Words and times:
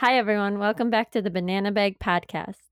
Hi, 0.00 0.16
everyone. 0.16 0.58
Welcome 0.58 0.88
back 0.88 1.10
to 1.10 1.20
the 1.20 1.28
Banana 1.28 1.70
Bag 1.70 1.98
Podcast. 1.98 2.70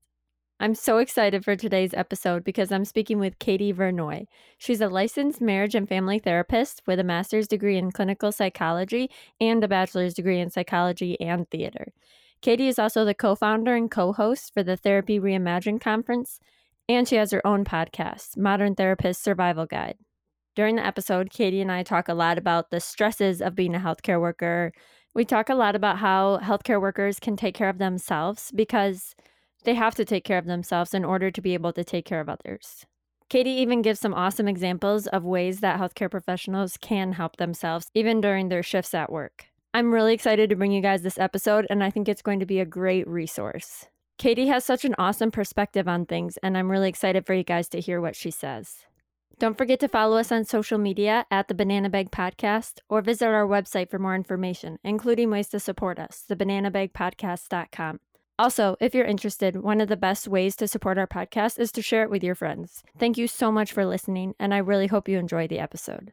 I'm 0.59 0.73
so 0.73 0.97
excited 0.97 1.45
for 1.45 1.55
today's 1.55 1.93
episode 1.93 2.43
because 2.43 2.71
I'm 2.71 2.85
speaking 2.85 3.19
with 3.19 3.37
Katie 3.37 3.71
Vernoy. 3.71 4.25
She's 4.57 4.81
a 4.81 4.89
licensed 4.89 5.39
marriage 5.39 5.75
and 5.75 5.87
family 5.87 6.17
therapist 6.17 6.81
with 6.87 6.99
a 6.99 7.03
master's 7.03 7.47
degree 7.47 7.77
in 7.77 7.91
clinical 7.91 8.31
psychology 8.31 9.11
and 9.39 9.63
a 9.63 9.67
bachelor's 9.67 10.15
degree 10.15 10.39
in 10.39 10.49
psychology 10.49 11.21
and 11.21 11.47
theater. 11.51 11.93
Katie 12.41 12.67
is 12.67 12.79
also 12.79 13.05
the 13.05 13.13
co 13.13 13.35
founder 13.35 13.75
and 13.75 13.91
co 13.91 14.11
host 14.11 14.51
for 14.51 14.63
the 14.63 14.75
Therapy 14.75 15.19
Reimagined 15.19 15.81
conference, 15.81 16.39
and 16.87 17.07
she 17.07 17.17
has 17.17 17.29
her 17.29 17.45
own 17.45 17.63
podcast, 17.63 18.37
Modern 18.37 18.73
Therapist 18.73 19.23
Survival 19.23 19.67
Guide. 19.67 19.97
During 20.55 20.77
the 20.77 20.85
episode, 20.85 21.29
Katie 21.29 21.61
and 21.61 21.71
I 21.71 21.83
talk 21.83 22.09
a 22.09 22.15
lot 22.15 22.39
about 22.39 22.71
the 22.71 22.79
stresses 22.79 23.39
of 23.39 23.53
being 23.53 23.75
a 23.75 23.79
healthcare 23.79 24.19
worker, 24.19 24.73
we 25.13 25.25
talk 25.25 25.49
a 25.49 25.55
lot 25.55 25.75
about 25.75 25.99
how 25.99 26.39
healthcare 26.43 26.81
workers 26.81 27.19
can 27.19 27.35
take 27.35 27.55
care 27.55 27.69
of 27.69 27.77
themselves 27.77 28.51
because 28.53 29.15
they 29.63 29.73
have 29.75 29.95
to 29.95 30.05
take 30.05 30.23
care 30.23 30.37
of 30.37 30.45
themselves 30.45 30.93
in 30.93 31.03
order 31.03 31.31
to 31.31 31.41
be 31.41 31.53
able 31.53 31.73
to 31.73 31.83
take 31.83 32.05
care 32.05 32.21
of 32.21 32.29
others. 32.29 32.85
Katie 33.29 33.51
even 33.51 33.81
gives 33.81 33.99
some 33.99 34.13
awesome 34.13 34.47
examples 34.47 35.05
of 35.07 35.23
ways 35.23 35.59
that 35.59 35.79
healthcare 35.79 36.09
professionals 36.09 36.77
can 36.77 37.13
help 37.13 37.37
themselves 37.37 37.87
even 37.93 38.21
during 38.21 38.49
their 38.49 38.63
shifts 38.63 38.93
at 38.93 39.11
work. 39.11 39.45
I'm 39.73 39.93
really 39.93 40.15
excited 40.15 40.49
to 40.49 40.55
bring 40.55 40.71
you 40.71 40.81
guys 40.81 41.03
this 41.03 41.19
episode, 41.19 41.67
and 41.69 41.83
I 41.83 41.91
think 41.91 42.09
it's 42.09 42.23
going 42.23 42.39
to 42.39 42.45
be 42.47 42.59
a 42.59 42.65
great 42.65 43.07
resource. 43.07 43.85
Katie 44.17 44.47
has 44.47 44.65
such 44.65 44.83
an 44.83 44.95
awesome 44.97 45.29
perspective 45.29 45.87
on 45.87 46.05
things, 46.05 46.37
and 46.37 46.57
I'm 46.57 46.71
really 46.71 46.89
excited 46.89 47.25
for 47.25 47.35
you 47.35 47.43
guys 47.43 47.69
to 47.69 47.79
hear 47.79 48.01
what 48.01 48.15
she 48.15 48.31
says. 48.31 48.85
Don't 49.39 49.57
forget 49.57 49.79
to 49.79 49.87
follow 49.87 50.17
us 50.17 50.33
on 50.33 50.43
social 50.43 50.77
media 50.77 51.25
at 51.31 51.47
the 51.47 51.53
Banana 51.53 51.89
Bag 51.89 52.11
Podcast 52.11 52.79
or 52.89 53.01
visit 53.01 53.25
our 53.25 53.47
website 53.47 53.89
for 53.89 53.97
more 53.97 54.13
information, 54.13 54.79
including 54.83 55.31
ways 55.31 55.47
to 55.49 55.61
support 55.61 55.97
us, 55.97 56.25
thebananabagpodcast.com. 56.29 58.01
Also, 58.37 58.75
if 58.81 58.93
you're 58.93 59.05
interested, 59.05 59.55
one 59.55 59.79
of 59.79 59.87
the 59.87 59.95
best 59.95 60.27
ways 60.27 60.57
to 60.57 60.67
support 60.67 60.97
our 60.97 61.07
podcast 61.07 61.57
is 61.57 61.71
to 61.71 61.81
share 61.81 62.03
it 62.03 62.09
with 62.09 62.23
your 62.23 62.35
friends. 62.35 62.83
Thank 62.97 63.17
you 63.17 63.27
so 63.27 63.49
much 63.49 63.71
for 63.71 63.85
listening, 63.85 64.33
and 64.39 64.53
I 64.53 64.57
really 64.57 64.87
hope 64.87 65.07
you 65.07 65.17
enjoy 65.17 65.47
the 65.47 65.59
episode. 65.59 66.11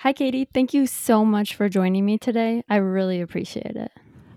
Hi, 0.00 0.14
Katie. 0.14 0.46
Thank 0.46 0.72
you 0.72 0.86
so 0.86 1.26
much 1.26 1.54
for 1.54 1.68
joining 1.68 2.06
me 2.06 2.16
today. 2.16 2.62
I 2.70 2.76
really 2.76 3.20
appreciate 3.20 3.76
it. 3.76 3.92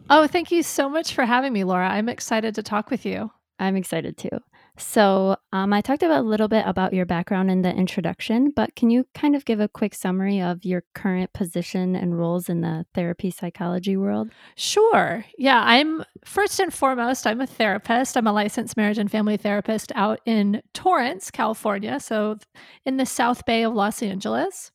Oh, 0.09 0.27
thank 0.27 0.51
you 0.51 0.61
so 0.61 0.89
much 0.89 1.13
for 1.13 1.23
having 1.23 1.53
me, 1.53 1.63
Laura. 1.63 1.87
I'm 1.87 2.09
excited 2.09 2.53
to 2.55 2.63
talk 2.63 2.91
with 2.91 3.05
you. 3.05 3.31
I'm 3.59 3.77
excited 3.77 4.17
too. 4.17 4.39
So, 4.77 5.37
um, 5.53 5.71
I 5.71 5.79
talked 5.79 6.03
about 6.03 6.19
a 6.19 6.27
little 6.27 6.49
bit 6.49 6.65
about 6.67 6.91
your 6.91 7.05
background 7.05 7.49
in 7.49 7.61
the 7.61 7.73
introduction, 7.73 8.51
but 8.53 8.75
can 8.75 8.89
you 8.89 9.05
kind 9.13 9.37
of 9.37 9.45
give 9.45 9.61
a 9.61 9.69
quick 9.69 9.95
summary 9.95 10.41
of 10.41 10.65
your 10.65 10.83
current 10.95 11.31
position 11.31 11.95
and 11.95 12.19
roles 12.19 12.49
in 12.49 12.59
the 12.59 12.85
therapy 12.93 13.31
psychology 13.31 13.95
world? 13.95 14.31
Sure. 14.57 15.23
Yeah, 15.37 15.61
I'm 15.63 16.03
first 16.25 16.59
and 16.59 16.73
foremost, 16.73 17.25
I'm 17.25 17.39
a 17.39 17.47
therapist. 17.47 18.17
I'm 18.17 18.27
a 18.27 18.33
licensed 18.33 18.75
marriage 18.75 18.97
and 18.97 19.09
family 19.09 19.37
therapist 19.37 19.93
out 19.95 20.19
in 20.25 20.61
Torrance, 20.73 21.31
California, 21.31 22.01
so 22.01 22.37
in 22.85 22.97
the 22.97 23.05
South 23.05 23.45
Bay 23.45 23.63
of 23.63 23.73
Los 23.73 24.03
Angeles. 24.03 24.72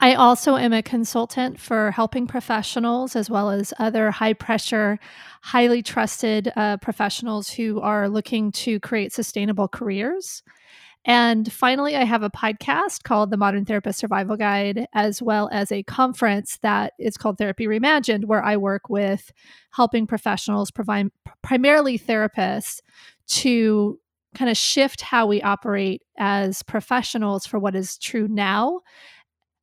I 0.00 0.14
also 0.14 0.56
am 0.56 0.72
a 0.72 0.82
consultant 0.82 1.60
for 1.60 1.90
helping 1.90 2.26
professionals 2.26 3.16
as 3.16 3.30
well 3.30 3.50
as 3.50 3.72
other 3.78 4.10
high 4.10 4.32
pressure, 4.32 4.98
highly 5.42 5.82
trusted 5.82 6.52
uh, 6.56 6.78
professionals 6.78 7.50
who 7.50 7.80
are 7.80 8.08
looking 8.08 8.52
to 8.52 8.80
create 8.80 9.12
sustainable 9.12 9.68
careers. 9.68 10.42
And 11.06 11.52
finally, 11.52 11.96
I 11.96 12.04
have 12.04 12.22
a 12.22 12.30
podcast 12.30 13.02
called 13.02 13.30
the 13.30 13.36
Modern 13.36 13.66
Therapist 13.66 13.98
Survival 13.98 14.36
Guide, 14.36 14.86
as 14.94 15.20
well 15.20 15.50
as 15.52 15.70
a 15.70 15.82
conference 15.82 16.58
that 16.62 16.94
is 16.98 17.18
called 17.18 17.36
Therapy 17.36 17.66
Reimagined, 17.66 18.24
where 18.24 18.42
I 18.42 18.56
work 18.56 18.88
with 18.88 19.30
helping 19.72 20.06
professionals, 20.06 20.70
provide 20.70 21.08
primarily 21.42 21.98
therapists, 21.98 22.80
to 23.26 23.98
kind 24.34 24.50
of 24.50 24.56
shift 24.56 25.02
how 25.02 25.26
we 25.26 25.40
operate 25.42 26.02
as 26.18 26.62
professionals 26.62 27.46
for 27.46 27.58
what 27.58 27.74
is 27.74 27.98
true 27.98 28.26
now 28.28 28.80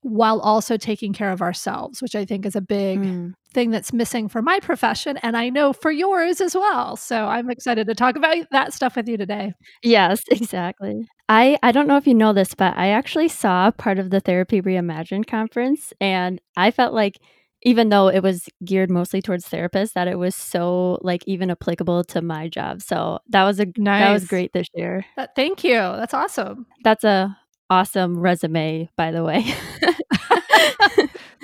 while 0.02 0.40
also 0.40 0.78
taking 0.78 1.14
care 1.14 1.32
of 1.32 1.42
ourselves, 1.42 2.02
which 2.02 2.16
I 2.16 2.26
think 2.26 2.46
is 2.46 2.56
a 2.56 2.62
big 2.62 3.00
mm. 3.00 3.34
thing 3.54 3.70
that's 3.70 3.94
missing 3.94 4.28
for 4.28 4.42
my 4.42 4.60
profession. 4.60 5.18
And 5.18 5.38
I 5.38 5.50
know 5.50 5.74
for 5.74 5.92
yours 5.92 6.42
as 6.42 6.56
well. 6.56 6.96
So 6.96 7.28
I'm 7.28 7.50
excited 7.52 7.88
to 7.88 7.96
talk 7.96 8.16
about 8.16 8.38
that 8.52 8.74
stuff 8.74 8.96
with 8.96 9.08
you 9.08 9.18
today. 9.18 9.54
Yes, 9.84 10.24
exactly. 10.32 11.08
I, 11.30 11.58
I 11.62 11.72
don't 11.72 11.88
know 11.88 11.98
if 11.98 12.08
you 12.08 12.16
know 12.16 12.34
this, 12.34 12.56
but 12.56 12.76
I 12.78 12.90
actually 12.90 13.28
saw 13.28 13.72
part 13.72 14.00
of 14.00 14.10
the 14.10 14.20
Therapy 14.20 14.62
Reimagined 14.62 15.28
conference, 15.28 15.94
and 16.02 16.42
I 16.58 16.72
felt 16.72 16.94
like 16.94 17.20
even 17.64 17.90
though 17.90 18.08
it 18.08 18.24
was 18.24 18.50
geared 18.66 18.90
mostly 18.90 19.22
towards 19.22 19.48
therapists, 19.48 19.94
that 19.94 20.08
it 20.08 20.18
was 20.18 20.36
so 20.36 20.98
like 21.02 21.24
even 21.28 21.52
applicable 21.52 22.04
to 22.06 22.22
my 22.22 22.48
job. 22.48 22.82
So 22.82 23.20
that 23.30 23.44
was 23.44 23.60
a 23.60 23.68
nice. 23.78 24.02
that 24.02 24.14
was 24.14 24.26
great 24.26 24.52
this 24.54 24.68
year. 24.74 25.06
That, 25.16 25.36
thank 25.36 25.64
you. 25.64 25.76
That's 25.76 26.14
awesome. 26.14 26.66
That's 26.84 27.04
a 27.04 27.38
awesome 27.72 28.20
resume, 28.20 28.90
by 28.98 29.12
the 29.12 29.24
way. 29.24 29.46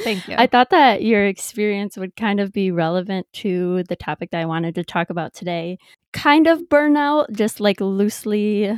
Thank 0.03 0.27
you. 0.27 0.35
I 0.37 0.45
thought 0.45 0.69
that 0.71 1.01
your 1.01 1.25
experience 1.25 1.95
would 1.97 2.17
kind 2.17 2.41
of 2.41 2.51
be 2.51 2.69
relevant 2.69 3.25
to 3.35 3.83
the 3.83 3.95
topic 3.95 4.31
that 4.31 4.41
I 4.41 4.45
wanted 4.45 4.75
to 4.75 4.83
talk 4.83 5.09
about 5.09 5.33
today. 5.33 5.77
Kind 6.11 6.45
of 6.45 6.63
burnout, 6.63 7.31
just 7.31 7.61
like 7.61 7.79
loosely 7.79 8.77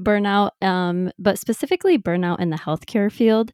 burnout, 0.00 0.50
um, 0.62 1.12
but 1.18 1.38
specifically 1.38 1.98
burnout 1.98 2.40
in 2.40 2.48
the 2.48 2.56
healthcare 2.56 3.12
field. 3.12 3.52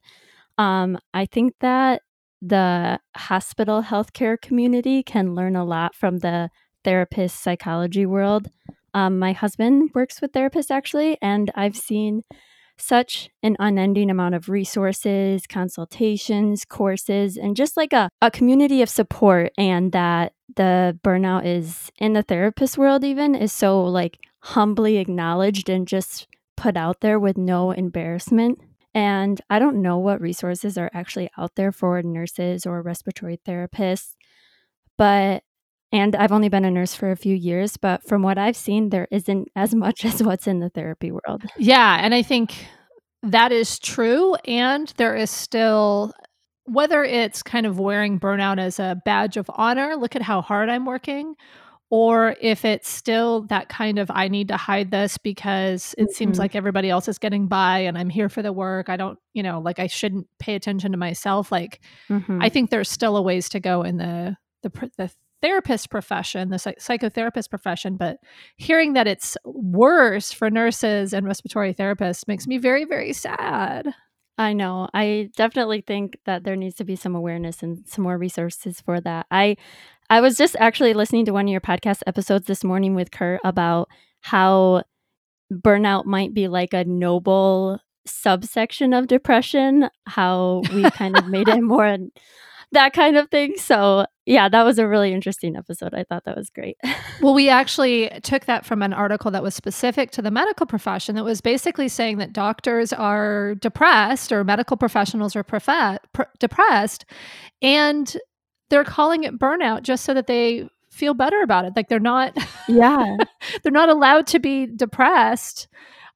Um, 0.57 0.97
I 1.13 1.25
think 1.25 1.53
that 1.59 2.01
the 2.41 2.99
hospital 3.15 3.83
healthcare 3.83 4.41
community 4.41 5.03
can 5.03 5.35
learn 5.35 5.57
a 5.57 5.65
lot 5.65 5.95
from 5.95 6.19
the 6.19 6.49
therapist 6.85 7.41
psychology 7.41 8.05
world. 8.05 8.47
Um, 8.93 9.19
my 9.19 9.33
husband 9.33 9.89
works 9.93 10.21
with 10.21 10.31
therapists 10.31 10.71
actually, 10.71 11.17
and 11.21 11.51
I've 11.55 11.75
seen 11.75 12.21
such 12.77 13.29
an 13.41 13.55
unending 13.59 14.09
amount 14.09 14.35
of 14.35 14.49
resources, 14.49 15.45
consultations, 15.47 16.65
courses, 16.65 17.37
and 17.37 17.55
just 17.55 17.77
like 17.77 17.93
a, 17.93 18.09
a 18.21 18.31
community 18.31 18.81
of 18.81 18.89
support. 18.89 19.51
And 19.57 19.91
that 19.91 20.33
the 20.55 20.97
burnout 21.03 21.45
is 21.45 21.91
in 21.97 22.13
the 22.13 22.23
therapist 22.23 22.77
world, 22.77 23.03
even 23.03 23.35
is 23.35 23.51
so 23.53 23.83
like 23.83 24.19
humbly 24.41 24.97
acknowledged 24.97 25.69
and 25.69 25.87
just 25.87 26.27
put 26.57 26.75
out 26.77 27.01
there 27.01 27.19
with 27.19 27.37
no 27.37 27.71
embarrassment. 27.71 28.59
And 28.93 29.41
I 29.49 29.59
don't 29.59 29.81
know 29.81 29.97
what 29.97 30.21
resources 30.21 30.77
are 30.77 30.91
actually 30.93 31.29
out 31.37 31.55
there 31.55 31.71
for 31.71 32.01
nurses 32.03 32.65
or 32.65 32.81
respiratory 32.81 33.39
therapists, 33.45 34.15
but 34.97 35.43
and 35.93 36.15
I've 36.15 36.31
only 36.31 36.49
been 36.49 36.65
a 36.65 36.71
nurse 36.71 36.95
for 36.95 37.11
a 37.11 37.15
few 37.15 37.35
years, 37.35 37.77
but 37.77 38.03
from 38.03 38.23
what 38.23 38.39
I've 38.39 38.57
seen, 38.57 38.89
there 38.89 39.07
isn't 39.11 39.49
as 39.55 39.75
much 39.75 40.03
as 40.03 40.21
what's 40.23 40.47
in 40.47 40.59
the 40.59 40.69
therapy 40.69 41.11
world. 41.11 41.43
Yeah. 41.57 41.99
And 42.01 42.15
I 42.15 42.23
think 42.23 42.55
that 43.21 43.51
is 43.51 43.77
true. 43.77 44.33
And 44.45 44.91
there 44.97 45.15
is 45.15 45.29
still, 45.29 46.11
whether 46.65 47.03
it's 47.03 47.43
kind 47.43 47.67
of 47.67 47.79
wearing 47.79 48.19
burnout 48.19 48.59
as 48.59 48.79
a 48.79 48.99
badge 49.05 49.37
of 49.37 49.49
honor, 49.53 49.95
look 49.95 50.15
at 50.15 50.23
how 50.23 50.41
hard 50.41 50.67
I'm 50.67 50.85
working, 50.85 51.35
or 51.91 52.35
if 52.41 52.65
it's 52.65 52.89
still 52.89 53.43
that 53.43 53.69
kind 53.69 53.99
of 53.99 54.09
I 54.09 54.29
need 54.29 54.47
to 54.47 54.57
hide 54.57 54.89
this 54.89 55.19
because 55.19 55.93
it 55.99 56.05
mm-hmm. 56.05 56.13
seems 56.13 56.39
like 56.39 56.55
everybody 56.55 56.89
else 56.89 57.07
is 57.07 57.19
getting 57.19 57.45
by 57.45 57.79
and 57.79 57.99
I'm 57.99 58.09
here 58.09 58.29
for 58.29 58.41
the 58.41 58.51
work. 58.51 58.89
I 58.89 58.97
don't, 58.97 59.19
you 59.33 59.43
know, 59.43 59.59
like 59.59 59.77
I 59.77 59.85
shouldn't 59.85 60.27
pay 60.39 60.55
attention 60.55 60.91
to 60.93 60.97
myself. 60.97 61.51
Like 61.51 61.81
mm-hmm. 62.09 62.41
I 62.41 62.49
think 62.49 62.71
there's 62.71 62.89
still 62.89 63.15
a 63.15 63.21
ways 63.21 63.47
to 63.49 63.59
go 63.59 63.83
in 63.83 63.97
the 63.97 64.35
the 64.63 64.89
the 64.97 65.11
therapist 65.43 65.89
profession, 65.89 66.49
the 66.49 66.57
psych- 66.57 66.79
psychotherapist 66.79 67.49
profession, 67.49 67.97
but 67.97 68.17
hearing 68.55 68.93
that 68.93 69.07
it's 69.07 69.37
worse 69.43 70.31
for 70.31 70.49
nurses 70.49 71.13
and 71.13 71.27
respiratory 71.27 71.73
therapists 71.73 72.27
makes 72.27 72.47
me 72.47 72.57
very, 72.57 72.85
very 72.85 73.11
sad. 73.11 73.93
I 74.37 74.53
know. 74.53 74.87
I 74.93 75.29
definitely 75.35 75.81
think 75.81 76.17
that 76.25 76.45
there 76.45 76.55
needs 76.55 76.75
to 76.75 76.85
be 76.85 76.95
some 76.95 77.13
awareness 77.13 77.61
and 77.61 77.85
some 77.85 78.03
more 78.03 78.17
resources 78.17 78.81
for 78.81 78.99
that. 79.01 79.27
I 79.29 79.57
I 80.09 80.21
was 80.21 80.37
just 80.37 80.55
actually 80.59 80.93
listening 80.93 81.25
to 81.25 81.33
one 81.33 81.45
of 81.45 81.51
your 81.51 81.61
podcast 81.61 82.01
episodes 82.07 82.47
this 82.47 82.63
morning 82.63 82.95
with 82.95 83.11
Curt 83.11 83.41
about 83.43 83.89
how 84.21 84.83
burnout 85.51 86.05
might 86.05 86.33
be 86.33 86.47
like 86.47 86.73
a 86.73 86.85
noble 86.85 87.79
subsection 88.05 88.93
of 88.93 89.07
depression, 89.07 89.89
how 90.07 90.61
we 90.73 90.89
kind 90.91 91.17
of 91.17 91.27
made 91.27 91.47
it 91.47 91.61
more 91.61 91.97
that 92.73 92.93
kind 92.93 93.17
of 93.17 93.29
thing. 93.29 93.55
So, 93.57 94.05
yeah, 94.25 94.49
that 94.49 94.63
was 94.63 94.79
a 94.79 94.87
really 94.87 95.13
interesting 95.13 95.55
episode. 95.55 95.93
I 95.93 96.03
thought 96.03 96.25
that 96.25 96.37
was 96.37 96.49
great. 96.49 96.77
well, 97.21 97.33
we 97.33 97.49
actually 97.49 98.09
took 98.23 98.45
that 98.45 98.65
from 98.65 98.81
an 98.81 98.93
article 98.93 99.31
that 99.31 99.43
was 99.43 99.55
specific 99.55 100.11
to 100.11 100.21
the 100.21 100.31
medical 100.31 100.65
profession 100.65 101.15
that 101.15 101.23
was 101.25 101.41
basically 101.41 101.87
saying 101.89 102.17
that 102.17 102.33
doctors 102.33 102.93
are 102.93 103.55
depressed 103.55 104.31
or 104.31 104.43
medical 104.43 104.77
professionals 104.77 105.35
are 105.35 105.43
prefe- 105.43 105.97
pr- 106.13 106.23
depressed 106.39 107.05
and 107.61 108.17
they're 108.69 108.83
calling 108.85 109.23
it 109.23 109.37
burnout 109.39 109.83
just 109.83 110.03
so 110.05 110.13
that 110.13 110.27
they 110.27 110.67
feel 110.91 111.13
better 111.13 111.41
about 111.41 111.65
it. 111.65 111.73
Like 111.75 111.89
they're 111.89 111.99
not 111.99 112.37
Yeah. 112.67 113.17
they're 113.63 113.71
not 113.71 113.89
allowed 113.89 114.27
to 114.27 114.39
be 114.39 114.67
depressed 114.67 115.67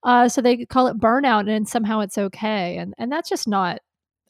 Uh, 0.04 0.30
so 0.30 0.42
they 0.42 0.66
call 0.66 0.88
it 0.88 0.98
burnout 1.00 1.50
and 1.50 1.68
somehow 1.68 2.00
it's 2.02 2.18
okay. 2.18 2.78
And, 2.78 2.94
and 2.98 3.12
that's 3.12 3.30
just 3.30 3.48
not 3.48 3.80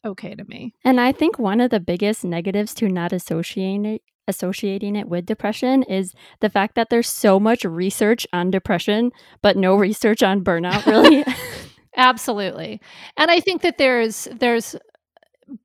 okay 0.04 0.34
to 0.34 0.44
me. 0.44 0.74
And 0.84 1.00
I 1.00 1.12
think 1.12 1.38
one 1.38 1.60
of 1.60 1.70
the 1.70 1.80
biggest 1.80 2.24
negatives 2.24 2.74
to 2.74 2.88
not 2.88 3.12
associating 3.12 3.84
it, 3.84 4.02
associating 4.26 4.96
it 4.96 5.08
with 5.08 5.26
depression 5.26 5.82
is 5.84 6.14
the 6.40 6.50
fact 6.50 6.74
that 6.74 6.90
there's 6.90 7.08
so 7.08 7.40
much 7.40 7.64
research 7.64 8.26
on 8.32 8.50
depression, 8.50 9.10
but 9.42 9.56
no 9.56 9.74
research 9.74 10.22
on 10.22 10.44
burnout, 10.44 10.84
really. 10.86 11.24
Absolutely. 11.96 12.80
And 13.16 13.30
I 13.30 13.40
think 13.40 13.62
that 13.62 13.78
there's 13.78 14.28
there's 14.38 14.76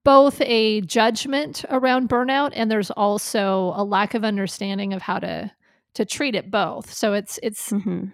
both 0.04 0.40
a 0.42 0.82
judgment 0.82 1.66
around 1.70 2.10
burnout 2.10 2.52
and 2.54 2.72
there's 2.72 2.90
also 2.92 3.74
a 3.76 3.84
lack 3.84 4.14
of 4.14 4.24
understanding 4.24 4.94
of 4.94 5.02
how 5.02 5.20
to 5.20 5.52
to 5.94 6.06
treat 6.06 6.36
it 6.36 6.50
both. 6.50 6.92
So 6.92 7.14
it's 7.14 7.40
it's 7.44 7.70
mm-hmm. 7.70 8.06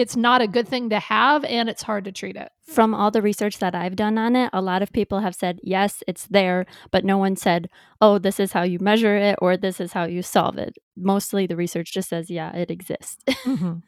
It's 0.00 0.16
not 0.16 0.42
a 0.42 0.48
good 0.48 0.66
thing 0.66 0.90
to 0.90 0.98
have 0.98 1.44
and 1.44 1.68
it's 1.68 1.82
hard 1.82 2.04
to 2.04 2.12
treat 2.12 2.36
it. 2.36 2.50
From 2.66 2.94
all 2.94 3.10
the 3.10 3.22
research 3.22 3.58
that 3.58 3.74
I've 3.74 3.96
done 3.96 4.18
on 4.18 4.36
it, 4.36 4.50
a 4.52 4.62
lot 4.62 4.82
of 4.82 4.92
people 4.92 5.20
have 5.20 5.34
said, 5.34 5.60
"Yes, 5.62 6.02
it's 6.06 6.26
there," 6.26 6.66
but 6.90 7.04
no 7.04 7.18
one 7.18 7.36
said, 7.36 7.68
"Oh, 8.00 8.18
this 8.18 8.40
is 8.40 8.52
how 8.52 8.62
you 8.62 8.78
measure 8.80 9.16
it 9.16 9.36
or 9.42 9.56
this 9.56 9.80
is 9.80 9.92
how 9.92 10.04
you 10.04 10.22
solve 10.22 10.58
it." 10.58 10.76
Mostly 10.96 11.46
the 11.46 11.56
research 11.56 11.92
just 11.92 12.08
says, 12.08 12.30
"Yeah, 12.30 12.54
it 12.56 12.70
exists." 12.70 13.22
mm-hmm. 13.28 13.78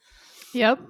Yep. 0.55 0.81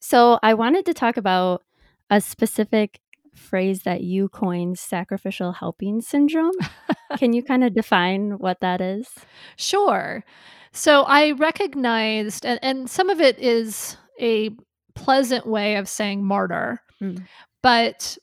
So, 0.00 0.38
I 0.42 0.54
wanted 0.54 0.86
to 0.86 0.94
talk 0.94 1.16
about 1.16 1.62
a 2.10 2.20
specific 2.20 3.00
phrase 3.34 3.82
that 3.82 4.02
you 4.02 4.28
coined 4.28 4.78
sacrificial 4.78 5.52
helping 5.52 6.00
syndrome. 6.00 6.54
Can 7.18 7.32
you 7.32 7.42
kind 7.42 7.64
of 7.64 7.74
define 7.74 8.38
what 8.38 8.60
that 8.60 8.80
is? 8.80 9.08
Sure. 9.56 10.24
So 10.72 11.04
I 11.04 11.32
recognized, 11.32 12.44
and, 12.44 12.58
and 12.62 12.90
some 12.90 13.08
of 13.08 13.20
it 13.20 13.38
is 13.38 13.96
a 14.20 14.50
pleasant 14.96 15.46
way 15.46 15.76
of 15.76 15.88
saying 15.88 16.24
martyr, 16.24 16.80
mm. 17.00 17.22
but 17.62 18.18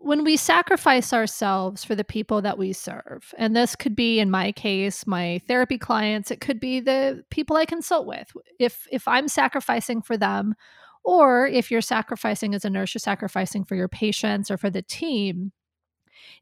when 0.00 0.22
we 0.22 0.36
sacrifice 0.36 1.12
ourselves 1.12 1.82
for 1.84 1.94
the 1.94 2.04
people 2.04 2.40
that 2.42 2.56
we 2.56 2.72
serve, 2.72 3.34
and 3.36 3.56
this 3.56 3.74
could 3.74 3.96
be 3.96 4.20
in 4.20 4.30
my 4.30 4.52
case, 4.52 5.06
my 5.06 5.40
therapy 5.48 5.76
clients, 5.76 6.30
it 6.30 6.40
could 6.40 6.60
be 6.60 6.80
the 6.80 7.24
people 7.30 7.56
I 7.56 7.64
consult 7.64 8.06
with. 8.06 8.30
If 8.58 8.86
if 8.92 9.08
I'm 9.08 9.28
sacrificing 9.28 10.02
for 10.02 10.16
them, 10.16 10.54
or 11.04 11.46
if 11.46 11.70
you're 11.70 11.80
sacrificing 11.80 12.54
as 12.54 12.64
a 12.64 12.70
nurse, 12.70 12.94
you're 12.94 13.00
sacrificing 13.00 13.64
for 13.64 13.74
your 13.74 13.88
patients 13.88 14.50
or 14.50 14.56
for 14.56 14.70
the 14.70 14.82
team, 14.82 15.52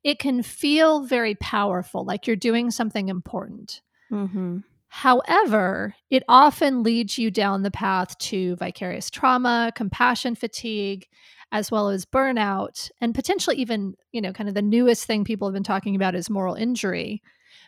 it 0.05 0.19
can 0.19 0.43
feel 0.43 1.05
very 1.05 1.35
powerful, 1.37 2.05
like 2.05 2.27
you're 2.27 2.37
doing 2.37 2.71
something 2.71 3.09
important. 3.09 3.81
Mm-hmm. 4.11 4.59
However, 4.89 5.95
it 6.11 6.23
often 6.29 6.83
leads 6.83 7.19
you 7.19 7.31
down 7.31 7.63
the 7.63 7.71
path 7.71 8.17
to 8.19 8.57
vicarious 8.57 9.11
trauma, 9.11 9.73
compassion 9.75 10.35
fatigue, 10.35 11.07
as 11.53 11.71
well 11.71 11.89
as 11.89 12.05
burnout, 12.05 12.91
and 13.01 13.15
potentially 13.15 13.57
even, 13.57 13.95
you 14.13 14.21
know, 14.21 14.33
kind 14.33 14.49
of 14.49 14.55
the 14.55 14.63
newest 14.63 15.05
thing 15.05 15.25
people 15.25 15.49
have 15.49 15.55
been 15.55 15.63
talking 15.63 15.95
about 15.95 16.15
is 16.15 16.31
moral 16.31 16.55
injury. 16.55 17.23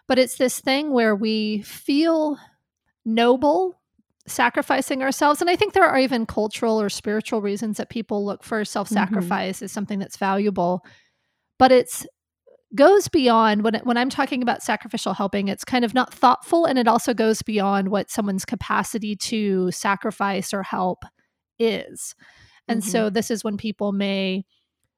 But 0.06 0.18
it's 0.18 0.36
this 0.36 0.58
thing 0.60 0.92
where 0.92 1.14
we 1.14 1.62
feel 1.62 2.38
noble 3.04 3.78
sacrificing 4.26 5.02
ourselves. 5.02 5.40
And 5.40 5.50
I 5.50 5.56
think 5.56 5.72
there 5.72 5.86
are 5.86 5.98
even 5.98 6.26
cultural 6.26 6.80
or 6.80 6.88
spiritual 6.88 7.40
reasons 7.40 7.76
that 7.76 7.90
people 7.90 8.24
look 8.24 8.42
for 8.42 8.64
self 8.64 8.88
sacrifice 8.88 9.56
mm-hmm. 9.56 9.64
as 9.66 9.72
something 9.72 9.98
that's 9.98 10.16
valuable. 10.16 10.84
But 11.58 11.72
it's 11.72 12.06
goes 12.74 13.08
beyond 13.08 13.62
when 13.62 13.76
when 13.84 13.96
I'm 13.96 14.10
talking 14.10 14.42
about 14.42 14.62
sacrificial 14.62 15.14
helping 15.14 15.48
it's 15.48 15.64
kind 15.64 15.86
of 15.86 15.94
not 15.94 16.12
thoughtful 16.12 16.66
and 16.66 16.78
it 16.78 16.86
also 16.86 17.14
goes 17.14 17.40
beyond 17.40 17.88
what 17.88 18.10
someone's 18.10 18.44
capacity 18.44 19.16
to 19.16 19.70
sacrifice 19.70 20.52
or 20.52 20.62
help 20.62 21.04
is. 21.58 22.14
And 22.68 22.82
mm-hmm. 22.82 22.90
so 22.90 23.10
this 23.10 23.30
is 23.30 23.42
when 23.42 23.56
people 23.56 23.92
may 23.92 24.44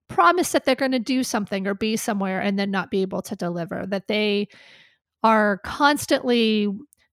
promise 0.08 0.50
that 0.52 0.64
they're 0.64 0.74
going 0.74 0.90
to 0.90 0.98
do 0.98 1.22
something 1.22 1.66
or 1.66 1.74
be 1.74 1.96
somewhere 1.96 2.40
and 2.40 2.58
then 2.58 2.70
not 2.70 2.90
be 2.90 3.02
able 3.02 3.22
to 3.22 3.36
deliver 3.36 3.86
that 3.86 4.08
they 4.08 4.48
are 5.22 5.58
constantly 5.58 6.68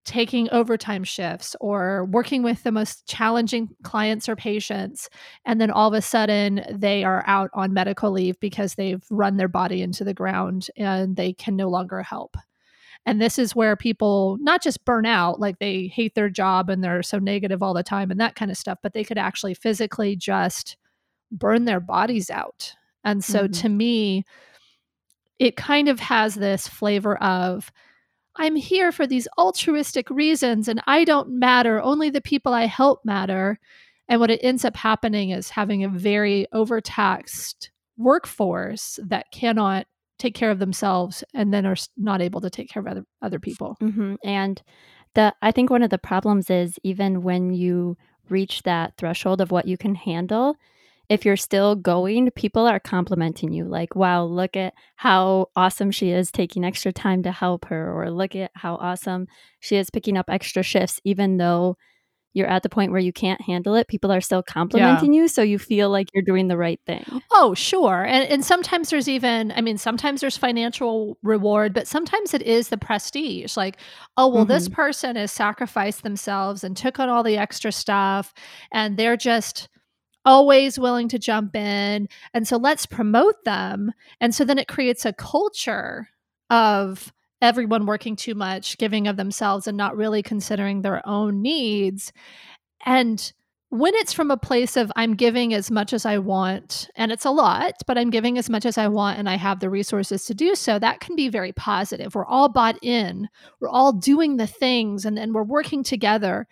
taking 0.07 0.49
overtime 0.51 1.03
shifts 1.03 1.53
or 1.59 2.05
working 2.05 2.41
with 2.41 2.63
the 2.63 2.71
most 2.71 3.05
challenging 3.05 3.67
clients 3.83 4.29
or 4.29 4.37
patients 4.37 5.09
and 5.43 5.59
then 5.59 5.69
all 5.69 5.89
of 5.89 5.93
a 5.93 6.01
sudden 6.01 6.63
they 6.71 7.03
are 7.03 7.25
out 7.27 7.49
on 7.53 7.73
medical 7.73 8.09
leave 8.09 8.39
because 8.39 8.75
they've 8.75 9.03
run 9.11 9.35
their 9.35 9.49
body 9.49 9.81
into 9.81 10.05
the 10.05 10.13
ground 10.13 10.69
and 10.77 11.17
they 11.17 11.33
can 11.33 11.57
no 11.57 11.67
longer 11.67 12.01
help 12.01 12.37
and 13.05 13.21
this 13.21 13.37
is 13.37 13.53
where 13.53 13.75
people 13.75 14.37
not 14.39 14.63
just 14.63 14.85
burn 14.85 15.05
out 15.05 15.41
like 15.41 15.59
they 15.59 15.87
hate 15.87 16.15
their 16.15 16.29
job 16.29 16.69
and 16.69 16.81
they're 16.81 17.03
so 17.03 17.19
negative 17.19 17.61
all 17.61 17.73
the 17.73 17.83
time 17.83 18.09
and 18.09 18.19
that 18.19 18.35
kind 18.35 18.49
of 18.49 18.55
stuff 18.55 18.79
but 18.81 18.93
they 18.93 19.03
could 19.03 19.17
actually 19.17 19.53
physically 19.53 20.15
just 20.15 20.77
burn 21.33 21.65
their 21.65 21.81
bodies 21.81 22.29
out 22.29 22.73
and 23.03 23.25
so 23.25 23.43
mm-hmm. 23.43 23.51
to 23.51 23.67
me 23.67 24.23
it 25.37 25.57
kind 25.57 25.89
of 25.89 25.99
has 25.99 26.35
this 26.35 26.65
flavor 26.65 27.17
of 27.21 27.73
I'm 28.37 28.55
here 28.55 28.91
for 28.91 29.07
these 29.07 29.27
altruistic 29.37 30.09
reasons 30.09 30.67
and 30.67 30.81
I 30.87 31.03
don't 31.03 31.29
matter. 31.39 31.81
Only 31.81 32.09
the 32.09 32.21
people 32.21 32.53
I 32.53 32.65
help 32.65 33.03
matter. 33.03 33.59
And 34.09 34.19
what 34.19 34.31
it 34.31 34.39
ends 34.41 34.63
up 34.63 34.77
happening 34.77 35.31
is 35.31 35.49
having 35.49 35.83
a 35.83 35.89
very 35.89 36.47
overtaxed 36.53 37.71
workforce 37.97 38.99
that 39.03 39.31
cannot 39.31 39.85
take 40.17 40.33
care 40.33 40.51
of 40.51 40.59
themselves 40.59 41.23
and 41.33 41.53
then 41.53 41.65
are 41.65 41.75
not 41.97 42.21
able 42.21 42.41
to 42.41 42.49
take 42.49 42.69
care 42.69 42.81
of 42.81 42.87
other, 42.87 43.05
other 43.21 43.39
people. 43.39 43.77
Mm-hmm. 43.81 44.15
And 44.23 44.61
the 45.13 45.33
I 45.41 45.51
think 45.51 45.69
one 45.69 45.83
of 45.83 45.89
the 45.89 45.97
problems 45.97 46.49
is 46.49 46.79
even 46.83 47.23
when 47.23 47.53
you 47.53 47.97
reach 48.29 48.63
that 48.63 48.93
threshold 48.97 49.41
of 49.41 49.51
what 49.51 49.67
you 49.67 49.77
can 49.77 49.95
handle, 49.95 50.55
if 51.09 51.25
you're 51.25 51.37
still 51.37 51.75
going, 51.75 52.29
people 52.31 52.67
are 52.67 52.79
complimenting 52.79 53.53
you 53.53 53.65
like, 53.65 53.95
wow, 53.95 54.25
look 54.25 54.57
at 54.57 54.73
how 54.97 55.47
awesome 55.55 55.89
she 55.91 56.11
is 56.11 56.31
taking 56.31 56.65
extra 56.65 56.91
time 56.91 57.23
to 57.23 57.31
help 57.31 57.65
her, 57.65 57.93
or 57.93 58.11
look 58.11 58.35
at 58.35 58.51
how 58.55 58.75
awesome 58.75 59.27
she 59.59 59.77
is 59.77 59.89
picking 59.89 60.17
up 60.17 60.29
extra 60.29 60.63
shifts, 60.63 60.99
even 61.05 61.37
though 61.37 61.77
you're 62.33 62.45
at 62.45 62.61
the 62.61 62.69
point 62.69 62.91
where 62.91 62.99
you 62.99 63.13
can't 63.13 63.41
handle 63.41 63.73
it, 63.73 63.87
people 63.87 64.11
are 64.11 64.21
still 64.21 64.43
complimenting 64.43 65.11
yeah. 65.11 65.21
you. 65.21 65.27
So 65.27 65.41
you 65.41 65.57
feel 65.57 65.89
like 65.89 66.09
you're 66.13 66.23
doing 66.23 66.49
the 66.49 66.57
right 66.57 66.79
thing. 66.85 67.03
Oh, 67.31 67.55
sure. 67.55 68.03
And, 68.03 68.29
and 68.29 68.45
sometimes 68.45 68.91
there's 68.91 69.09
even, 69.09 69.51
I 69.53 69.61
mean, 69.61 69.79
sometimes 69.79 70.21
there's 70.21 70.37
financial 70.37 71.17
reward, 71.23 71.73
but 71.73 71.87
sometimes 71.87 72.35
it 72.35 72.43
is 72.43 72.69
the 72.69 72.77
prestige. 72.77 73.57
Like, 73.57 73.77
oh, 74.17 74.27
well, 74.27 74.43
mm-hmm. 74.43 74.51
this 74.51 74.69
person 74.69 75.15
has 75.15 75.31
sacrificed 75.31 76.03
themselves 76.03 76.63
and 76.63 76.77
took 76.77 76.99
on 76.99 77.09
all 77.09 77.23
the 77.23 77.37
extra 77.37 77.71
stuff 77.71 78.33
and 78.71 78.97
they're 78.97 79.17
just, 79.17 79.67
always 80.27 80.77
willing 80.77 81.07
to 81.07 81.17
jump 81.17 81.55
in. 81.55 82.09
And 82.33 82.45
so 82.45 82.57
let's 82.57 82.85
promote 82.85 83.45
them. 83.45 83.93
And 84.19 84.35
so 84.35 84.43
then 84.43 84.59
it 84.59 84.67
creates 84.67 85.05
a 85.05 85.13
culture 85.13 86.09
of 86.49 87.13
everyone 87.41 87.85
working 87.85 88.17
too 88.17 88.35
much, 88.35 88.77
giving 88.77 89.07
of 89.07 89.15
themselves, 89.15 89.67
and 89.67 89.77
not 89.77 89.95
really 89.95 90.21
considering 90.21 90.81
their 90.81 91.07
own 91.07 91.41
needs. 91.41 92.11
And 92.85 93.31
when 93.69 93.93
it's 93.95 94.11
from 94.11 94.29
a 94.29 94.37
place 94.37 94.75
of 94.75 94.91
I'm 94.97 95.15
giving 95.15 95.53
as 95.53 95.71
much 95.71 95.93
as 95.93 96.05
I 96.05 96.17
want, 96.17 96.89
and 96.95 97.09
it's 97.09 97.25
a 97.25 97.31
lot, 97.31 97.75
but 97.85 97.97
I'm 97.97 98.09
giving 98.09 98.37
as 98.37 98.49
much 98.49 98.65
as 98.65 98.77
I 98.77 98.89
want 98.89 99.19
and 99.19 99.29
I 99.29 99.35
have 99.35 99.61
the 99.61 99.69
resources 99.69 100.25
to 100.25 100.33
do 100.33 100.55
so, 100.55 100.77
that 100.77 100.99
can 100.99 101.15
be 101.15 101.29
very 101.29 101.53
positive. 101.53 102.15
We're 102.15 102.25
all 102.25 102.49
bought 102.49 102.77
in, 102.81 103.29
we're 103.61 103.69
all 103.69 103.93
doing 103.93 104.35
the 104.37 104.47
things, 104.47 105.05
and 105.05 105.17
then 105.17 105.31
we're 105.31 105.43
working 105.43 105.83
together. 105.83 106.47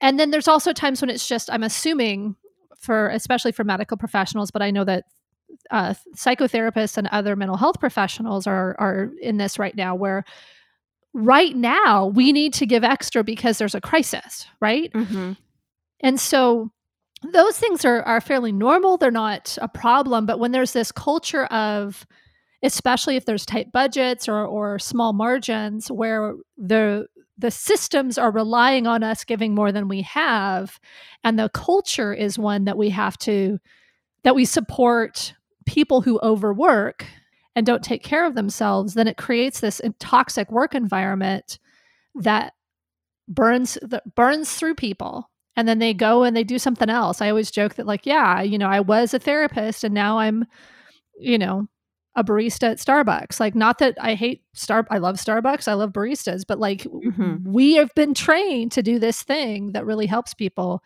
And 0.00 0.18
then 0.18 0.30
there's 0.30 0.48
also 0.48 0.72
times 0.72 1.02
when 1.02 1.10
it's 1.10 1.28
just, 1.28 1.50
I'm 1.50 1.62
assuming 1.62 2.36
for 2.82 3.08
especially 3.08 3.52
for 3.52 3.64
medical 3.64 3.96
professionals, 3.96 4.50
but 4.50 4.60
I 4.60 4.70
know 4.70 4.84
that 4.84 5.04
uh, 5.70 5.94
psychotherapists 6.16 6.96
and 6.96 7.08
other 7.08 7.36
mental 7.36 7.56
health 7.56 7.78
professionals 7.80 8.46
are 8.46 8.76
are 8.78 9.10
in 9.20 9.36
this 9.36 9.58
right 9.58 9.76
now 9.76 9.94
where 9.94 10.24
right 11.14 11.54
now 11.54 12.06
we 12.06 12.32
need 12.32 12.54
to 12.54 12.66
give 12.66 12.84
extra 12.84 13.22
because 13.22 13.58
there's 13.58 13.74
a 13.74 13.80
crisis 13.80 14.46
right 14.60 14.90
mm-hmm. 14.92 15.32
and 16.00 16.18
so 16.18 16.70
those 17.32 17.58
things 17.58 17.84
are 17.84 18.02
are 18.02 18.20
fairly 18.20 18.50
normal 18.50 18.96
they're 18.96 19.10
not 19.10 19.58
a 19.60 19.68
problem 19.68 20.24
but 20.24 20.38
when 20.38 20.52
there's 20.52 20.72
this 20.72 20.90
culture 20.90 21.44
of 21.46 22.06
especially 22.62 23.16
if 23.16 23.26
there's 23.26 23.44
tight 23.44 23.70
budgets 23.72 24.26
or 24.26 24.44
or 24.44 24.78
small 24.78 25.12
margins 25.12 25.90
where 25.90 26.34
the 26.56 27.06
the 27.38 27.50
systems 27.50 28.18
are 28.18 28.30
relying 28.30 28.86
on 28.86 29.02
us 29.02 29.24
giving 29.24 29.54
more 29.54 29.72
than 29.72 29.88
we 29.88 30.02
have 30.02 30.78
and 31.24 31.38
the 31.38 31.48
culture 31.50 32.12
is 32.12 32.38
one 32.38 32.64
that 32.64 32.78
we 32.78 32.90
have 32.90 33.16
to 33.18 33.58
that 34.24 34.34
we 34.34 34.44
support 34.44 35.34
people 35.66 36.00
who 36.02 36.20
overwork 36.20 37.06
and 37.54 37.66
don't 37.66 37.82
take 37.82 38.02
care 38.02 38.26
of 38.26 38.34
themselves 38.34 38.94
then 38.94 39.08
it 39.08 39.16
creates 39.16 39.60
this 39.60 39.80
toxic 39.98 40.50
work 40.50 40.74
environment 40.74 41.58
that 42.14 42.52
burns 43.28 43.78
that 43.82 44.14
burns 44.14 44.54
through 44.54 44.74
people 44.74 45.30
and 45.56 45.68
then 45.68 45.78
they 45.78 45.94
go 45.94 46.22
and 46.22 46.34
they 46.36 46.44
do 46.44 46.58
something 46.58 46.88
else. 46.88 47.20
I 47.20 47.28
always 47.28 47.50
joke 47.50 47.74
that 47.74 47.86
like 47.86 48.06
yeah 48.06 48.42
you 48.42 48.58
know 48.58 48.68
i 48.68 48.80
was 48.80 49.14
a 49.14 49.18
therapist 49.18 49.84
and 49.84 49.94
now 49.94 50.18
i'm 50.18 50.44
you 51.18 51.38
know 51.38 51.66
a 52.14 52.22
barista 52.22 52.70
at 52.70 52.78
Starbucks. 52.78 53.40
Like, 53.40 53.54
not 53.54 53.78
that 53.78 53.96
I 54.00 54.14
hate 54.14 54.42
Star, 54.52 54.86
I 54.90 54.98
love 54.98 55.16
Starbucks, 55.16 55.68
I 55.68 55.74
love 55.74 55.92
baristas, 55.92 56.44
but 56.46 56.58
like, 56.58 56.82
mm-hmm. 56.82 57.50
we 57.50 57.74
have 57.74 57.94
been 57.94 58.14
trained 58.14 58.72
to 58.72 58.82
do 58.82 58.98
this 58.98 59.22
thing 59.22 59.72
that 59.72 59.86
really 59.86 60.06
helps 60.06 60.34
people. 60.34 60.82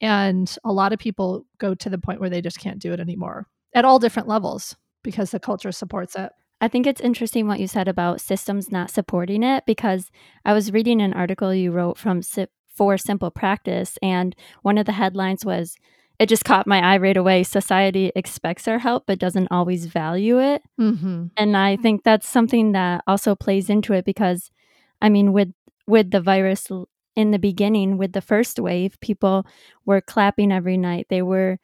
And 0.00 0.54
a 0.64 0.72
lot 0.72 0.92
of 0.92 0.98
people 0.98 1.46
go 1.58 1.74
to 1.74 1.90
the 1.90 1.98
point 1.98 2.20
where 2.20 2.30
they 2.30 2.40
just 2.40 2.58
can't 2.58 2.78
do 2.78 2.92
it 2.92 3.00
anymore 3.00 3.46
at 3.74 3.84
all 3.84 3.98
different 3.98 4.28
levels 4.28 4.76
because 5.02 5.30
the 5.30 5.40
culture 5.40 5.72
supports 5.72 6.16
it. 6.16 6.32
I 6.60 6.68
think 6.68 6.86
it's 6.86 7.00
interesting 7.00 7.48
what 7.48 7.58
you 7.60 7.66
said 7.66 7.88
about 7.88 8.20
systems 8.20 8.70
not 8.70 8.90
supporting 8.90 9.42
it 9.42 9.64
because 9.66 10.10
I 10.44 10.52
was 10.52 10.72
reading 10.72 11.02
an 11.02 11.12
article 11.12 11.52
you 11.52 11.72
wrote 11.72 11.98
from 11.98 12.22
For 12.68 12.96
Simple 12.96 13.32
Practice, 13.32 13.98
and 14.00 14.36
one 14.62 14.78
of 14.78 14.86
the 14.86 14.92
headlines 14.92 15.44
was 15.44 15.76
it 16.22 16.28
just 16.28 16.44
caught 16.44 16.68
my 16.68 16.78
eye 16.78 16.98
right 16.98 17.16
away. 17.16 17.42
Society 17.42 18.12
expects 18.14 18.68
our 18.68 18.78
help, 18.78 19.06
but 19.08 19.18
doesn't 19.18 19.48
always 19.50 19.86
value 19.86 20.40
it. 20.40 20.62
Mm-hmm. 20.80 21.26
And 21.36 21.56
I 21.56 21.74
think 21.74 22.04
that's 22.04 22.28
something 22.28 22.70
that 22.72 23.02
also 23.08 23.34
plays 23.34 23.68
into 23.68 23.92
it 23.92 24.04
because, 24.04 24.52
I 25.00 25.08
mean, 25.08 25.32
with 25.32 25.52
with 25.88 26.12
the 26.12 26.20
virus 26.20 26.68
in 27.16 27.32
the 27.32 27.40
beginning, 27.40 27.98
with 27.98 28.12
the 28.12 28.20
first 28.20 28.60
wave, 28.60 29.00
people 29.00 29.44
were 29.84 30.00
clapping 30.00 30.52
every 30.52 30.76
night. 30.76 31.06
They 31.10 31.22
were 31.22 31.58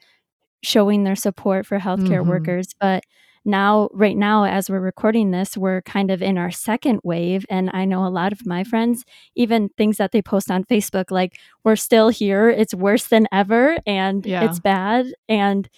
showing 0.64 1.04
their 1.04 1.14
support 1.14 1.64
for 1.64 1.78
healthcare 1.78 2.22
mm-hmm. 2.22 2.30
workers, 2.30 2.74
but 2.80 3.04
now 3.48 3.88
right 3.92 4.16
now 4.16 4.44
as 4.44 4.68
we're 4.70 4.78
recording 4.78 5.30
this 5.30 5.56
we're 5.56 5.82
kind 5.82 6.10
of 6.10 6.22
in 6.22 6.38
our 6.38 6.50
second 6.50 7.00
wave 7.02 7.44
and 7.48 7.70
i 7.72 7.84
know 7.84 8.06
a 8.06 8.08
lot 8.08 8.32
of 8.32 8.46
my 8.46 8.62
friends 8.62 9.04
even 9.34 9.68
things 9.70 9.96
that 9.96 10.12
they 10.12 10.22
post 10.22 10.50
on 10.50 10.62
facebook 10.64 11.10
like 11.10 11.38
we're 11.64 11.74
still 11.74 12.10
here 12.10 12.50
it's 12.50 12.74
worse 12.74 13.06
than 13.06 13.26
ever 13.32 13.78
and 13.86 14.26
yeah. 14.26 14.44
it's 14.44 14.60
bad 14.60 15.06
and 15.28 15.68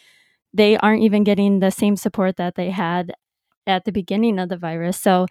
they 0.52 0.76
aren't 0.78 1.02
even 1.02 1.22
getting 1.22 1.60
the 1.60 1.70
same 1.70 1.96
support 1.96 2.36
that 2.36 2.56
they 2.56 2.70
had 2.70 3.12
at 3.66 3.84
the 3.84 3.92
beginning 3.92 4.38
of 4.38 4.48
the 4.48 4.56
virus 4.56 4.98
so 4.98 5.26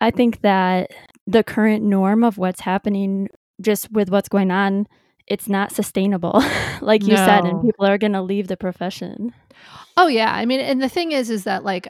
i 0.00 0.10
think 0.10 0.42
that 0.42 0.90
the 1.26 1.42
current 1.42 1.82
norm 1.82 2.22
of 2.22 2.38
what's 2.38 2.60
happening 2.60 3.28
just 3.60 3.90
with 3.90 4.10
what's 4.10 4.28
going 4.28 4.50
on 4.50 4.86
it's 5.28 5.48
not 5.48 5.72
sustainable 5.72 6.42
like 6.80 7.02
you 7.02 7.14
no. 7.14 7.16
said 7.16 7.44
and 7.44 7.62
people 7.62 7.86
are 7.86 7.98
going 7.98 8.12
to 8.12 8.22
leave 8.22 8.48
the 8.48 8.56
profession 8.56 9.32
Oh 9.98 10.06
yeah, 10.06 10.32
I 10.32 10.46
mean, 10.46 10.60
and 10.60 10.80
the 10.80 10.88
thing 10.88 11.10
is, 11.10 11.28
is 11.28 11.42
that 11.42 11.64
like 11.64 11.88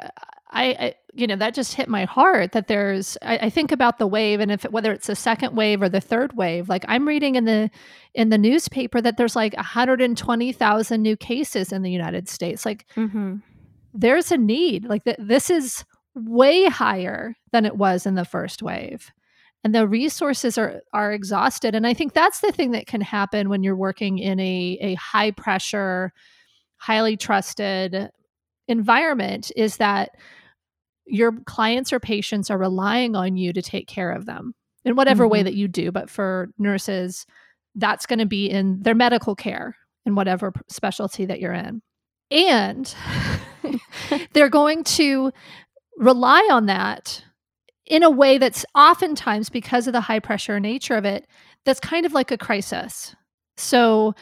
I, 0.51 0.65
I 0.65 0.95
you 1.13 1.27
know, 1.27 1.37
that 1.37 1.53
just 1.53 1.75
hit 1.75 1.91
my 1.91 2.07
heart 2.07 2.53
that 2.53 2.67
there's. 2.67 3.19
I, 3.21 3.37
I 3.37 3.51
think 3.51 3.71
about 3.71 3.99
the 3.99 4.07
wave, 4.07 4.41
and 4.41 4.51
if 4.51 4.65
it, 4.65 4.73
whether 4.73 4.93
it's 4.93 5.09
the 5.09 5.15
second 5.15 5.55
wave 5.55 5.83
or 5.83 5.91
the 5.91 6.01
third 6.01 6.35
wave, 6.35 6.71
like 6.71 6.87
I'm 6.89 7.07
reading 7.07 7.35
in 7.35 7.45
the 7.45 7.71
in 8.15 8.31
the 8.31 8.39
newspaper 8.39 9.03
that 9.03 9.19
there's 9.19 9.37
like 9.37 9.55
120,000 9.57 11.03
new 11.03 11.17
cases 11.19 11.71
in 11.71 11.83
the 11.83 11.91
United 11.91 12.31
States. 12.31 12.65
Like, 12.65 12.87
mm-hmm. 12.97 13.37
there's 13.93 14.33
a 14.33 14.39
need. 14.39 14.87
Like 14.87 15.05
th- 15.05 15.19
this 15.21 15.51
is 15.51 15.85
way 16.15 16.65
higher 16.65 17.37
than 17.53 17.67
it 17.67 17.77
was 17.77 18.07
in 18.07 18.15
the 18.15 18.25
first 18.25 18.63
wave 18.63 19.13
and 19.65 19.75
the 19.75 19.89
resources 19.89 20.57
are 20.57 20.81
are 20.93 21.13
exhausted 21.13 21.75
and 21.75 21.87
i 21.87 21.95
think 21.95 22.13
that's 22.13 22.41
the 22.41 22.53
thing 22.53 22.73
that 22.73 22.87
can 22.87 23.01
happen 23.01 23.49
when 23.49 23.63
you're 23.63 23.77
working 23.77 24.19
in 24.19 24.39
a 24.41 24.79
a 24.81 24.95
high 24.95 25.31
pressure 25.31 26.13
highly 26.79 27.17
trusted 27.17 28.11
environment 28.69 29.51
is 29.57 29.79
that 29.79 30.11
your 31.07 31.33
clients 31.47 31.93
or 31.93 31.99
patients 31.99 32.51
are 32.51 32.59
relying 32.59 33.17
on 33.17 33.37
you 33.37 33.53
to 33.53 33.63
take 33.63 33.89
care 33.89 34.13
of 34.13 34.27
them 34.27 34.55
in 34.85 34.95
whatever 34.95 35.25
mm-hmm. 35.25 35.33
way 35.33 35.43
that 35.43 35.55
you 35.55 35.67
do. 35.67 35.91
But 35.91 36.11
for 36.11 36.49
nurses, 36.59 37.27
that's 37.75 38.07
going 38.07 38.19
to 38.19 38.27
be 38.27 38.49
in 38.49 38.83
their 38.83 38.95
medical 38.95 39.35
care 39.35 39.77
in 40.05 40.15
whatever 40.15 40.53
specialty 40.69 41.25
that 41.27 41.41
you're 41.41 41.53
in. 41.53 41.83
And 42.31 42.95
they're 44.33 44.49
going 44.49 44.85
to 44.85 45.33
rely 45.97 46.49
on 46.51 46.67
that 46.67 47.25
in 47.89 48.03
a 48.03 48.11
way 48.11 48.39
that's 48.39 48.65
oftentimes 48.75 49.49
because 49.49 49.87
of 49.87 49.93
the 49.93 50.01
high 50.01 50.21
pressure 50.21 50.61
nature 50.61 50.95
of 50.95 51.05
it, 51.05 51.27
that's 51.65 51.81
kind 51.81 52.07
of 52.07 52.13
like 52.13 52.31
a 52.31 52.39
crisis. 52.39 53.17
So 53.57 54.15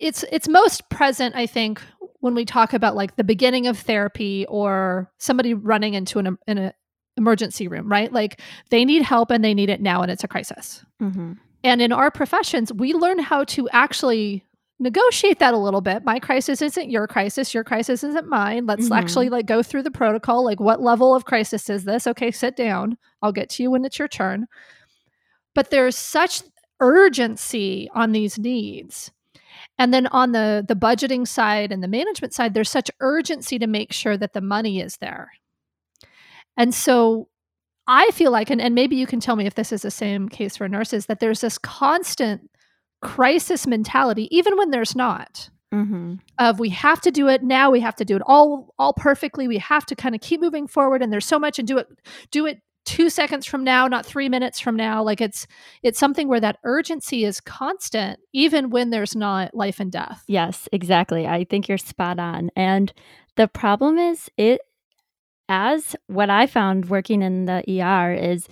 it's 0.00 0.24
it's 0.32 0.48
most 0.48 0.88
present 0.88 1.36
i 1.36 1.46
think 1.46 1.80
when 2.20 2.34
we 2.34 2.44
talk 2.44 2.72
about 2.72 2.96
like 2.96 3.16
the 3.16 3.24
beginning 3.24 3.66
of 3.66 3.78
therapy 3.78 4.46
or 4.48 5.10
somebody 5.18 5.54
running 5.54 5.94
into 5.94 6.18
an 6.18 6.38
in 6.48 6.58
an 6.58 6.72
emergency 7.16 7.68
room 7.68 7.90
right 7.90 8.12
like 8.12 8.40
they 8.70 8.84
need 8.84 9.02
help 9.02 9.30
and 9.30 9.44
they 9.44 9.54
need 9.54 9.68
it 9.68 9.80
now 9.80 10.02
and 10.02 10.10
it's 10.10 10.24
a 10.24 10.28
crisis 10.28 10.84
mm-hmm. 11.00 11.34
and 11.62 11.82
in 11.82 11.92
our 11.92 12.10
professions 12.10 12.72
we 12.72 12.94
learn 12.94 13.18
how 13.18 13.44
to 13.44 13.68
actually 13.70 14.44
negotiate 14.80 15.38
that 15.38 15.54
a 15.54 15.58
little 15.58 15.82
bit. 15.82 16.04
My 16.04 16.18
crisis 16.18 16.62
isn't 16.62 16.90
your 16.90 17.06
crisis 17.06 17.54
your 17.54 17.62
crisis 17.62 18.02
isn't 18.02 18.28
mine. 18.28 18.66
Let's 18.66 18.84
mm-hmm. 18.84 18.94
actually 18.94 19.28
like 19.28 19.46
go 19.46 19.62
through 19.62 19.82
the 19.82 19.90
protocol 19.90 20.44
like 20.44 20.58
what 20.58 20.80
level 20.80 21.14
of 21.14 21.26
crisis 21.26 21.70
is 21.70 21.84
this? 21.84 22.06
Okay 22.06 22.30
sit 22.30 22.56
down. 22.56 22.96
I'll 23.22 23.32
get 23.32 23.50
to 23.50 23.62
you 23.62 23.70
when 23.70 23.84
it's 23.84 23.98
your 23.98 24.08
turn. 24.08 24.46
But 25.54 25.70
there's 25.70 25.96
such 25.96 26.42
urgency 26.80 27.90
on 27.94 28.12
these 28.12 28.38
needs. 28.38 29.12
And 29.78 29.92
then 29.92 30.06
on 30.08 30.32
the 30.32 30.64
the 30.66 30.76
budgeting 30.76 31.28
side 31.28 31.72
and 31.72 31.82
the 31.82 31.88
management 31.88 32.34
side, 32.34 32.54
there's 32.54 32.70
such 32.70 32.90
urgency 33.00 33.58
to 33.58 33.66
make 33.66 33.92
sure 33.92 34.16
that 34.16 34.32
the 34.32 34.40
money 34.40 34.80
is 34.80 34.96
there. 34.96 35.30
And 36.56 36.74
so 36.74 37.28
I 37.86 38.10
feel 38.12 38.30
like, 38.30 38.50
and, 38.50 38.60
and 38.60 38.74
maybe 38.74 38.96
you 38.96 39.06
can 39.06 39.20
tell 39.20 39.36
me 39.36 39.46
if 39.46 39.54
this 39.54 39.72
is 39.72 39.82
the 39.82 39.90
same 39.90 40.28
case 40.28 40.56
for 40.56 40.68
nurses, 40.68 41.06
that 41.06 41.20
there's 41.20 41.40
this 41.40 41.58
constant 41.58 42.49
crisis 43.00 43.66
mentality, 43.66 44.28
even 44.36 44.56
when 44.56 44.70
there's 44.70 44.94
not. 44.94 45.50
Mm-hmm. 45.72 46.14
Of 46.38 46.58
we 46.58 46.68
have 46.70 47.00
to 47.02 47.12
do 47.12 47.28
it 47.28 47.44
now, 47.44 47.70
we 47.70 47.78
have 47.80 47.94
to 47.96 48.04
do 48.04 48.16
it 48.16 48.22
all 48.26 48.74
all 48.76 48.92
perfectly. 48.92 49.46
We 49.46 49.58
have 49.58 49.86
to 49.86 49.94
kind 49.94 50.16
of 50.16 50.20
keep 50.20 50.40
moving 50.40 50.66
forward, 50.66 51.00
and 51.00 51.12
there's 51.12 51.26
so 51.26 51.38
much, 51.38 51.60
and 51.60 51.68
do 51.68 51.78
it 51.78 51.86
do 52.32 52.44
it 52.46 52.60
two 52.86 53.10
seconds 53.10 53.46
from 53.46 53.62
now 53.62 53.86
not 53.86 54.06
three 54.06 54.28
minutes 54.28 54.58
from 54.58 54.74
now 54.74 55.02
like 55.02 55.20
it's 55.20 55.46
it's 55.82 55.98
something 55.98 56.28
where 56.28 56.40
that 56.40 56.58
urgency 56.64 57.24
is 57.24 57.40
constant 57.40 58.18
even 58.32 58.70
when 58.70 58.90
there's 58.90 59.14
not 59.14 59.54
life 59.54 59.80
and 59.80 59.92
death 59.92 60.24
yes 60.26 60.68
exactly 60.72 61.26
i 61.26 61.44
think 61.44 61.68
you're 61.68 61.78
spot 61.78 62.18
on 62.18 62.50
and 62.56 62.92
the 63.36 63.46
problem 63.46 63.98
is 63.98 64.30
it 64.36 64.62
as 65.48 65.94
what 66.06 66.30
i 66.30 66.46
found 66.46 66.88
working 66.88 67.22
in 67.22 67.44
the 67.44 67.62
er 67.82 68.12
is 68.12 68.48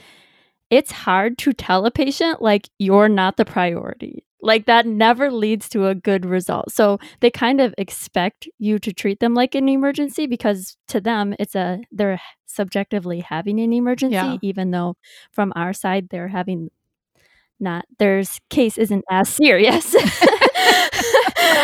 it's 0.71 0.93
hard 0.93 1.39
to 1.39 1.53
tell 1.55 1.87
a 1.87 1.91
patient 1.91 2.43
like 2.43 2.69
you're 2.79 3.09
not 3.09 3.39
the 3.39 3.47
priority 3.47 4.25
like 4.41 4.67
that 4.67 4.87
never 4.87 5.31
leads 5.31 5.69
to 5.71 5.87
a 5.87 5.95
good 5.95 6.25
result. 6.25 6.73
So 6.73 6.99
they 7.21 7.31
kind 7.31 7.61
of 7.61 7.75
expect 7.79 8.49
you 8.59 8.79
to 8.79 8.93
treat 8.93 9.21
them 9.21 9.35
like 9.35 9.55
an 9.55 9.69
emergency 9.69 10.27
because 10.27 10.77
to 10.89 11.01
them 11.01 11.35
it's 11.39 11.55
a 11.55 11.81
they're 11.91 12.21
subjectively 12.47 13.21
having 13.21 13.61
an 13.61 13.73
emergency 13.73 14.15
yeah. 14.15 14.37
even 14.43 14.71
though 14.71 14.97
from 15.33 15.53
our 15.55 15.73
side 15.73 16.09
they're 16.11 16.29
having 16.29 16.71
not 17.61 17.85
their 17.99 18.23
case 18.51 18.79
isn't 18.79 19.05
as 19.11 19.29
serious. 19.29 19.95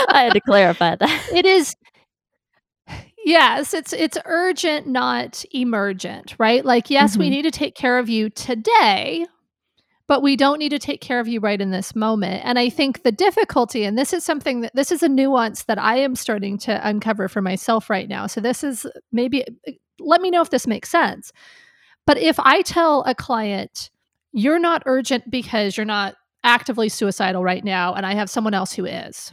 I 0.06 0.24
had 0.24 0.32
to 0.32 0.40
clarify 0.40 0.96
that. 0.96 1.28
It 1.32 1.46
is 1.46 1.76
Yes, 3.24 3.72
it's 3.72 3.94
it's 3.94 4.18
urgent 4.26 4.86
not 4.86 5.44
emergent, 5.50 6.34
right? 6.38 6.62
Like 6.62 6.90
yes, 6.90 7.12
mm-hmm. 7.12 7.20
we 7.20 7.30
need 7.30 7.42
to 7.42 7.50
take 7.50 7.74
care 7.74 7.98
of 7.98 8.10
you 8.10 8.28
today, 8.28 9.24
but 10.06 10.22
we 10.22 10.36
don't 10.36 10.58
need 10.58 10.68
to 10.70 10.78
take 10.78 11.00
care 11.00 11.20
of 11.20 11.28
you 11.28 11.40
right 11.40 11.60
in 11.60 11.70
this 11.70 11.94
moment. 11.94 12.42
And 12.44 12.58
I 12.58 12.68
think 12.68 13.02
the 13.02 13.12
difficulty, 13.12 13.84
and 13.84 13.96
this 13.96 14.12
is 14.12 14.24
something 14.24 14.60
that 14.60 14.74
this 14.74 14.92
is 14.92 15.02
a 15.02 15.08
nuance 15.08 15.64
that 15.64 15.78
I 15.78 15.96
am 15.96 16.14
starting 16.14 16.58
to 16.58 16.86
uncover 16.86 17.28
for 17.28 17.40
myself 17.40 17.88
right 17.88 18.08
now. 18.08 18.26
So 18.26 18.40
this 18.40 18.62
is 18.62 18.86
maybe, 19.12 19.44
let 19.98 20.20
me 20.20 20.30
know 20.30 20.42
if 20.42 20.50
this 20.50 20.66
makes 20.66 20.90
sense. 20.90 21.32
But 22.06 22.18
if 22.18 22.38
I 22.38 22.60
tell 22.62 23.02
a 23.04 23.14
client, 23.14 23.90
you're 24.32 24.58
not 24.58 24.82
urgent 24.84 25.30
because 25.30 25.76
you're 25.76 25.86
not 25.86 26.16
actively 26.42 26.90
suicidal 26.90 27.42
right 27.42 27.64
now, 27.64 27.94
and 27.94 28.04
I 28.04 28.14
have 28.14 28.28
someone 28.28 28.52
else 28.52 28.74
who 28.74 28.84
is, 28.84 29.32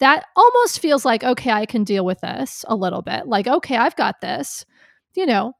that 0.00 0.26
almost 0.36 0.80
feels 0.80 1.06
like, 1.06 1.24
okay, 1.24 1.50
I 1.50 1.64
can 1.64 1.84
deal 1.84 2.04
with 2.04 2.20
this 2.20 2.64
a 2.68 2.76
little 2.76 3.00
bit. 3.00 3.26
Like, 3.26 3.46
okay, 3.46 3.76
I've 3.76 3.96
got 3.96 4.20
this. 4.20 4.66
You 5.14 5.24
know, 5.24 5.54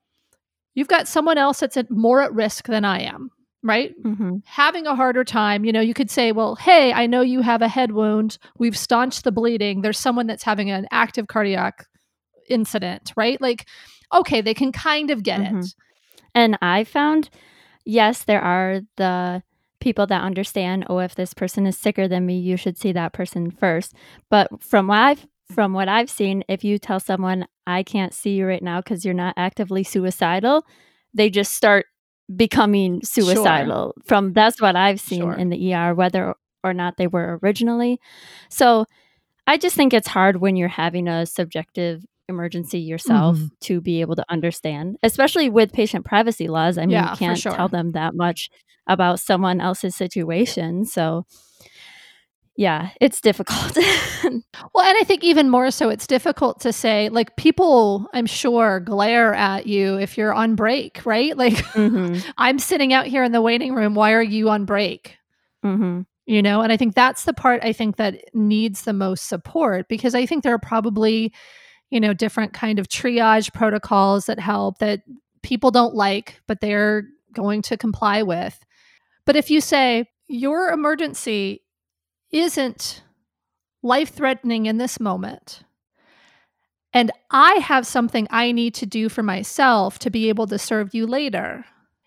you've 0.75 0.89
got 0.89 1.09
someone 1.09 1.39
else 1.39 1.61
that's 1.61 1.79
at 1.79 1.91
more 1.91 2.21
at 2.21 2.35
risk 2.35 2.67
than 2.67 2.85
I 2.85 3.01
am 3.01 3.31
right? 3.63 3.95
Mm-hmm. 4.03 4.39
Having 4.45 4.87
a 4.87 4.95
harder 4.95 5.25
time. 5.25 5.65
You 5.65 5.73
know, 5.73 5.81
you 5.81 5.95
could 5.95 6.11
say, 6.11 6.33
well, 6.33 6.55
hey, 6.55 6.93
I 6.93 7.07
know 7.07 7.21
you 7.21 7.43
have 7.43 7.63
a 7.63 7.69
head 7.69 7.93
wound. 7.93 8.39
We've 8.59 8.77
staunched 8.77 9.25
the 9.25 9.33
bleeding. 9.33 9.83
There's 9.83 9.99
someone 9.99 10.27
that's 10.27 10.43
having 10.43 10.71
an 10.71 10.87
active 10.91 11.27
cardiac 11.27 11.87
incident, 12.49 13.13
right? 13.17 13.41
Like, 13.41 13.67
okay, 14.13 14.41
they 14.41 14.55
can 14.55 14.73
kind 14.73 15.11
of 15.11 15.23
get 15.23 15.41
mm-hmm. 15.41 15.61
it. 15.61 15.75
And 16.35 16.59
I 16.63 16.85
found, 16.85 17.31
yes, 17.85 18.25
there 18.25 18.41
are 18.41 18.81
the 18.97 19.43
people 19.81 20.07
that 20.07 20.23
understand, 20.23 20.87
oh, 20.89 20.99
if 20.99 21.15
this 21.15 21.35
person 21.35 21.67
is 21.67 21.77
sicker 21.77 22.07
than 22.07 22.27
me, 22.27 22.39
you 22.39 22.57
should 22.57 22.79
see 22.79 22.93
that 22.93 23.13
person 23.13 23.51
first. 23.51 23.95
But 24.29 24.63
from 24.63 24.89
what 24.89 24.99
I've 24.99 25.27
from 25.51 25.73
what 25.73 25.89
I've 25.89 26.09
seen, 26.09 26.45
if 26.49 26.63
you 26.63 26.79
tell 26.79 27.01
someone 27.01 27.45
I 27.67 27.83
can't 27.83 28.15
see 28.15 28.31
you 28.31 28.47
right 28.47 28.63
now 28.63 28.81
because 28.81 29.05
you're 29.05 29.15
not 29.15 29.35
actively 29.37 29.83
suicidal, 29.83 30.65
they 31.13 31.29
just 31.29 31.55
start 31.55 31.87
becoming 32.35 33.03
suicidal 33.03 33.95
sure. 33.97 34.03
from 34.05 34.33
that's 34.33 34.61
what 34.61 34.77
I've 34.77 35.01
seen 35.01 35.23
sure. 35.23 35.35
in 35.35 35.49
the 35.49 35.75
ER 35.75 35.95
whether 35.95 36.35
or 36.63 36.75
not 36.75 36.97
they 36.97 37.07
were 37.07 37.39
originally. 37.43 38.01
So 38.49 38.87
I 39.47 39.57
just 39.57 39.75
think 39.77 39.93
it's 39.93 40.09
hard 40.09 40.37
when 40.37 40.57
you're 40.57 40.69
having 40.69 41.09
a 41.09 41.27
subjective 41.27 42.05
emergency 42.29 42.79
yourself 42.79 43.37
mm-hmm. 43.37 43.47
to 43.63 43.81
be 43.81 44.01
able 44.01 44.17
to 44.17 44.25
understand, 44.29 44.97
especially 45.03 45.49
with 45.49 45.73
patient 45.73 46.05
privacy 46.05 46.49
laws. 46.49 46.79
I 46.79 46.83
mean, 46.83 46.91
yeah, 46.91 47.11
you 47.11 47.17
can't 47.17 47.39
sure. 47.39 47.53
tell 47.53 47.69
them 47.69 47.93
that 47.93 48.15
much 48.15 48.51
about 48.87 49.21
someone 49.21 49.61
else's 49.61 49.97
situation. 49.97 50.85
So 50.85 51.27
yeah, 52.61 52.91
it's 53.01 53.23
difficult. 53.23 53.75
well, 54.23 54.85
and 54.85 54.99
I 54.99 55.03
think 55.07 55.25
even 55.25 55.49
more 55.49 55.71
so, 55.71 55.89
it's 55.89 56.07
difficult 56.07 56.61
to 56.61 56.75
say, 56.75 57.09
like, 57.09 57.35
people, 57.37 58.07
I'm 58.13 58.27
sure, 58.27 58.81
glare 58.81 59.33
at 59.33 59.67
you 59.67 59.97
if 59.97 60.19
you're 60.19 60.35
on 60.35 60.57
break, 60.57 61.01
right? 61.07 61.35
Like, 61.41 61.55
mm-hmm. 61.55 62.19
I'm 62.37 62.59
sitting 62.59 62.93
out 62.93 63.07
here 63.07 63.25
in 63.25 63.33
the 63.33 63.41
waiting 63.41 63.75
room. 63.75 63.95
Why 63.95 64.13
are 64.13 64.23
you 64.23 64.51
on 64.51 64.67
break? 64.67 65.17
Mm-hmm. 65.65 66.03
You 66.27 66.43
know, 66.43 66.61
and 66.61 66.71
I 66.71 66.77
think 66.77 66.95
that's 66.95 67.25
the 67.25 67.33
part 67.33 67.65
I 67.65 67.73
think 67.73 67.97
that 67.97 68.23
needs 68.35 68.83
the 68.83 68.93
most 68.93 69.27
support 69.27 69.89
because 69.89 70.15
I 70.15 70.27
think 70.27 70.45
there 70.45 70.53
are 70.53 70.59
probably, 70.59 71.33
you 71.89 71.99
know, 71.99 72.13
different 72.13 72.53
kind 72.53 72.79
of 72.79 72.89
triage 72.89 73.55
protocols 73.55 74.27
that 74.27 74.39
help 74.39 74.81
that 74.81 75.01
people 75.43 75.71
don't 75.71 75.95
like, 75.95 76.43
but 76.47 76.61
they're 76.61 77.05
going 77.33 77.63
to 77.63 77.79
comply 77.79 78.23
with. 78.23 78.63
But 79.25 79.37
if 79.37 79.51
you 79.51 79.63
say, 79.63 80.11
your 80.29 80.69
emergency 80.69 81.63
isn't 82.33 83.03
life 83.83 84.11
threatening 84.11 84.67
in 84.67 84.79
this 84.79 85.01
moment, 85.01 85.63
and 86.93 87.11
I 87.31 87.55
have 87.55 87.87
something 87.87 88.27
I 88.31 88.53
need 88.53 88.75
to 88.75 88.87
do 88.87 89.09
for 89.09 89.23
myself 89.23 89.99
to 90.01 90.11
be 90.11 90.29
able 90.29 90.47
to 90.49 90.59
serve 90.59 90.95
you 90.95 91.07
later, 91.07 91.65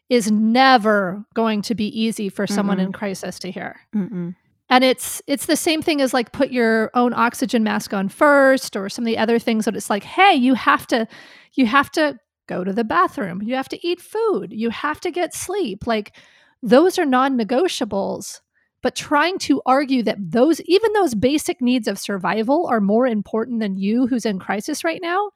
is 0.10 0.30
never 0.30 1.26
going 1.34 1.62
to 1.64 1.76
be 1.76 1.88
easy 1.88 2.30
for 2.30 2.46
someone 2.46 2.78
Mm-mm. 2.78 2.88
in 2.88 2.92
crisis 2.94 3.40
to 3.40 3.52
hear. 3.52 3.80
Mm-mm. 3.96 4.36
And 4.70 4.84
it's 4.84 5.22
it's 5.28 5.46
the 5.46 5.56
same 5.56 5.82
thing 5.82 6.02
as 6.02 6.14
like 6.14 6.32
put 6.32 6.52
your 6.52 6.90
own 6.94 7.14
oxygen 7.14 7.64
mask 7.64 7.94
on 7.94 8.10
first 8.10 8.76
or 8.76 8.90
some 8.90 9.04
of 9.04 9.08
the 9.08 9.18
other 9.18 9.38
things 9.40 9.66
that 9.66 9.76
it's 9.76 9.90
like, 9.90 10.04
hey, 10.04 10.34
you 10.34 10.56
have 10.56 10.88
to 10.88 11.08
you 11.54 11.66
have 11.68 11.92
to 11.92 12.18
go 12.48 12.64
to 12.64 12.74
the 12.74 12.84
bathroom. 12.84 13.42
You 13.42 13.56
have 13.56 13.70
to 13.70 13.88
eat 13.88 14.02
food. 14.02 14.52
You 14.52 14.70
have 14.70 15.00
to 15.02 15.12
get 15.12 15.34
sleep. 15.34 15.86
Like 15.86 16.16
those 16.62 16.98
are 16.98 17.06
non-negotiables 17.06 18.40
but 18.84 18.96
trying 18.96 19.40
to 19.40 19.62
argue 19.66 20.04
that 20.04 20.18
those 20.20 20.62
even 20.62 20.94
those 20.94 21.16
basic 21.16 21.62
needs 21.62 21.88
of 21.88 21.98
survival 21.98 22.68
are 22.68 22.82
more 22.82 23.08
important 23.08 23.62
than 23.62 23.78
you 23.78 24.06
who's 24.06 24.26
in 24.26 24.38
crisis 24.38 24.84
right 24.84 25.02
now 25.02 25.32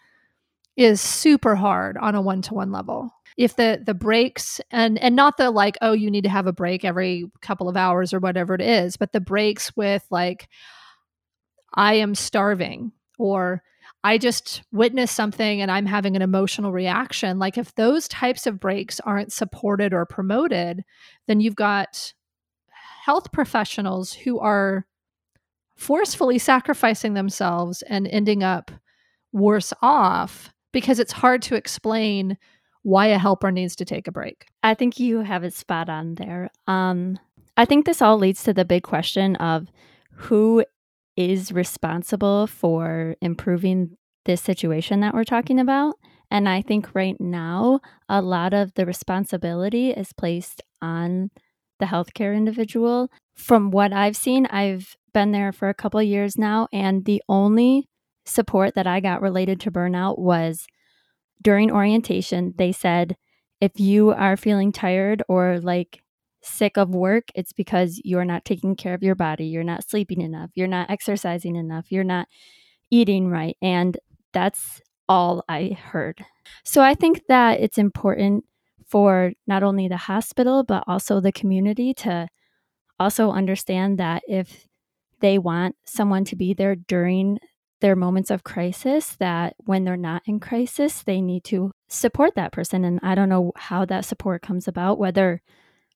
is 0.75 1.01
super 1.01 1.56
hard 1.56 1.98
on 1.98 2.13
a 2.13 2.22
one-to-one 2.22 2.72
level. 2.72 3.10
If 3.36 3.56
the 3.56 3.82
the 3.84 3.94
breaks 3.94 4.62
and 4.72 5.00
and 5.00 5.16
not 5.16 5.38
the 5.38 5.50
like 5.50 5.77
oh 5.82 5.94
you 5.94 6.12
need 6.12 6.24
to 6.24 6.30
have 6.30 6.48
a 6.48 6.54
break 6.54 6.84
every 6.84 7.32
couple 7.42 7.70
of 7.70 7.77
hours 7.77 8.13
or 8.13 8.20
whatever 8.20 8.54
it 8.56 8.62
is 8.62 8.98
but 8.98 9.12
the 9.12 9.22
breaks 9.22 9.75
with 9.77 10.04
like 10.10 10.50
i 11.75 11.94
am 11.94 12.16
starving 12.16 12.92
or 13.20 13.62
i 14.04 14.18
just 14.18 14.63
witnessed 14.72 15.16
something 15.16 15.62
and 15.62 15.70
i'm 15.70 15.86
having 15.86 16.16
an 16.16 16.24
emotional 16.24 16.72
reaction 16.72 17.38
like 17.38 17.60
if 17.60 17.75
those 17.75 18.08
types 18.08 18.48
of 18.48 18.60
breaks 18.60 19.00
aren't 19.01 19.32
supported 19.32 19.94
or 19.94 20.04
promoted 20.08 20.84
then 21.27 21.39
you've 21.39 21.56
got 21.56 22.13
health 23.08 23.32
professionals 23.32 24.12
who 24.12 24.38
are 24.38 24.86
forcefully 25.78 26.38
sacrificing 26.38 27.14
themselves 27.14 27.82
and 27.84 28.06
ending 28.10 28.44
up 28.44 28.70
worse 29.32 29.74
off 29.82 30.50
because 30.74 31.00
it's 31.00 31.14
hard 31.14 31.42
to 31.42 31.56
explain 31.56 32.38
why 32.84 33.06
a 33.06 33.18
helper 33.18 33.50
needs 33.50 33.78
to 33.78 33.86
take 33.86 34.10
a 34.10 34.12
break. 34.12 34.48
I 34.62 34.74
think 34.74 35.00
you 35.00 35.22
have 35.22 35.46
it 35.46 35.54
spot 35.54 35.88
on 35.88 36.16
there. 36.16 36.50
Um, 36.68 37.18
I 37.56 37.64
think 37.64 37.86
this 37.86 38.02
all 38.02 38.18
leads 38.18 38.44
to 38.44 38.54
the 38.54 38.66
big 38.66 38.84
question 38.84 39.38
of 39.38 39.72
who 40.12 40.66
is 41.16 41.54
responsible 41.54 42.46
for 42.46 43.16
improving 43.22 43.96
this 44.26 44.42
situation 44.42 45.00
that 45.00 45.14
we're 45.14 45.24
talking 45.24 45.62
about. 45.62 45.96
And 46.30 46.50
I 46.50 46.62
think 46.62 46.90
right 46.94 47.16
now, 47.22 47.80
a 48.10 48.22
lot 48.22 48.54
of 48.54 48.74
the 48.74 48.86
responsibility 48.86 49.92
is 49.92 50.12
placed 50.12 50.62
on 50.82 51.32
the 51.80 51.86
healthcare 51.86 52.36
individual. 52.36 53.10
From 53.36 53.72
what 53.72 53.94
I've 53.94 54.16
seen, 54.16 54.46
I've 54.48 54.96
been 55.14 55.32
there 55.32 55.52
for 55.52 55.70
a 55.70 55.74
couple 55.74 56.02
years 56.02 56.38
now, 56.38 56.68
and 56.74 57.06
the 57.06 57.22
only 57.30 57.88
support 58.26 58.76
that 58.76 58.88
I 58.88 59.00
got 59.00 59.22
related 59.22 59.60
to 59.62 59.72
burnout 59.72 60.20
was 60.20 60.68
during 61.42 61.72
orientation. 61.72 62.54
They 62.58 62.72
said, 62.72 63.16
if 63.62 63.80
you 63.80 64.12
are 64.12 64.38
feeling 64.38 64.72
tired 64.72 65.24
or 65.28 65.60
like 65.60 66.02
sick 66.42 66.78
of 66.78 66.90
work, 66.90 67.30
it's 67.36 67.54
because 67.54 68.02
you're 68.04 68.26
not 68.26 68.46
taking 68.46 68.76
care 68.76 68.94
of 68.94 69.04
your 69.04 69.16
body, 69.16 69.46
you're 69.46 69.63
not 69.63 69.88
sleeping 69.88 70.22
enough, 70.22 70.52
you're 70.56 70.68
not 70.68 70.90
exercising 70.90 71.56
enough, 71.56 71.92
you're 71.92 72.04
not 72.04 72.28
eating 72.90 73.30
right. 73.30 73.58
And 73.62 73.98
that's 74.34 74.82
all 75.10 75.44
I 75.50 75.78
heard. 75.82 76.24
So 76.63 76.82
I 76.82 76.94
think 76.94 77.24
that 77.28 77.60
it's 77.60 77.78
important 77.78 78.46
for 78.88 79.34
not 79.45 79.63
only 79.63 79.88
the 79.88 79.97
hospital, 79.97 80.63
but 80.63 80.84
also 80.88 81.19
the 81.19 81.32
community 81.32 81.93
to 81.93 82.28
also 83.00 83.32
understand 83.32 83.97
that 83.97 84.23
if 84.28 84.65
they 85.19 85.38
want 85.38 85.76
someone 85.86 86.23
to 86.26 86.36
be 86.36 86.54
there 86.54 86.76
during 86.76 87.39
their 87.80 87.95
moments 87.95 88.32
of 88.32 88.43
crisis, 88.43 89.15
that 89.19 89.56
when 89.65 89.84
they're 89.84 89.97
not 89.97 90.23
in 90.26 90.39
crisis, 90.39 91.04
they 91.04 91.21
need 91.21 91.43
to 91.43 91.71
support 91.88 92.34
that 92.36 92.52
person. 92.52 92.84
And 92.84 93.00
I 93.04 93.13
don't 93.13 93.30
know 93.30 93.52
how 93.56 93.86
that 93.86 94.06
support 94.06 94.41
comes 94.41 94.67
about, 94.67 94.97
whether 94.97 95.41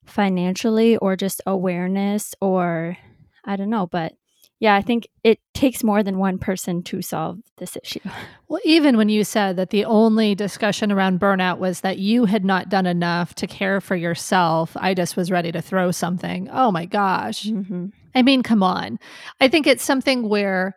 financially 0.05 0.97
or 0.97 1.15
just 1.15 1.41
awareness 1.45 2.35
or 2.41 2.97
I 3.45 3.55
don't 3.55 3.69
know, 3.69 3.87
but 3.87 4.13
yeah, 4.61 4.75
I 4.75 4.83
think 4.83 5.07
it 5.23 5.39
takes 5.55 5.83
more 5.83 6.03
than 6.03 6.19
one 6.19 6.37
person 6.37 6.83
to 6.83 7.01
solve 7.01 7.39
this 7.57 7.77
issue. 7.83 7.99
Well, 8.47 8.59
even 8.65 8.97
when 8.97 9.07
you 9.07 9.23
said 9.23 9.55
that 9.55 9.69
the 9.69 9.85
only 9.85 10.35
discussion 10.35 10.91
around 10.91 11.21
burnout 11.21 11.57
was 11.57 11.79
that 11.81 11.99
you 11.99 12.25
had 12.25 12.43
not 12.43 12.67
done 12.67 12.85
enough 12.85 13.33
to 13.35 13.47
care 13.47 13.79
for 13.79 13.95
yourself, 13.95 14.75
I 14.75 14.93
just 14.93 15.15
was 15.15 15.31
ready 15.31 15.53
to 15.53 15.61
throw 15.61 15.91
something. 15.91 16.49
Oh 16.51 16.69
my 16.69 16.85
gosh. 16.85 17.45
Mm-hmm. 17.45 17.85
I 18.13 18.21
mean, 18.23 18.43
come 18.43 18.61
on. 18.61 18.99
I 19.39 19.47
think 19.47 19.67
it's 19.67 19.85
something 19.85 20.27
where 20.27 20.75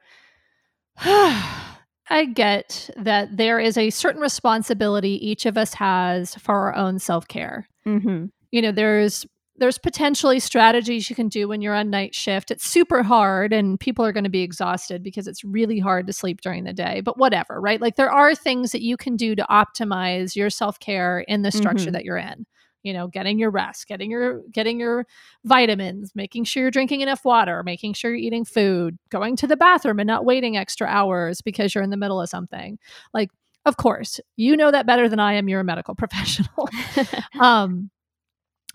I 0.99 2.27
get 2.33 2.90
that 2.97 3.37
there 3.37 3.59
is 3.59 3.77
a 3.77 3.90
certain 3.90 4.20
responsibility 4.20 5.29
each 5.29 5.47
of 5.47 5.59
us 5.59 5.75
has 5.75 6.37
for 6.37 6.55
our 6.55 6.77
own 6.77 7.01
self 7.01 7.27
care. 7.27 7.68
Mm-hmm. 7.85 8.27
You 8.53 8.62
know, 8.62 8.70
there's 8.70 9.27
there's 9.57 9.79
potentially 9.79 10.40
strategies 10.40 11.09
you 11.09 11.14
can 11.14 11.29
do 11.29 11.47
when 11.47 11.62
you're 11.62 11.75
on 11.75 11.88
night 11.88 12.14
shift. 12.14 12.51
It's 12.51 12.64
super 12.64 13.03
hard 13.03 13.53
and 13.53 13.79
people 13.79 14.05
are 14.05 14.12
going 14.12 14.25
to 14.25 14.31
be 14.31 14.43
exhausted 14.43 15.03
because 15.03 15.29
it's 15.29 15.45
really 15.45 15.79
hard 15.79 16.07
to 16.09 16.12
sleep 16.12 16.40
during 16.40 16.64
the 16.64 16.73
day, 16.73 17.01
but 17.01 17.19
whatever, 17.19 17.61
right? 17.61 17.81
Like 17.81 17.97
there 17.97 18.11
are 18.11 18.35
things 18.35 18.73
that 18.73 18.83
you 18.83 18.97
can 18.97 19.17
do 19.17 19.37
to 19.37 19.47
optimize 19.49 20.35
your 20.35 20.51
self-care 20.51 21.21
in 21.21 21.43
the 21.43 21.53
structure 21.53 21.85
mm-hmm. 21.85 21.93
that 21.93 22.05
you're 22.05 22.17
in. 22.17 22.47
You 22.83 22.93
know, 22.93 23.07
getting 23.07 23.38
your 23.38 23.51
rest, 23.51 23.87
getting 23.87 24.11
your 24.11 24.43
getting 24.53 24.79
your 24.79 25.07
vitamins, 25.43 26.12
making 26.14 26.45
sure 26.45 26.64
you're 26.64 26.71
drinking 26.71 27.01
enough 27.01 27.25
water, 27.25 27.62
making 27.62 27.95
sure 27.95 28.11
you're 28.11 28.19
eating 28.19 28.45
food, 28.45 28.99
going 29.09 29.37
to 29.37 29.47
the 29.47 29.57
bathroom 29.57 30.01
and 30.01 30.07
not 30.07 30.27
waiting 30.27 30.59
extra 30.59 30.87
hours 30.87 31.40
because 31.40 31.75
you're 31.75 31.83
in 31.83 31.88
the 31.88 31.97
middle 31.97 32.21
of 32.21 32.29
something. 32.29 32.79
Like 33.14 33.31
of 33.64 33.79
course, 33.79 34.21
you 34.37 34.57
know 34.57 34.71
that 34.71 34.87
better 34.87 35.09
than 35.09 35.19
I 35.19 35.35
am. 35.35 35.49
You're 35.49 35.61
a 35.61 35.64
medical 35.64 35.95
professional. 35.95 36.69
um, 37.40 37.90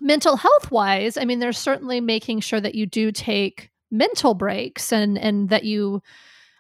mental 0.02 0.38
health 0.38 0.72
wise, 0.72 1.18
I 1.18 1.26
mean, 1.26 1.40
they're 1.40 1.52
certainly 1.54 2.02
making 2.02 2.42
sure 2.42 2.62
that 2.62 2.76
you 2.76 2.86
do 2.86 3.12
take 3.12 3.70
mental 3.92 4.34
breaks 4.34 4.92
and 4.92 5.18
and 5.18 5.50
that 5.50 5.64
you 5.64 6.02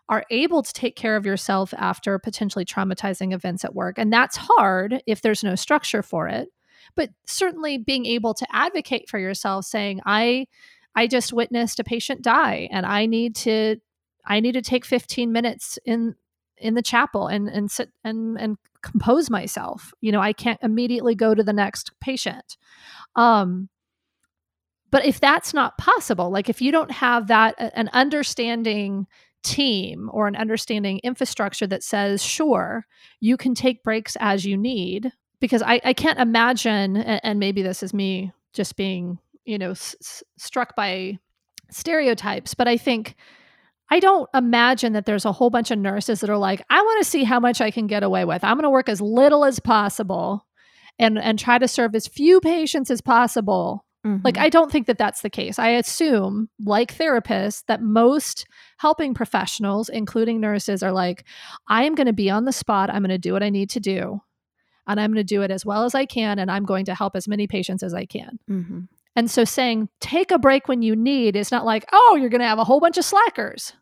are 0.09 0.25
able 0.31 0.63
to 0.63 0.73
take 0.73 0.95
care 0.95 1.15
of 1.15 1.25
yourself 1.25 1.73
after 1.77 2.17
potentially 2.17 2.65
traumatizing 2.65 3.31
events 3.31 3.63
at 3.63 3.75
work. 3.75 3.99
And 3.99 4.11
that's 4.11 4.37
hard 4.37 5.03
if 5.05 5.21
there's 5.21 5.43
no 5.43 5.53
structure 5.53 6.01
for 6.01 6.27
it. 6.27 6.49
But 6.95 7.11
certainly 7.27 7.77
being 7.77 8.07
able 8.07 8.33
to 8.33 8.47
advocate 8.51 9.07
for 9.07 9.19
yourself 9.19 9.65
saying, 9.65 10.01
I 10.05 10.47
I 10.95 11.07
just 11.07 11.31
witnessed 11.31 11.79
a 11.79 11.83
patient 11.83 12.23
die 12.23 12.67
and 12.71 12.85
I 12.85 13.05
need 13.05 13.35
to 13.37 13.77
I 14.25 14.39
need 14.39 14.53
to 14.53 14.61
take 14.61 14.85
15 14.85 15.31
minutes 15.31 15.79
in 15.85 16.15
in 16.59 16.75
the 16.75 16.81
chapel 16.81 17.27
and 17.27 17.47
and 17.47 17.71
sit 17.71 17.89
and 18.03 18.39
and 18.39 18.57
compose 18.81 19.29
myself. 19.29 19.93
You 20.01 20.11
know, 20.11 20.21
I 20.21 20.33
can't 20.33 20.59
immediately 20.61 21.15
go 21.15 21.35
to 21.35 21.43
the 21.43 21.53
next 21.53 21.91
patient. 21.99 22.57
Um, 23.15 23.69
but 24.91 25.05
if 25.05 25.19
that's 25.19 25.53
not 25.53 25.77
possible, 25.77 26.31
like 26.31 26.49
if 26.49 26.61
you 26.61 26.71
don't 26.71 26.91
have 26.91 27.27
that 27.27 27.55
an 27.75 27.89
understanding 27.93 29.07
team 29.43 30.09
or 30.11 30.27
an 30.27 30.35
understanding 30.35 30.99
infrastructure 31.03 31.67
that 31.67 31.83
says, 31.83 32.23
sure, 32.23 32.85
you 33.19 33.37
can 33.37 33.53
take 33.53 33.83
breaks 33.83 34.17
as 34.19 34.45
you 34.45 34.57
need, 34.57 35.11
because 35.39 35.61
I, 35.61 35.79
I 35.85 35.93
can't 35.93 36.19
imagine, 36.19 36.97
and, 36.97 37.21
and 37.23 37.39
maybe 37.39 37.61
this 37.61 37.81
is 37.83 37.93
me 37.93 38.33
just 38.51 38.75
being, 38.75 39.19
you 39.45 39.57
know, 39.57 39.71
s- 39.71 40.23
struck 40.37 40.75
by 40.75 41.19
stereotypes, 41.69 42.53
but 42.53 42.67
I 42.67 42.75
think 42.77 43.15
I 43.91 43.99
don't 43.99 44.29
imagine 44.33 44.93
that 44.93 45.05
there's 45.05 45.25
a 45.25 45.31
whole 45.31 45.49
bunch 45.49 45.71
of 45.71 45.79
nurses 45.79 46.21
that 46.21 46.29
are 46.29 46.37
like, 46.37 46.63
I 46.69 46.81
want 46.81 47.03
to 47.03 47.09
see 47.09 47.23
how 47.23 47.39
much 47.39 47.59
I 47.59 47.71
can 47.71 47.87
get 47.87 48.03
away 48.03 48.25
with. 48.25 48.43
I'm 48.43 48.55
going 48.55 48.63
to 48.63 48.69
work 48.69 48.89
as 48.89 49.01
little 49.01 49.45
as 49.45 49.59
possible 49.59 50.45
and 50.99 51.17
and 51.17 51.39
try 51.39 51.57
to 51.57 51.67
serve 51.67 51.95
as 51.95 52.07
few 52.07 52.39
patients 52.41 52.91
as 52.91 53.01
possible. 53.01 53.85
Mm-hmm. 54.05 54.21
Like 54.23 54.37
I 54.37 54.49
don't 54.49 54.71
think 54.71 54.87
that 54.87 54.97
that's 54.97 55.21
the 55.21 55.29
case. 55.29 55.57
I 55.57 55.69
assume 55.69 56.49
like 56.63 56.95
therapists 56.95 57.63
that 57.67 57.81
most 57.81 58.45
helping 58.77 59.13
professionals 59.13 59.89
including 59.89 60.39
nurses 60.39 60.83
are 60.83 60.91
like 60.91 61.25
I 61.67 61.83
am 61.83 61.95
going 61.95 62.07
to 62.07 62.13
be 62.13 62.29
on 62.29 62.45
the 62.45 62.51
spot. 62.51 62.89
I'm 62.89 63.01
going 63.01 63.09
to 63.09 63.17
do 63.17 63.33
what 63.33 63.43
I 63.43 63.49
need 63.49 63.69
to 63.71 63.79
do. 63.79 64.21
And 64.87 64.99
I'm 64.99 65.11
going 65.11 65.17
to 65.17 65.23
do 65.23 65.43
it 65.43 65.51
as 65.51 65.65
well 65.65 65.83
as 65.83 65.95
I 65.95 66.05
can 66.05 66.39
and 66.39 66.49
I'm 66.49 66.65
going 66.65 66.85
to 66.85 66.95
help 66.95 67.15
as 67.15 67.27
many 67.27 67.47
patients 67.47 67.83
as 67.83 67.93
I 67.93 68.05
can. 68.05 68.39
Mm-hmm. 68.49 68.79
And 69.19 69.29
so 69.29 69.43
saying 69.43 69.89
take 69.99 70.31
a 70.31 70.39
break 70.39 70.69
when 70.69 70.81
you 70.81 70.95
need 70.95 71.35
is 71.35 71.51
not 71.51 71.65
like, 71.65 71.83
oh, 71.91 72.15
you're 72.17 72.29
going 72.29 72.39
to 72.39 72.47
have 72.47 72.57
a 72.57 72.63
whole 72.63 72.79
bunch 72.79 72.97
of 72.97 73.03
slackers. 73.03 73.73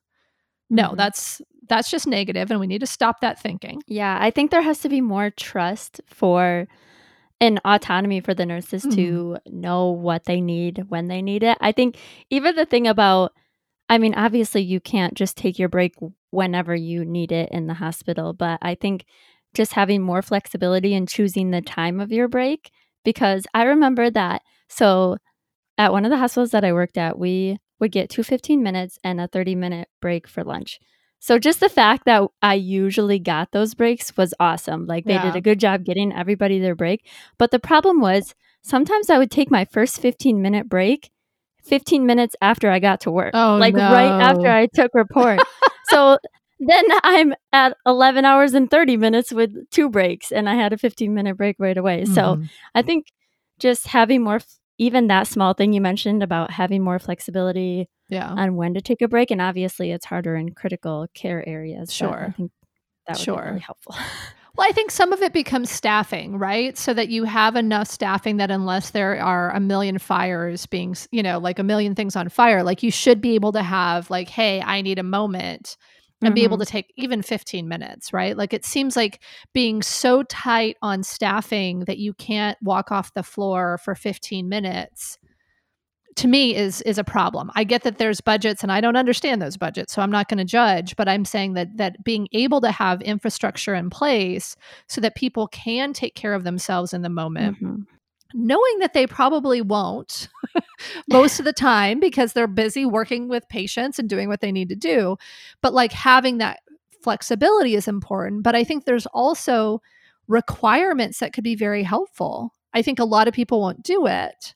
No, 0.67 0.89
Mhm. 0.89 0.97
that's 0.97 1.41
that's 1.69 1.91
just 1.91 2.07
negative 2.07 2.49
and 2.49 2.59
we 2.59 2.65
need 2.65 2.79
to 2.79 2.87
stop 2.87 3.19
that 3.21 3.39
thinking. 3.39 3.83
Yeah, 3.87 4.17
I 4.19 4.31
think 4.31 4.49
there 4.49 4.63
has 4.63 4.79
to 4.79 4.89
be 4.89 4.99
more 4.99 5.29
trust 5.29 6.01
for 6.07 6.67
and 7.39 7.61
autonomy 7.65 8.19
for 8.19 8.33
the 8.33 8.47
nurses 8.47 8.81
to 8.95 9.37
know 9.45 9.91
what 9.91 10.25
they 10.25 10.41
need 10.41 10.85
when 10.87 11.07
they 11.07 11.21
need 11.21 11.43
it. 11.43 11.57
I 11.61 11.71
think 11.71 11.97
even 12.31 12.55
the 12.55 12.65
thing 12.65 12.87
about 12.87 13.33
I 13.89 13.99
mean, 13.99 14.15
obviously 14.15 14.63
you 14.63 14.79
can't 14.79 15.13
just 15.13 15.37
take 15.37 15.59
your 15.59 15.69
break 15.69 15.93
whenever 16.31 16.73
you 16.75 17.05
need 17.05 17.31
it 17.31 17.49
in 17.51 17.67
the 17.67 17.75
hospital, 17.75 18.33
but 18.33 18.57
I 18.63 18.73
think 18.73 19.05
just 19.53 19.73
having 19.73 20.01
more 20.01 20.23
flexibility 20.23 20.95
and 20.95 21.07
choosing 21.07 21.51
the 21.51 21.61
time 21.61 21.99
of 21.99 22.11
your 22.11 22.27
break 22.27 22.71
because 23.05 23.45
I 23.53 23.63
remember 23.65 24.09
that 24.09 24.41
so 24.67 25.17
at 25.77 25.91
one 25.91 26.05
of 26.05 26.11
the 26.11 26.17
hospitals 26.17 26.51
that 26.51 26.63
I 26.65 26.73
worked 26.73 26.97
at, 26.97 27.17
we 27.19 27.57
would 27.79 27.91
get 27.91 28.09
two 28.09 28.23
15 28.23 28.63
minutes 28.63 28.97
and 29.03 29.21
a 29.21 29.27
30 29.27 29.55
minute 29.55 29.87
break 30.01 30.27
for 30.27 30.43
lunch. 30.43 30.79
So 31.19 31.39
just 31.39 31.59
the 31.59 31.69
fact 31.69 32.05
that 32.05 32.23
I 32.41 32.53
usually 32.55 33.19
got 33.19 33.51
those 33.51 33.73
breaks 33.73 34.15
was 34.17 34.33
awesome. 34.39 34.85
Like 34.85 35.05
they 35.05 35.13
Yeah. 35.13 35.23
did 35.23 35.35
a 35.35 35.41
good 35.41 35.59
job 35.59 35.83
getting 35.83 36.13
everybody 36.13 36.59
their 36.59 36.75
break. 36.75 37.07
But 37.37 37.51
the 37.51 37.59
problem 37.59 37.99
was 38.01 38.35
sometimes 38.61 39.09
I 39.09 39.17
would 39.17 39.31
take 39.31 39.49
my 39.51 39.65
first 39.65 39.99
15 39.99 40.41
minute 40.41 40.69
break 40.69 41.11
15 41.63 42.05
minutes 42.05 42.35
after 42.41 42.69
I 42.69 42.79
got 42.79 43.01
to 43.01 43.11
work. 43.11 43.31
Oh, 43.33 43.57
like 43.57 43.75
right 43.75 44.21
after. 44.21 44.47
I 44.47 44.67
took 44.73 44.91
report. 44.93 45.39
so 45.89 46.17
then 46.59 46.83
I'm 47.03 47.33
at 47.51 47.75
11 47.85 48.25
hours 48.25 48.53
and 48.53 48.69
30 48.69 48.97
minutes 48.97 49.31
with 49.31 49.69
two 49.69 49.89
breaks 49.89 50.31
and 50.31 50.47
I 50.49 50.55
had 50.55 50.71
a 50.73 50.77
15 50.77 51.13
minute 51.13 51.35
break 51.37 51.55
right 51.59 51.77
away. 51.77 52.05
So 52.05 52.35
Mhm. 52.37 52.49
I 52.73 52.81
think 52.83 53.07
just 53.59 53.87
having 53.87 54.23
more, 54.23 54.35
f- 54.37 54.45
even 54.77 55.07
that 55.07 55.27
small 55.27 55.53
thing 55.53 55.73
you 55.73 55.81
mentioned 55.81 56.21
about 56.23 56.51
having 56.51 56.83
more 56.83 56.99
flexibility 56.99 57.89
yeah. 58.09 58.29
on 58.29 58.55
when 58.55 58.73
to 58.75 58.81
take 58.81 59.01
a 59.01 59.07
break, 59.07 59.31
and 59.31 59.41
obviously 59.41 59.91
it's 59.91 60.05
harder 60.05 60.35
in 60.35 60.53
critical 60.53 61.07
care 61.13 61.47
areas. 61.47 61.95
but 61.99 62.07
I 62.07 62.11
Sure. 62.11 62.33
think 62.37 62.51
that 63.07 63.17
would 63.17 63.23
Sure. 63.23 63.41
be 63.41 63.47
really 63.49 63.59
helpful. 63.59 63.95
Well, 64.57 64.67
I 64.67 64.71
think 64.71 64.89
some 64.89 65.13
of 65.13 65.21
it 65.21 65.33
becomes 65.33 65.69
staffing, 65.69 66.39
right? 66.39 66.75
So 66.75 66.91
that 66.95 67.09
you 67.09 67.25
have 67.25 67.55
enough 67.55 67.87
staffing 67.87 68.37
that 68.37 68.49
unless 68.49 68.89
there 68.89 69.21
are 69.23 69.51
a 69.51 69.59
million 69.59 69.99
fires 69.99 70.65
being, 70.65 70.95
you 71.11 71.21
know, 71.21 71.37
like 71.37 71.59
a 71.59 71.63
million 71.63 71.93
things 71.93 72.15
on 72.15 72.27
fire, 72.27 72.63
like 72.63 72.81
you 72.81 72.89
should 72.89 73.21
be 73.21 73.35
able 73.35 73.51
to 73.51 73.61
have, 73.61 74.09
like, 74.09 74.29
hey, 74.29 74.59
I 74.63 74.81
need 74.81 74.97
a 74.97 75.03
moment 75.03 75.77
and 76.23 76.33
be 76.33 76.43
able 76.43 76.57
Mhm. 76.57 76.61
to 76.61 76.65
take 76.65 76.93
even 76.95 77.21
15 77.21 77.67
minutes, 77.67 78.11
right? 78.11 78.35
Like 78.35 78.53
it 78.53 78.65
seems 78.65 78.95
like 78.95 79.21
being 79.53 79.81
so 79.81 80.23
tight 80.23 80.77
on 80.81 81.03
staffing 81.03 81.81
that 81.81 81.99
you 81.99 82.13
can't 82.13 82.57
walk 82.61 82.91
off 82.91 83.13
the 83.13 83.23
floor 83.23 83.77
for 83.77 83.93
15 83.95 84.49
minutes 84.49 85.17
to 86.15 86.27
me 86.27 86.55
is 86.55 86.81
is 86.81 86.97
a 86.97 87.03
problem. 87.03 87.51
I 87.55 87.63
get 87.63 87.83
that 87.83 87.99
there's 87.99 88.21
budgets 88.21 88.63
and 88.63 88.71
I 88.71 88.81
don't 88.81 88.95
understand 88.95 89.39
those 89.39 89.55
budgets, 89.55 89.93
so 89.93 90.01
I'm 90.01 90.09
not 90.09 90.27
going 90.27 90.39
to 90.39 90.45
judge, 90.45 90.95
but 90.95 91.07
I'm 91.07 91.25
saying 91.25 91.53
that 91.53 91.77
that 91.77 92.03
being 92.03 92.27
able 92.31 92.59
to 92.61 92.71
have 92.71 93.01
infrastructure 93.03 93.75
in 93.75 93.91
place 93.91 94.55
so 94.87 94.99
that 95.01 95.13
people 95.13 95.47
can 95.49 95.93
take 95.93 96.15
care 96.15 96.33
of 96.33 96.43
themselves 96.43 96.91
in 96.91 97.03
the 97.03 97.09
moment, 97.09 97.57
Mhm. 97.61 97.85
Knowing 98.33 98.79
that 98.79 98.93
they 98.93 99.07
probably 99.07 99.61
won't 99.61 100.27
most 101.09 101.39
of 101.39 101.45
the 101.45 101.53
time 101.53 101.99
because 101.99 102.33
they're 102.33 102.47
busy 102.47 102.85
working 102.85 103.27
with 103.27 103.47
patients 103.49 103.99
and 103.99 104.09
doing 104.09 104.27
what 104.27 104.41
they 104.41 104.51
need 104.51 104.69
to 104.69 104.75
do, 104.75 105.17
but 105.61 105.73
like 105.73 105.91
having 105.91 106.37
that 106.39 106.59
flexibility 107.01 107.75
is 107.75 107.87
important, 107.87 108.43
but 108.43 108.55
I 108.55 108.63
think 108.63 108.85
there's 108.85 109.05
also 109.07 109.81
requirements 110.27 111.19
that 111.19 111.33
could 111.33 111.43
be 111.43 111.55
very 111.55 111.83
helpful. 111.83 112.53
I 112.73 112.81
think 112.81 112.99
a 112.99 113.05
lot 113.05 113.27
of 113.27 113.33
people 113.33 113.61
won't 113.61 113.83
do 113.83 114.07
it 114.07 114.55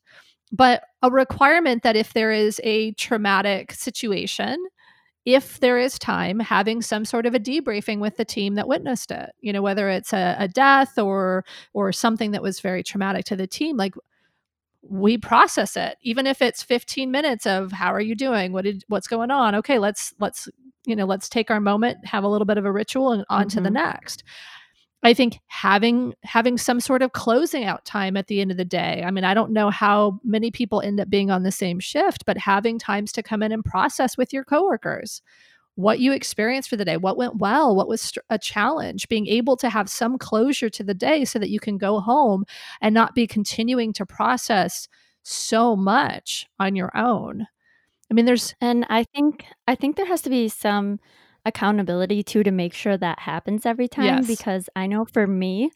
but 0.52 0.84
a 1.02 1.10
requirement 1.10 1.84
that 1.84 1.96
if 1.96 2.14
there 2.14 2.32
is 2.32 2.60
a 2.64 2.92
traumatic 2.94 3.72
situation 3.72 4.58
if 5.26 5.60
there 5.60 5.78
is 5.78 6.00
time 6.00 6.40
having 6.40 6.82
some 6.82 7.06
sort 7.06 7.26
of 7.26 7.36
a 7.36 7.40
debriefing 7.40 8.00
with 8.00 8.18
the 8.18 8.26
team 8.26 8.56
that 8.56 8.68
witnessed 8.68 9.12
it 9.12 9.30
you 9.42 9.54
know 9.54 9.62
whether 9.62 9.90
it's 9.90 10.14
a, 10.14 10.36
a 10.40 10.48
death 10.48 10.98
or 10.98 11.46
or 11.74 11.92
something 11.92 12.32
that 12.32 12.42
was 12.42 12.60
very 12.60 12.84
traumatic 12.84 13.26
to 13.26 13.36
the 13.36 13.48
team 13.48 13.78
like 13.78 13.94
we 14.84 15.18
process 15.18 15.78
it. 15.78 15.98
Even 16.02 16.26
if 16.26 16.42
it's 16.42 16.64
15 16.64 17.12
minutes 17.12 17.46
of 17.46 17.72
how 17.72 17.94
are 17.94 18.02
you 18.02 18.16
doing? 18.16 18.52
What 18.52 18.64
did 18.64 18.84
what's 18.88 19.08
going 19.08 19.30
on? 19.32 19.56
Okay 19.56 19.78
let's 19.80 20.14
let's 20.20 20.50
you 20.86 20.96
know 20.96 21.06
let's 21.06 21.30
take 21.30 21.52
our 21.52 21.60
moment 21.60 22.04
have 22.06 22.24
a 22.24 22.28
little 22.28 22.46
bit 22.46 22.58
of 22.58 22.66
a 22.66 22.72
ritual 22.72 23.12
and 23.12 23.24
on 23.30 23.48
to 23.50 23.62
the 23.62 23.70
Mhm. 23.70 23.74
next 23.74 24.24
I 25.04 25.14
think 25.14 25.40
having 25.48 26.14
having 26.24 26.58
some 26.58 26.80
sort 26.80 27.02
of 27.02 27.14
closing 27.14 27.64
out 27.66 27.86
time 27.86 28.16
at 28.18 28.28
the 28.28 28.40
end 28.40 28.52
of 28.52 28.58
the 28.58 28.66
day. 28.66 29.04
I 29.06 29.12
mean, 29.12 29.24
I 29.24 29.34
don't 29.34 29.52
know 29.52 29.70
how 29.72 30.20
many 30.24 30.52
people 30.52 30.82
end 30.82 31.00
up 31.00 31.10
being 31.10 31.32
on 31.32 31.44
the 31.44 31.52
same 31.52 31.80
shift, 31.80 32.26
but 32.26 32.38
having 32.38 32.78
times 32.78 33.12
to 33.14 33.24
come 33.24 33.42
in 33.44 33.52
and 33.52 33.66
process 33.66 34.18
with 34.18 34.32
your 34.34 34.44
coworkers 34.44 35.22
what 35.76 36.00
you 36.00 36.12
experienced 36.12 36.70
for 36.70 36.76
the 36.76 36.86
day, 36.86 36.98
what 36.98 37.18
went 37.18 37.38
well, 37.38 37.76
what 37.76 37.88
was 37.88 38.14
a 38.30 38.38
challenge, 38.38 39.08
being 39.08 39.28
able 39.28 39.56
to 39.58 39.70
have 39.70 39.90
some 39.90 40.18
closure 40.18 40.70
to 40.70 40.84
the 40.84 40.94
day 40.94 41.26
so 41.26 41.40
that 41.40 41.50
you 41.50 41.60
can 41.60 41.78
go 41.78 42.00
home 42.00 42.46
and 42.82 42.94
not 42.94 43.16
be 43.16 43.26
continuing 43.26 43.94
to 43.94 44.06
process 44.06 44.88
so 45.24 45.76
much 45.76 46.48
on 46.60 46.76
your 46.76 46.96
own. 46.96 47.48
I 48.12 48.14
mean, 48.14 48.26
there's 48.26 48.56
And 48.62 48.86
I 48.90 49.06
think 49.16 49.46
I 49.68 49.76
think 49.76 49.96
there 49.96 50.06
has 50.08 50.22
to 50.24 50.30
be 50.30 50.50
some 50.50 51.00
accountability 51.46 52.24
too 52.24 52.44
to 52.44 52.52
make 52.52 52.74
sure 52.74 52.98
that 52.98 53.20
happens 53.20 53.66
every 53.66 53.88
time 53.88 54.06
Yes. 54.06 54.28
because 54.28 54.70
I 54.76 54.88
know 54.88 55.06
for 55.06 55.26
me, 55.26 55.72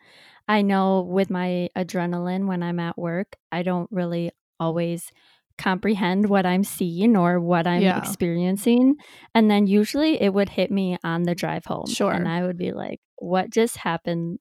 I 0.48 0.62
know 0.62 1.02
with 1.02 1.30
my 1.30 1.70
adrenaline 1.76 2.46
when 2.46 2.62
I'm 2.62 2.80
at 2.80 2.98
work, 2.98 3.36
I 3.52 3.64
don't 3.64 3.90
really 3.92 4.32
always 4.60 5.12
comprehend 5.58 6.30
what 6.30 6.46
I'm 6.46 6.64
seeing 6.64 7.16
or 7.16 7.40
what 7.40 7.66
I'm 7.66 7.82
Yeah. 7.82 7.98
experiencing. 7.98 8.96
And 9.34 9.50
then 9.50 9.68
usually 9.68 10.22
it 10.22 10.34
would 10.34 10.50
hit 10.50 10.70
me 10.70 10.98
on 11.04 11.24
the 11.24 11.34
drive 11.34 11.66
home. 11.66 11.88
Sure. 11.88 12.12
And 12.12 12.28
I 12.28 12.44
would 12.44 12.58
be 12.58 12.72
like, 12.72 13.00
what 13.18 13.50
just 13.50 13.78
happened 13.78 14.40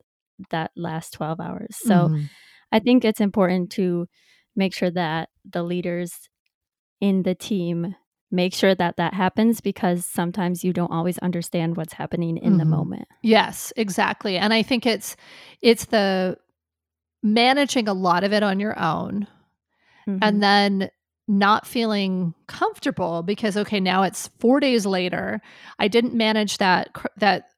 that 0.50 0.72
last 0.76 1.12
12 1.12 1.40
hours? 1.40 1.76
So 1.76 2.08
mm-hmm. 2.08 2.24
I 2.72 2.80
think 2.80 3.04
it's 3.04 3.20
important 3.20 3.70
to 3.72 4.06
make 4.56 4.74
sure 4.74 4.90
that 4.90 5.28
the 5.44 5.62
leaders 5.62 6.28
in 7.00 7.22
the 7.22 7.34
team 7.34 7.94
make 8.34 8.52
sure 8.54 8.74
that 8.74 8.96
that 8.96 9.14
happens 9.14 9.60
because 9.60 10.04
sometimes 10.04 10.64
you 10.64 10.72
don't 10.72 10.90
always 10.92 11.18
understand 11.18 11.76
what's 11.76 11.92
happening 11.94 12.36
in 12.36 12.58
the 12.58 12.64
Mhm. 12.64 12.68
moment. 12.68 13.08
Yes, 13.22 13.72
exactly. 13.76 14.36
And 14.36 14.52
I 14.52 14.62
think 14.62 14.86
it's 14.86 15.16
it's 15.62 15.86
the 15.86 16.36
managing 17.22 17.88
a 17.88 17.94
lot 17.94 18.24
of 18.24 18.32
it 18.32 18.42
on 18.42 18.60
your 18.60 18.78
own 18.78 19.26
Mhm. 20.06 20.18
and 20.20 20.42
then 20.42 20.90
not 21.26 21.66
feeling 21.66 22.34
comfortable 22.48 23.22
because 23.22 23.56
okay, 23.56 23.80
now 23.80 24.02
it's 24.02 24.28
4 24.40 24.60
days 24.60 24.84
later. 24.84 25.40
I 25.78 25.88
didn't 25.88 26.12
manage 26.14 26.58
that 26.58 26.90
that 27.16 27.48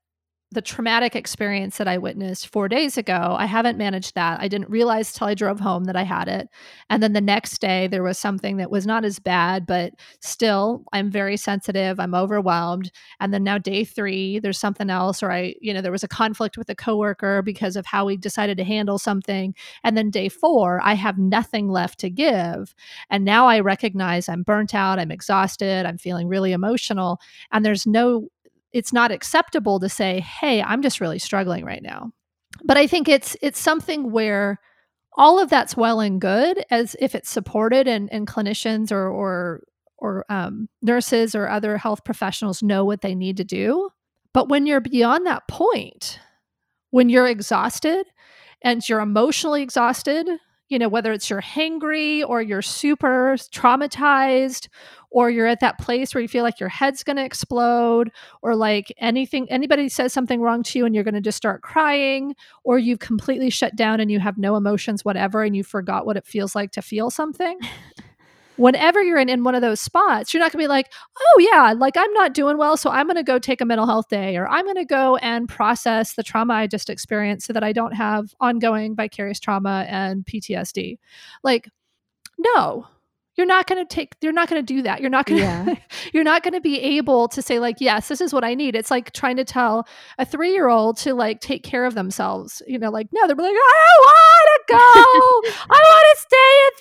the 0.52 0.62
traumatic 0.62 1.16
experience 1.16 1.76
that 1.76 1.88
I 1.88 1.98
witnessed 1.98 2.46
4 2.48 2.68
days 2.68 2.96
ago. 2.96 3.35
I 3.37 3.46
haven't 3.46 3.78
managed 3.78 4.14
that. 4.14 4.40
I 4.40 4.46
didn't 4.46 4.70
realize 4.70 5.12
till 5.12 5.26
I 5.26 5.35
drove 5.35 5.59
home 5.59 5.85
that 5.85 5.96
I 5.96 6.04
had 6.04 6.28
it. 6.28 6.48
And 6.88 7.02
then 7.02 7.14
the 7.14 7.20
next 7.20 7.61
day 7.61 7.88
there 7.88 8.04
was 8.04 8.16
something 8.16 8.56
that 8.59 8.70
was 8.70 8.87
not 8.87 9.04
as 9.04 9.18
bad, 9.18 9.66
but 9.66 9.94
still 10.20 10.85
I'm 10.92 11.11
very 11.11 11.37
sensitive, 11.37 11.98
I'm 11.98 12.14
overwhelmed. 12.14 12.92
And 13.18 13.35
then 13.35 13.42
now 13.42 13.59
day 13.59 13.85
3 13.85 14.38
there's 14.38 14.59
something 14.59 14.88
else 14.88 15.20
or 15.20 15.32
I, 15.32 15.56
you 15.61 15.74
know, 15.74 15.80
there 15.80 15.90
was 15.90 16.04
a 16.04 16.09
conflict 16.09 16.56
with 16.56 16.70
a 16.70 16.76
coworker 16.76 17.42
because 17.42 17.74
of 17.74 17.85
how 17.85 18.06
we 18.06 18.16
decided 18.16 18.56
to 18.59 18.64
handle 18.64 18.98
something. 19.00 19.52
And 19.82 19.96
then 19.96 20.11
day 20.11 20.28
4 20.28 20.80
I 20.82 20.94
have 20.94 21.18
nothing 21.18 21.68
left 21.70 21.98
to 22.00 22.11
give. 22.11 22.72
And 23.11 23.24
now 23.24 23.48
I 23.48 23.59
recognize 23.61 24.28
I'm 24.28 24.44
burnt 24.44 24.74
out, 24.76 25.00
I'm 25.00 25.11
exhausted, 25.11 25.87
I'm 25.87 25.98
feeling 25.98 26.28
really 26.28 26.52
emotional, 26.52 27.20
and 27.50 27.64
there's 27.64 27.85
no 27.87 28.28
it's 28.77 28.93
not 28.93 29.11
acceptable 29.11 29.81
to 29.81 29.89
say, 29.89 30.21
"Hey, 30.21 30.62
I'm 30.62 30.83
just 30.83 31.01
really 31.01 31.19
struggling 31.19 31.65
right 31.65 31.83
now." 31.83 32.12
But 32.65 32.77
I 32.77 32.87
think 32.87 33.09
it's 33.09 33.37
it's 33.43 33.59
something 33.59 34.11
where 34.12 34.61
all 35.17 35.39
of 35.39 35.49
that's 35.49 35.77
well 35.77 36.01
and 36.01 36.21
good 36.21 36.62
as 36.71 36.95
if 37.01 37.15
it's 37.15 37.31
supported 37.31 37.89
and, 37.89 38.12
and 38.12 38.27
clinicians 38.27 38.93
or 38.93 39.09
or 39.09 39.62
or 39.99 40.27
um, 40.29 40.69
nurses 40.83 41.35
or 41.35 41.49
other 41.49 41.79
health 41.79 42.05
professionals 42.05 42.62
know 42.62 42.85
what 42.85 43.01
they 43.01 43.15
need 43.15 43.39
to 43.39 43.45
do. 43.45 43.89
But 44.35 44.51
when 44.51 44.67
you're 44.67 44.81
beyond 44.81 45.27
that 45.27 45.49
point, 45.49 46.21
when 46.91 47.09
you're 47.09 47.27
exhausted 47.27 48.07
and 48.61 48.87
you're 48.87 49.01
emotionally 49.01 49.62
exhausted, 49.62 50.29
you 50.68 50.79
know, 50.79 50.88
whether 50.88 51.12
it's 51.12 51.31
you're 51.31 51.42
hangry 51.42 52.26
or 52.26 52.42
you're 52.42 52.62
super 52.62 53.37
traumatized 53.37 54.68
or 55.11 55.31
you're 55.31 55.46
at 55.46 55.61
that 55.61 55.79
place 55.79 56.14
where 56.14 56.20
you 56.20 56.29
feel 56.29 56.42
like 56.42 56.61
your 56.61 56.68
head's 56.68 57.05
going 57.05 57.16
to 57.16 57.24
explode 57.24 58.11
or 58.42 58.55
like 58.57 58.92
anything 58.98 59.50
anybody 59.50 59.88
says 59.88 60.12
something 60.12 60.40
wrong 60.40 60.62
to 60.62 60.79
you 60.79 60.85
and 60.85 60.94
you're 60.94 61.05
going 61.05 61.14
to 61.14 61.20
just 61.20 61.37
start 61.37 61.62
crying 61.62 62.35
or 62.64 62.79
you've 62.79 62.98
completely 62.98 63.48
shut 63.48 63.76
down 63.76 64.00
and 64.00 64.11
you 64.11 64.18
have 64.20 64.37
no 64.37 64.57
emotions 64.57 65.05
whatever 65.05 65.42
and 65.42 65.57
you 65.57 65.62
forgot 65.62 66.05
what 66.05 66.16
it 66.16 66.26
feels 66.26 66.55
like 66.55 66.72
to 66.72 66.83
feel 66.83 67.11
something 67.11 67.59
whenever 68.57 69.03
you're 69.03 69.19
in, 69.19 69.29
in 69.29 69.45
one 69.45 69.55
of 69.55 69.62
those 69.62 69.81
spots 69.81 70.33
you're 70.33 70.40
not 70.40 70.53
going 70.53 70.61
to 70.61 70.64
be 70.64 70.69
like 70.69 70.92
oh 71.19 71.49
yeah 71.53 71.75
like 71.77 71.97
i'm 71.97 72.12
not 72.12 72.35
doing 72.35 72.57
well 72.57 72.77
so 72.77 72.90
i'm 72.90 73.07
going 73.07 73.16
to 73.16 73.23
go 73.23 73.38
take 73.38 73.61
a 73.61 73.64
mental 73.64 73.87
health 73.87 74.09
day 74.09 74.37
or 74.37 74.49
i'm 74.49 74.64
going 74.64 74.77
to 74.77 74.85
go 74.85 75.16
and 75.16 75.49
process 75.49 76.14
the 76.14 76.23
trauma 76.23 76.55
i 76.55 76.66
just 76.66 76.90
experienced 76.90 77.47
so 77.47 77.53
that 77.53 77.64
i 77.64 77.73
don't 77.73 77.92
have 77.92 78.35
ongoing 78.40 78.95
vicarious 78.95 79.40
trauma 79.40 79.87
and 79.88 80.25
ptsd 80.25 80.99
like 81.42 81.69
no 82.38 82.87
you're 83.37 83.46
not 83.46 83.66
going 83.66 83.85
to 83.85 83.94
take 83.94 84.14
you're 84.20 84.33
not 84.33 84.49
going 84.49 84.64
to 84.64 84.75
do 84.75 84.83
that. 84.83 85.01
You're 85.01 85.11
not 85.11 85.27
going 85.27 85.40
to 85.40 85.44
yeah. 85.44 85.75
you're 86.12 86.25
not 86.25 86.42
going 86.42 86.55
to 86.55 86.61
be 86.61 86.81
able 86.81 87.29
to 87.29 87.42
say 87.42 87.59
like 87.59 87.77
yes 87.81 88.09
this 88.09 88.20
is 88.20 88.33
what 88.33 88.44
i 88.44 88.55
need. 88.55 88.75
It's 88.75 88.90
like 88.90 89.12
trying 89.12 89.37
to 89.37 89.44
tell 89.44 89.87
a 90.18 90.25
three-year-old 90.25 90.96
to 90.99 91.14
like 91.14 91.40
take 91.40 91.62
care 91.62 91.85
of 91.85 91.94
themselves 91.94 92.62
you 92.66 92.79
know 92.79 92.90
like 92.90 93.09
no 93.12 93.27
they're 93.27 93.37
like 93.37 93.51
i 93.51 93.85
don't 93.87 94.03
want 94.03 94.49
to 94.53 94.61
go! 94.68 94.77
I 95.75 95.79
want 95.79 96.07
to 96.11 96.16
stay 96.22 96.53
at 96.66 96.77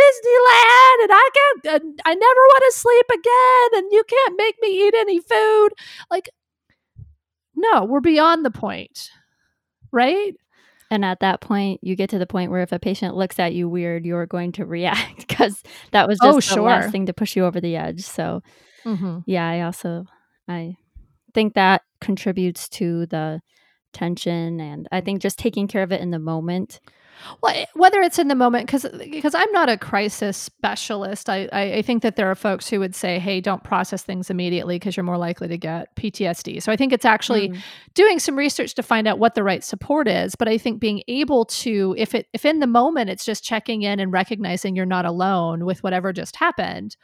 disneyland 0.00 1.04
and 1.04 1.12
i 1.12 1.30
can't 1.34 2.00
i 2.04 2.14
never 2.14 2.22
want 2.24 2.64
to 2.66 2.78
sleep 2.78 3.06
again 3.08 3.82
and 3.82 3.92
you 3.92 4.02
can't 4.04 4.36
make 4.36 4.56
me 4.60 4.86
eat 4.86 4.94
any 4.94 5.20
food. 5.20 5.70
Like 6.10 6.30
no 7.54 7.84
we're 7.84 8.00
beyond 8.00 8.44
the 8.44 8.50
point 8.50 9.10
right 9.92 10.34
and 10.90 11.04
at 11.04 11.20
that 11.20 11.40
point, 11.40 11.80
you 11.82 11.94
get 11.94 12.10
to 12.10 12.18
the 12.18 12.26
point 12.26 12.50
where 12.50 12.62
if 12.62 12.72
a 12.72 12.78
patient 12.78 13.16
looks 13.16 13.38
at 13.38 13.54
you 13.54 13.68
weird, 13.68 14.04
you're 14.04 14.26
going 14.26 14.52
to 14.52 14.66
react 14.66 15.18
because 15.28 15.62
that 15.92 16.08
was 16.08 16.18
just 16.18 16.28
oh, 16.28 16.34
the 16.36 16.40
sure. 16.40 16.62
last 16.62 16.90
thing 16.90 17.06
to 17.06 17.12
push 17.12 17.36
you 17.36 17.44
over 17.44 17.60
the 17.60 17.76
edge. 17.76 18.02
So, 18.02 18.42
mm-hmm. 18.84 19.18
yeah, 19.26 19.48
I 19.48 19.62
also 19.62 20.06
I 20.48 20.76
think 21.32 21.54
that 21.54 21.82
contributes 22.00 22.68
to 22.70 23.06
the 23.06 23.40
tension, 23.92 24.60
and 24.60 24.88
I 24.90 25.00
think 25.00 25.22
just 25.22 25.38
taking 25.38 25.68
care 25.68 25.82
of 25.82 25.92
it 25.92 26.00
in 26.00 26.10
the 26.10 26.18
moment 26.18 26.80
well, 27.42 27.54
eh, 27.54 27.66
whether 27.74 28.00
it's 28.00 28.18
in 28.18 28.28
the 28.28 28.34
moment, 28.34 28.66
because 28.66 28.86
because 28.98 29.34
I'm 29.34 29.50
not 29.52 29.68
a 29.68 29.76
crisis 29.76 30.36
specialist, 30.36 31.28
I, 31.28 31.48
I, 31.52 31.62
I 31.74 31.82
think 31.82 32.02
that 32.02 32.16
there 32.16 32.30
are 32.30 32.34
folks 32.34 32.68
who 32.68 32.80
would 32.80 32.94
say, 32.94 33.18
"Hey, 33.18 33.40
don't 33.40 33.62
process 33.62 34.02
things 34.02 34.30
immediately 34.30 34.76
because 34.76 34.96
you're 34.96 35.04
more 35.04 35.18
likely 35.18 35.48
to 35.48 35.58
get 35.58 35.94
PTSD." 35.96 36.62
So 36.62 36.72
I 36.72 36.76
think 36.76 36.92
it's 36.92 37.04
actually 37.04 37.50
mm. 37.50 37.58
doing 37.94 38.18
some 38.18 38.36
research 38.36 38.74
to 38.74 38.82
find 38.82 39.06
out 39.06 39.18
what 39.18 39.34
the 39.34 39.42
right 39.42 39.64
support 39.64 40.08
is. 40.08 40.34
But 40.34 40.48
I 40.48 40.58
think 40.58 40.80
being 40.80 41.02
able 41.08 41.44
to, 41.46 41.94
if 41.98 42.14
it 42.14 42.26
if 42.32 42.44
in 42.44 42.60
the 42.60 42.66
moment 42.66 43.10
it's 43.10 43.24
just 43.24 43.44
checking 43.44 43.82
in 43.82 44.00
and 44.00 44.12
recognizing 44.12 44.76
you're 44.76 44.86
not 44.86 45.04
alone 45.04 45.64
with 45.64 45.82
whatever 45.82 46.12
just 46.12 46.36
happened, 46.36 46.96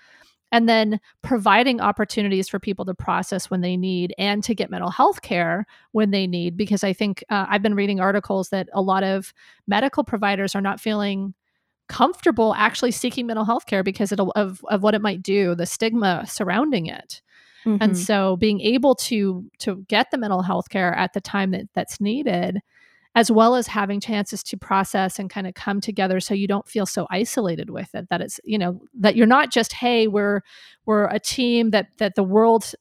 and 0.57 0.71
then 0.71 0.99
providing 1.21 1.83
opportunities 1.83 2.49
for 2.49 2.59
people 2.59 2.87
to 2.87 2.95
process 2.95 3.51
when 3.51 3.61
they 3.61 3.77
need 3.77 4.15
and 4.17 4.43
to 4.43 4.55
get 4.55 4.71
mental 4.71 4.89
health 4.89 5.21
care 5.21 5.67
when 5.93 6.13
they 6.13 6.27
need 6.27 6.57
because 6.57 6.83
i 6.83 6.95
think 6.95 7.23
uh, 7.29 7.45
i've 7.51 7.61
been 7.61 7.75
reading 7.75 8.01
articles 8.01 8.49
that 8.49 8.67
a 8.73 8.81
lot 8.81 9.05
of 9.05 9.35
medical 9.67 10.03
providers 10.03 10.55
are 10.55 10.63
not 10.63 10.81
feeling 10.81 11.35
comfortable 11.89 12.55
actually 12.55 12.91
seeking 12.91 13.27
mental 13.27 13.45
health 13.45 13.67
care 13.67 13.83
because 13.83 14.13
of, 14.13 14.31
of 14.35 14.83
what 14.83 14.95
it 14.95 15.03
might 15.03 15.23
do 15.23 15.55
the 15.55 15.67
stigma 15.67 16.25
surrounding 16.27 16.87
it 16.87 17.21
mm-hmm. 17.67 17.83
and 17.83 17.99
so 17.99 18.37
being 18.39 18.61
able 18.63 18.95
to 18.95 19.45
to 19.59 19.85
get 19.89 20.11
the 20.11 20.17
mental 20.17 20.41
health 20.41 20.71
care 20.71 20.95
at 20.95 21.13
the 21.13 21.21
time 21.21 21.51
that 21.51 21.69
that's 21.75 22.01
needed 22.01 22.61
as 23.17 23.31
well 23.31 23.57
as 23.57 23.67
having 23.67 23.99
chances 23.99 24.43
to 24.43 24.59
process 24.59 25.19
and 25.19 25.31
kind 25.31 25.47
of 25.47 25.55
come 25.55 25.81
together 25.81 26.21
so 26.21 26.35
you 26.35 26.47
don't 26.47 26.69
feel 26.69 26.85
so 26.85 27.07
isolated 27.11 27.71
with 27.71 27.93
it 27.95 28.07
that 28.11 28.21
it's 28.21 28.39
you 28.45 28.59
know 28.59 28.81
that 28.95 29.17
you're 29.17 29.27
not 29.27 29.51
just 29.51 29.73
hey 29.73 30.07
we're 30.07 30.43
we're 30.85 31.07
a 31.07 31.19
team 31.19 31.71
that 31.71 31.89
that 31.99 32.15
the 32.15 32.23
world 32.23 32.73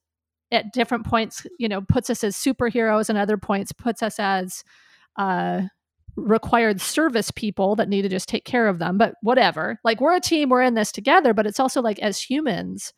at 0.51 0.71
different 0.73 1.05
points 1.05 1.47
you 1.57 1.67
know 1.67 1.81
puts 1.81 2.09
us 2.09 2.23
as 2.23 2.35
superheroes 2.35 3.09
and 3.09 3.17
other 3.17 3.37
points 3.37 3.71
puts 3.71 4.03
us 4.03 4.19
as 4.19 4.63
uh 5.15 5.61
required 6.17 6.79
service 6.79 7.29
people 7.31 7.75
that 7.75 7.89
need 7.89 8.03
to 8.03 8.09
just 8.09 8.29
take 8.29 8.45
care 8.45 8.67
of 8.67 8.79
them 8.79 8.97
but 8.97 9.15
whatever. 9.21 9.77
Like 9.83 9.99
we're 9.99 10.15
a 10.15 10.21
team 10.21 10.49
we're 10.49 10.61
in 10.61 10.75
this 10.75 10.91
together 10.91 11.33
but 11.33 11.47
it's 11.47 11.59
also 11.59 11.81
like 11.81 11.99
as 11.99 12.21
humans 12.21 12.93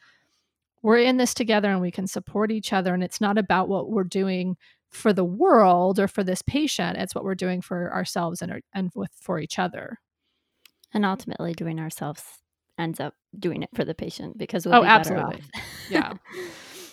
we're 0.84 1.00
in 1.00 1.17
this 1.17 1.34
together 1.34 1.69
and 1.69 1.82
we 1.82 1.89
can 1.91 2.06
support 2.06 2.52
each 2.52 2.73
other 2.73 2.93
and 2.93 3.04
it's 3.04 3.19
not 3.19 3.38
about 3.38 3.69
what 3.69 3.89
we're 3.89 4.04
doing 4.04 4.56
for 4.91 5.13
the 5.13 5.26
world 5.26 6.00
or 6.00 6.08
for 6.08 6.23
this 6.23 6.41
patient 6.41 6.97
it's 6.97 7.13
what 7.13 7.23
we're 7.23 7.36
doing 7.36 7.62
for 7.62 7.93
ourselves 7.93 8.41
and 8.41 8.62
and 8.73 8.91
with 8.95 9.12
for 9.19 9.39
each 9.39 9.60
other. 9.60 10.00
And 10.93 11.06
ultimately 11.06 11.54
doing 11.54 11.80
ourselves 11.80 12.23
ends 12.80 13.00
up 13.00 13.13
doing 13.38 13.63
it 13.63 13.69
for 13.76 13.84
the 13.84 13.93
patient 13.93 14.38
because 14.38 14.65
we'll 14.65 14.76
oh 14.76 14.82
be 14.82 14.88
absolutely. 14.88 15.41
Yeah. 15.89 16.13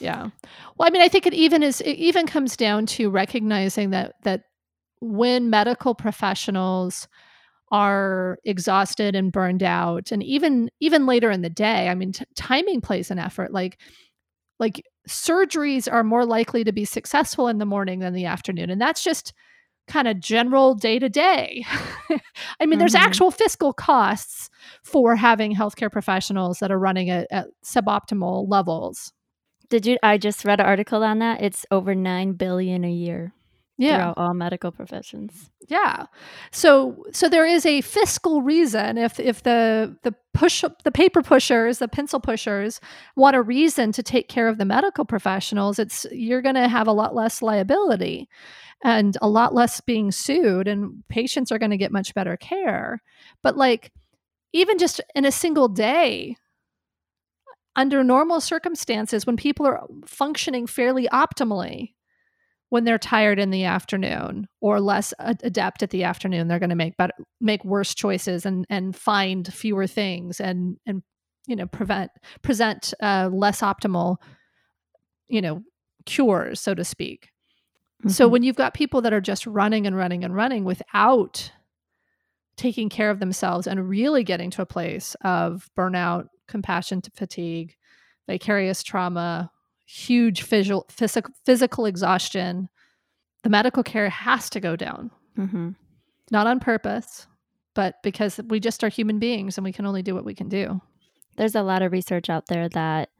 Yeah. 0.00 0.30
Well 0.76 0.88
i 0.88 0.90
mean 0.90 1.02
i 1.02 1.08
think 1.08 1.26
it 1.26 1.34
even 1.34 1.62
is 1.62 1.80
it 1.80 1.92
even 1.92 2.26
comes 2.26 2.56
down 2.56 2.86
to 2.86 3.10
recognizing 3.10 3.90
that 3.90 4.14
that 4.22 4.42
when 5.00 5.50
medical 5.50 5.94
professionals 5.94 7.08
are 7.70 8.38
exhausted 8.44 9.14
and 9.14 9.32
burned 9.32 9.62
out 9.62 10.12
and 10.12 10.22
even 10.22 10.70
even 10.80 11.06
later 11.06 11.30
in 11.30 11.42
the 11.42 11.50
day 11.50 11.88
i 11.88 11.94
mean 11.94 12.12
t- 12.12 12.24
timing 12.34 12.80
plays 12.80 13.10
an 13.10 13.18
effort. 13.18 13.52
Like 13.52 13.78
like 14.58 14.82
surgeries 15.08 15.90
are 15.90 16.02
more 16.02 16.24
likely 16.24 16.64
to 16.64 16.72
be 16.72 16.84
successful 16.84 17.48
in 17.48 17.58
the 17.58 17.66
morning 17.66 18.00
than 18.00 18.14
the 18.14 18.26
afternoon. 18.26 18.70
And 18.70 18.80
that's 18.80 19.02
just 19.02 19.32
kind 19.86 20.08
of 20.08 20.18
general 20.18 20.74
day 20.74 20.98
to 20.98 21.08
day. 21.08 21.64
I 21.70 22.14
mean, 22.60 22.70
mm-hmm. 22.70 22.78
there's 22.78 22.94
actual 22.94 23.30
fiscal 23.30 23.72
costs 23.72 24.48
for 24.82 25.14
having 25.16 25.54
healthcare 25.54 25.92
professionals 25.92 26.58
that 26.60 26.72
are 26.72 26.78
running 26.78 27.10
at, 27.10 27.26
at 27.30 27.48
suboptimal 27.64 28.48
levels. 28.48 29.12
Did 29.68 29.86
you? 29.86 29.98
I 30.02 30.18
just 30.18 30.44
read 30.44 30.60
an 30.60 30.66
article 30.66 31.02
on 31.02 31.18
that. 31.18 31.42
It's 31.42 31.66
over 31.70 31.94
nine 31.94 32.32
billion 32.32 32.84
a 32.84 32.90
year 32.90 33.34
yeah. 33.76 33.96
throughout 33.96 34.18
all 34.18 34.34
medical 34.34 34.70
professions. 34.70 35.50
Yeah. 35.68 36.06
So 36.52 37.04
so 37.12 37.28
there 37.28 37.46
is 37.46 37.66
a 37.66 37.80
fiscal 37.80 38.42
reason 38.42 38.98
if 38.98 39.18
if 39.18 39.42
the 39.42 39.96
the 40.02 40.14
push 40.32 40.64
the 40.84 40.92
paper 40.92 41.22
pushers, 41.22 41.78
the 41.78 41.88
pencil 41.88 42.20
pushers 42.20 42.80
want 43.16 43.36
a 43.36 43.42
reason 43.42 43.92
to 43.92 44.02
take 44.02 44.28
care 44.28 44.48
of 44.48 44.58
the 44.58 44.64
medical 44.64 45.04
professionals, 45.04 45.78
it's 45.78 46.06
you're 46.12 46.42
going 46.42 46.54
to 46.54 46.68
have 46.68 46.86
a 46.86 46.92
lot 46.92 47.14
less 47.14 47.42
liability 47.42 48.28
and 48.84 49.16
a 49.22 49.28
lot 49.28 49.54
less 49.54 49.80
being 49.80 50.12
sued 50.12 50.68
and 50.68 51.02
patients 51.08 51.50
are 51.50 51.58
going 51.58 51.70
to 51.70 51.76
get 51.76 51.92
much 51.92 52.14
better 52.14 52.36
care. 52.36 53.02
But 53.42 53.56
like 53.56 53.92
even 54.52 54.78
just 54.78 55.00
in 55.14 55.24
a 55.24 55.32
single 55.32 55.68
day, 55.68 56.36
under 57.76 58.04
normal 58.04 58.40
circumstances 58.40 59.26
when 59.26 59.36
people 59.36 59.66
are 59.66 59.82
functioning 60.06 60.66
fairly 60.66 61.08
optimally 61.08 61.93
when 62.70 62.84
they're 62.84 62.98
tired 62.98 63.38
in 63.38 63.50
the 63.50 63.64
afternoon 63.64 64.48
or 64.60 64.80
less 64.80 65.14
adept 65.18 65.82
at 65.82 65.90
the 65.90 66.04
afternoon 66.04 66.48
they're 66.48 66.58
going 66.58 66.70
to 66.70 66.76
make 66.76 66.96
better 66.96 67.12
make 67.40 67.64
worse 67.64 67.94
choices 67.94 68.44
and 68.46 68.66
and 68.68 68.96
find 68.96 69.52
fewer 69.52 69.86
things 69.86 70.40
and 70.40 70.76
and 70.86 71.02
you 71.46 71.56
know 71.56 71.66
prevent 71.66 72.10
present 72.42 72.94
uh, 73.02 73.28
less 73.32 73.60
optimal 73.60 74.16
you 75.28 75.40
know 75.40 75.62
cures 76.06 76.60
so 76.60 76.74
to 76.74 76.84
speak 76.84 77.30
mm-hmm. 78.00 78.10
so 78.10 78.28
when 78.28 78.42
you've 78.42 78.56
got 78.56 78.74
people 78.74 79.00
that 79.00 79.12
are 79.12 79.20
just 79.20 79.46
running 79.46 79.86
and 79.86 79.96
running 79.96 80.24
and 80.24 80.34
running 80.34 80.64
without 80.64 81.50
taking 82.56 82.88
care 82.88 83.10
of 83.10 83.18
themselves 83.18 83.66
and 83.66 83.88
really 83.88 84.22
getting 84.22 84.50
to 84.50 84.62
a 84.62 84.66
place 84.66 85.16
of 85.22 85.68
burnout 85.76 86.26
compassion 86.46 87.00
to 87.00 87.10
fatigue 87.12 87.74
vicarious 88.28 88.82
trauma 88.82 89.50
huge 89.84 90.42
physical, 90.42 90.86
physical, 90.88 91.32
physical 91.44 91.86
exhaustion, 91.86 92.68
the 93.42 93.50
medical 93.50 93.82
care 93.82 94.08
has 94.08 94.50
to 94.50 94.60
go 94.60 94.76
down. 94.76 95.10
Mm-hmm. 95.38 95.70
Not 96.30 96.46
on 96.46 96.60
purpose, 96.60 97.26
but 97.74 97.96
because 98.02 98.40
we 98.48 98.60
just 98.60 98.82
are 98.82 98.88
human 98.88 99.18
beings 99.18 99.58
and 99.58 99.64
we 99.64 99.72
can 99.72 99.86
only 99.86 100.02
do 100.02 100.14
what 100.14 100.24
we 100.24 100.34
can 100.34 100.48
do. 100.48 100.80
There's 101.36 101.54
a 101.54 101.62
lot 101.62 101.82
of 101.82 101.92
research 101.92 102.30
out 102.30 102.46
there 102.46 102.68
that 102.70 103.10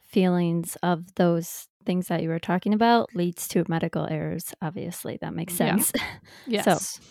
feelings 0.00 0.76
of 0.82 1.14
those 1.16 1.68
things 1.84 2.08
that 2.08 2.22
you 2.22 2.28
were 2.28 2.38
talking 2.38 2.72
about 2.72 3.14
leads 3.14 3.48
to 3.48 3.64
medical 3.68 4.06
errors. 4.10 4.54
Obviously, 4.62 5.18
that 5.20 5.34
makes 5.34 5.54
sense. 5.54 5.92
Yeah. 6.46 6.62
Yes. 6.64 6.92
so 6.94 7.02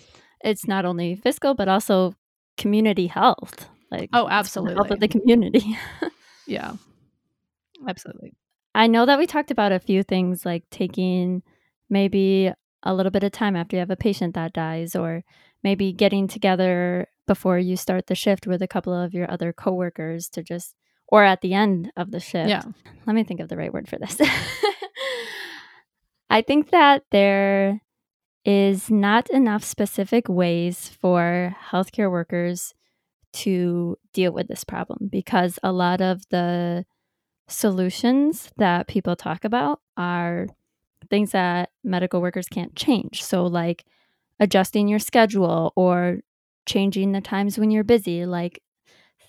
it's 0.42 0.68
not 0.68 0.86
only 0.86 1.16
fiscal, 1.16 1.56
but 1.56 1.68
also 1.68 2.14
community 2.58 3.08
health. 3.08 3.68
Like 3.92 4.10
oh, 4.14 4.28
absolutely, 4.30 4.76
health 4.76 4.92
of 4.92 5.00
the 5.00 5.08
community. 5.08 5.78
yeah, 6.48 6.74
absolutely. 7.88 8.34
I 8.76 8.88
know 8.88 9.06
that 9.06 9.18
we 9.18 9.26
talked 9.26 9.52
about 9.52 9.72
a 9.72 9.80
few 9.80 10.04
things 10.04 10.46
like 10.46 10.70
taking 10.70 11.44
maybe 11.90 12.52
a 12.84 12.94
little 12.94 13.12
bit 13.12 13.24
of 13.24 13.32
time 13.32 13.56
after 13.56 13.78
you 13.78 13.80
have 13.80 13.90
a 13.90 13.96
patient 13.96 14.36
that 14.36 14.52
dies, 14.52 14.98
or 14.98 15.24
maybe 15.64 15.94
getting 15.94 16.28
together 16.28 17.08
before 17.26 17.58
you 17.58 17.78
start 17.78 18.08
the 18.08 18.16
shift 18.16 18.46
with 18.46 18.62
a 18.62 18.68
couple 18.68 18.94
of 18.94 19.14
your 19.14 19.32
other 19.32 19.54
coworkers 19.54 20.28
to 20.30 20.44
just, 20.44 20.76
or 21.08 21.24
at 21.24 21.40
the 21.40 21.54
end 21.54 21.90
of 21.96 22.12
the 22.12 22.20
shift. 22.20 22.50
Yeah. 22.50 22.64
Let 23.08 23.16
me 23.16 23.24
think 23.24 23.40
of 23.40 23.48
the 23.48 23.58
right 23.58 23.74
word 23.74 23.88
for 23.88 23.98
this. 23.98 24.20
I 26.30 26.42
think 26.42 26.72
that 26.72 27.04
there 27.12 27.82
is 28.44 28.92
not 28.92 29.30
enough 29.30 29.64
specific 29.64 30.28
ways 30.28 30.90
for 31.02 31.56
healthcare 31.72 32.12
workers 32.12 32.74
to 33.34 33.98
deal 34.14 34.34
with 34.34 34.50
this 34.50 34.66
problem 34.66 35.08
because 35.10 35.58
a 35.64 35.72
lot 35.72 36.02
of 36.02 36.24
the 36.30 36.86
solutions 37.48 38.50
that 38.58 38.88
people 38.88 39.16
talk 39.16 39.46
about 39.46 39.80
are 39.98 40.48
things 41.10 41.32
that 41.32 41.70
medical 41.84 42.22
workers 42.22 42.48
can't 42.48 42.76
change. 42.76 43.24
So, 43.24 43.46
like 43.46 43.86
adjusting 44.40 44.88
your 44.88 45.00
schedule 45.00 45.72
or 45.76 46.20
changing 46.66 47.12
the 47.12 47.22
times 47.22 47.58
when 47.58 47.72
you're 47.72 47.84
busy. 47.84 48.26
Like 48.26 48.62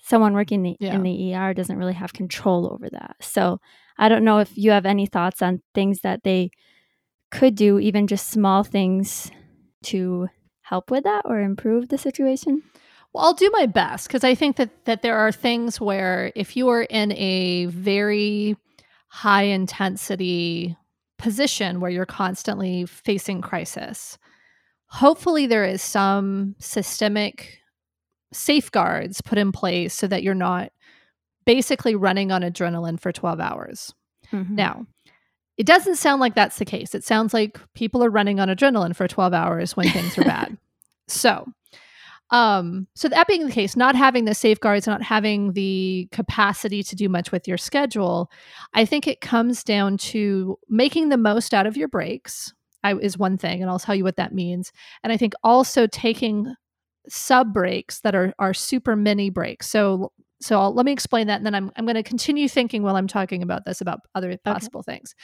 someone 0.03 0.33
working 0.33 0.63
the, 0.63 0.77
yeah. 0.79 0.95
in 0.95 1.03
the 1.03 1.33
ER 1.33 1.53
doesn't 1.53 1.77
really 1.77 1.93
have 1.93 2.13
control 2.13 2.71
over 2.71 2.89
that. 2.89 3.15
So, 3.21 3.59
I 3.97 4.09
don't 4.09 4.23
know 4.23 4.39
if 4.39 4.57
you 4.57 4.71
have 4.71 4.85
any 4.85 5.05
thoughts 5.05 5.41
on 5.41 5.61
things 5.73 6.01
that 6.01 6.23
they 6.23 6.51
could 7.31 7.55
do, 7.55 7.79
even 7.79 8.07
just 8.07 8.29
small 8.29 8.63
things 8.63 9.31
to 9.83 10.27
help 10.61 10.91
with 10.91 11.03
that 11.03 11.23
or 11.25 11.39
improve 11.39 11.89
the 11.89 11.97
situation. 11.97 12.63
Well, 13.13 13.25
I'll 13.25 13.33
do 13.33 13.49
my 13.53 13.65
best 13.65 14.07
because 14.07 14.23
I 14.23 14.35
think 14.35 14.57
that 14.57 14.85
that 14.85 15.01
there 15.01 15.17
are 15.17 15.31
things 15.31 15.81
where 15.81 16.31
if 16.35 16.55
you 16.55 16.69
are 16.69 16.83
in 16.83 17.13
a 17.13 17.65
very 17.65 18.55
high 19.07 19.43
intensity 19.43 20.75
position 21.17 21.79
where 21.79 21.89
you're 21.89 22.05
constantly 22.05 22.85
facing 22.85 23.41
crisis, 23.41 24.17
hopefully 24.87 25.47
there 25.47 25.65
is 25.65 25.81
some 25.81 26.55
systemic 26.59 27.59
safeguards 28.33 29.21
put 29.21 29.37
in 29.37 29.51
place 29.51 29.93
so 29.93 30.07
that 30.07 30.23
you're 30.23 30.35
not 30.35 30.71
basically 31.45 31.95
running 31.95 32.31
on 32.31 32.41
adrenaline 32.41 32.99
for 32.99 33.11
12 33.11 33.39
hours. 33.39 33.93
Mm-hmm. 34.31 34.55
Now, 34.55 34.85
it 35.57 35.65
doesn't 35.65 35.95
sound 35.95 36.19
like 36.19 36.35
that's 36.35 36.59
the 36.59 36.65
case. 36.65 36.93
It 36.93 37.03
sounds 37.03 37.33
like 37.33 37.59
people 37.73 38.03
are 38.03 38.09
running 38.09 38.39
on 38.39 38.49
adrenaline 38.49 38.95
for 38.95 39.07
12 39.07 39.33
hours 39.33 39.75
when 39.75 39.89
things 39.89 40.17
are 40.17 40.23
bad. 40.23 40.57
So, 41.09 41.47
um, 42.29 42.87
so 42.95 43.07
that 43.07 43.27
being 43.27 43.45
the 43.45 43.51
case, 43.51 43.75
not 43.75 43.95
having 43.95 44.25
the 44.25 44.35
safeguards, 44.35 44.87
not 44.87 45.01
having 45.01 45.53
the 45.53 46.07
capacity 46.11 46.83
to 46.83 46.95
do 46.95 47.07
much 47.07 47.31
with 47.31 47.47
your 47.47 47.57
schedule, 47.57 48.29
I 48.73 48.85
think 48.85 49.07
it 49.07 49.21
comes 49.21 49.63
down 49.63 49.97
to 49.97 50.57
making 50.67 51.09
the 51.09 51.17
most 51.17 51.53
out 51.53 51.67
of 51.67 51.77
your 51.77 51.87
breaks. 51.87 52.53
I, 52.83 52.95
is 52.95 53.17
one 53.17 53.37
thing, 53.37 53.61
and 53.61 53.71
I'll 53.71 53.79
tell 53.79 53.95
you 53.95 54.03
what 54.03 54.17
that 54.17 54.33
means. 54.33 54.71
And 55.03 55.11
I 55.11 55.17
think 55.17 55.33
also 55.43 55.87
taking 55.87 56.53
sub 57.09 57.53
breaks 57.53 58.01
that 58.01 58.15
are 58.15 58.33
are 58.37 58.53
super 58.53 58.95
mini 58.95 59.29
breaks. 59.29 59.67
So 59.67 60.11
so 60.39 60.59
I'll, 60.59 60.73
let 60.73 60.85
me 60.85 60.91
explain 60.91 61.27
that, 61.27 61.37
and 61.37 61.45
then 61.45 61.55
I'm 61.55 61.71
I'm 61.75 61.85
going 61.85 61.95
to 61.95 62.03
continue 62.03 62.47
thinking 62.47 62.83
while 62.83 62.95
I'm 62.95 63.07
talking 63.07 63.41
about 63.41 63.65
this 63.65 63.81
about 63.81 64.01
other 64.13 64.37
possible 64.37 64.81
okay. 64.81 64.93
things. 64.93 65.15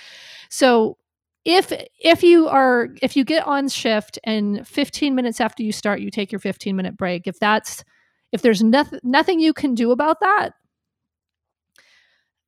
So 0.50 0.98
if 1.46 1.74
if 2.00 2.24
you 2.24 2.48
are 2.48 2.90
if 3.02 3.16
you 3.16 3.24
get 3.24 3.46
on 3.46 3.68
shift 3.68 4.18
and 4.24 4.66
15 4.68 5.14
minutes 5.14 5.42
after 5.42 5.64
you 5.64 5.72
start 5.72 6.00
you 6.00 6.10
take 6.10 6.32
your 6.32 6.40
15 6.40 6.76
minute 6.76 6.96
break 6.96 7.28
if 7.28 7.38
that's 7.40 7.84
if 8.32 8.42
there's 8.42 8.64
nothing 8.64 9.00
nothing 9.04 9.40
you 9.40 9.54
can 9.54 9.76
do 9.76 9.92
about 9.92 10.20
that 10.22 10.52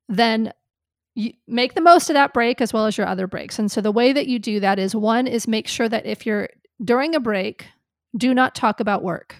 then 0.08 0.52
you 1.16 1.32
make 1.48 1.74
the 1.74 1.80
most 1.80 2.10
of 2.10 2.14
that 2.14 2.34
break 2.34 2.60
as 2.60 2.72
well 2.72 2.86
as 2.86 2.96
your 2.96 3.06
other 3.06 3.26
breaks. 3.26 3.58
And 3.58 3.72
so 3.72 3.80
the 3.80 3.90
way 3.90 4.12
that 4.12 4.28
you 4.28 4.38
do 4.38 4.60
that 4.60 4.78
is 4.78 4.94
one 4.94 5.26
is 5.26 5.48
make 5.48 5.66
sure 5.66 5.88
that 5.88 6.04
if 6.04 6.26
you're 6.26 6.50
during 6.84 7.14
a 7.14 7.20
break 7.20 7.66
do 8.16 8.34
not 8.34 8.54
talk 8.54 8.80
about 8.80 9.02
work. 9.02 9.36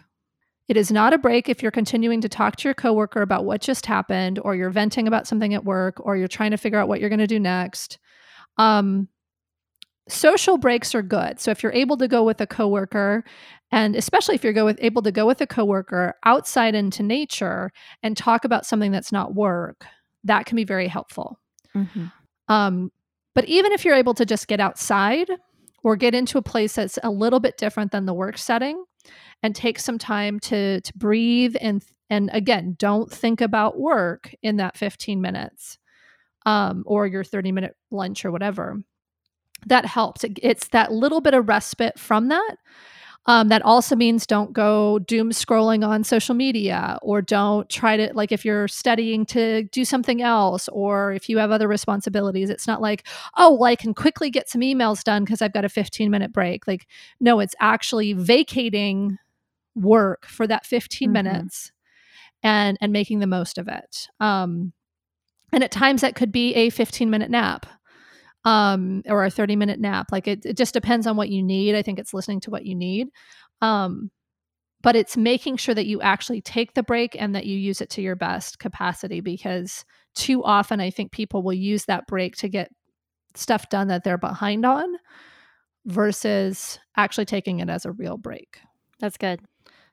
It 0.69 0.77
is 0.77 0.91
not 0.91 1.13
a 1.13 1.19
break 1.19 1.49
if 1.49 1.63
you're 1.63 1.71
continuing 1.71 2.21
to 2.23 2.29
talk 2.29 2.57
to 2.57 2.69
your 2.69 2.75
coworker 2.75 3.23
about 3.23 3.45
what 3.45 3.61
just 3.61 3.87
happened 3.87 4.41
or 4.41 4.57
you're 4.57 4.71
venting 4.71 5.07
about 5.07 5.27
something 5.27 5.55
at 5.55 5.65
work 5.65 6.05
or 6.05 6.17
you're 6.17 6.29
trying 6.29 6.51
to 6.51 6.57
figure 6.57 6.79
out 6.79 6.89
what 6.89 6.99
you're 6.99 7.09
going 7.09 7.21
to 7.21 7.27
do 7.27 7.39
next. 7.39 7.99
Um, 8.59 9.09
social 10.09 10.59
breaks 10.59 10.95
are 10.95 11.03
good. 11.03 11.41
So 11.41 11.51
if 11.51 11.63
you're 11.63 11.73
able 11.73 11.97
to 11.99 12.09
go 12.09 12.23
with 12.23 12.41
a 12.41 12.47
coworker, 12.47 13.25
and 13.73 13.97
especially 13.97 14.35
if 14.37 14.45
you're 14.45 14.53
go 14.53 14.65
with, 14.65 14.79
able 14.81 15.03
to 15.03 15.13
go 15.13 15.27
with 15.27 15.41
a 15.41 15.47
coworker 15.47 16.15
outside 16.25 16.75
into 16.75 17.03
nature 17.03 17.73
and 18.03 18.17
talk 18.17 18.45
about 18.45 18.67
something 18.67 18.93
that's 18.93 19.13
not 19.13 19.35
work, 19.35 19.85
that 20.25 20.47
can 20.47 20.57
be 20.57 20.65
very 20.65 20.89
helpful. 20.89 21.39
Mm-hmm. 21.75 22.07
Um, 22.49 22.93
but 23.35 23.45
even 23.47 23.73
if 23.73 23.85
you're 23.85 23.97
able 23.97 24.15
to 24.15 24.25
just 24.25 24.49
get 24.49 24.61
outside 24.61 25.29
or 25.83 25.97
get 25.97 26.15
into 26.15 26.39
a 26.39 26.43
place 26.43 26.75
that's 26.75 26.99
a 27.03 27.11
little 27.11 27.41
bit 27.41 27.59
different 27.59 27.93
than 27.93 28.07
the 28.07 28.15
work 28.15 28.39
setting 28.39 28.83
and 29.43 29.55
take 29.55 29.79
some 29.79 29.99
time 29.99 30.41
to 30.41 30.81
to 30.81 30.93
breathe 30.97 31.55
and 31.61 31.85
and 32.11 32.31
again 32.33 32.75
don't 32.79 33.13
think 33.13 33.41
about 33.41 33.79
work 33.79 34.35
in 34.43 34.57
that 34.57 34.77
15 34.77 35.21
minutes 35.21 35.79
um, 36.45 36.83
or 36.87 37.07
your 37.07 37.25
30 37.25 37.53
minute 37.53 37.77
lunch 37.91 38.25
or 38.25 38.33
whatever 38.33 38.83
that 39.67 39.87
helps. 39.87 40.25
It's 40.43 40.69
that 40.69 40.93
little 40.93 41.21
bit 41.21 41.35
of 41.35 41.49
respite 41.49 41.99
from 41.99 42.29
that. 42.29 42.57
Um, 43.29 43.49
that 43.49 43.63
also 43.63 43.97
means 43.97 44.25
don't 44.25 44.53
go 44.53 45.01
doom 45.01 45.31
scrolling 45.31 45.85
on 45.85 46.05
social 46.05 46.35
media 46.35 46.97
or 47.03 47.21
don't 47.21 47.69
try 47.69 47.97
to, 47.97 48.13
like, 48.15 48.31
if 48.31 48.45
you're 48.45 48.69
studying 48.69 49.27
to 49.27 49.65
do 49.65 49.85
something 49.85 50.23
else 50.23 50.69
or 50.69 51.13
if 51.13 51.29
you 51.29 51.39
have 51.39 51.51
other 51.51 51.67
responsibilities, 51.67 52.51
it's 52.51 52.69
not 52.69 52.81
like, 52.81 53.05
oh, 53.37 53.55
well, 53.55 53.65
I 53.65 53.75
can 53.75 53.95
quickly 53.95 54.31
get 54.31 54.49
some 54.49 54.61
emails 54.61 55.03
done 55.03 55.25
because 55.25 55.43
I've 55.43 55.53
got 55.53 55.65
a 55.65 55.69
15 55.69 56.09
minute 56.09 56.33
break. 56.33 56.69
Like, 56.69 56.87
no, 57.19 57.41
it's 57.41 57.57
actually 57.59 58.13
vacating 58.13 59.19
work 59.75 60.27
for 60.27 60.47
that 60.47 60.65
15 60.65 61.07
mm-hmm. 61.07 61.13
minutes 61.13 61.73
and 62.43 62.79
and 62.81 62.93
making 62.93 63.19
the 63.19 63.27
most 63.27 63.59
of 63.59 63.67
it. 63.67 64.09
Um, 64.21 64.73
and 65.53 65.65
at 65.65 65.71
times 65.71 66.01
that 66.01 66.15
could 66.15 66.33
be 66.33 66.55
a 66.55 66.71
15 66.71 67.11
minute 67.11 67.31
nap 67.31 67.67
um, 68.47 69.03
or 69.07 69.25
a 69.25 69.31
30 69.31 69.57
minute 69.57 69.81
nap. 69.81 70.07
Like 70.11 70.29
it, 70.29 70.47
it 70.47 70.57
just 70.57 70.73
depends 70.73 71.07
on 71.07 71.17
what 71.17 71.29
you 71.29 71.43
need. 71.43 71.75
I 71.75 71.83
think 71.83 71.99
it's 71.99 72.15
listening 72.15 72.41
to 72.41 72.51
what 72.51 72.65
you 72.65 72.75
need. 72.75 73.09
Um, 73.61 74.11
but 74.83 74.95
it's 74.95 75.17
making 75.17 75.57
sure 75.57 75.75
that 75.75 75.87
you 75.87 76.01
actually 76.01 76.41
take 76.41 76.75
the 76.75 76.83
break 76.85 77.21
and 77.21 77.35
that 77.35 77.45
you 77.45 77.59
use 77.59 77.81
it 77.81 77.91
to 77.91 78.03
your 78.03 78.15
best 78.15 78.61
capacity 78.61 79.21
because 79.21 79.85
too 80.15 80.45
often 80.45 80.81
I 80.81 80.91
think 80.91 81.11
people 81.11 81.43
will 81.43 81.55
use 81.55 81.87
that 81.87 82.07
break 82.07 82.37
to 82.37 82.49
get 82.49 82.71
stuff 83.35 83.69
done 83.69 83.89
that 83.89 84.05
they're 84.05 84.17
behind 84.17 84.65
on 84.65 84.95
versus 85.87 86.79
actually 86.97 87.25
taking 87.25 87.59
it 87.59 87.69
as 87.69 87.85
a 87.85 87.93
real 87.93 88.17
break. 88.17 88.61
That's 89.01 89.17
good. 89.17 89.41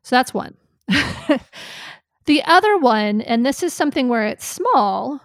So 0.03 0.15
that's 0.15 0.33
one. 0.33 0.55
the 2.25 2.43
other 2.43 2.77
one, 2.77 3.21
and 3.21 3.43
this 3.43 3.63
is 3.63 3.73
something 3.73 4.09
where 4.09 4.27
it's 4.27 4.45
small, 4.45 5.21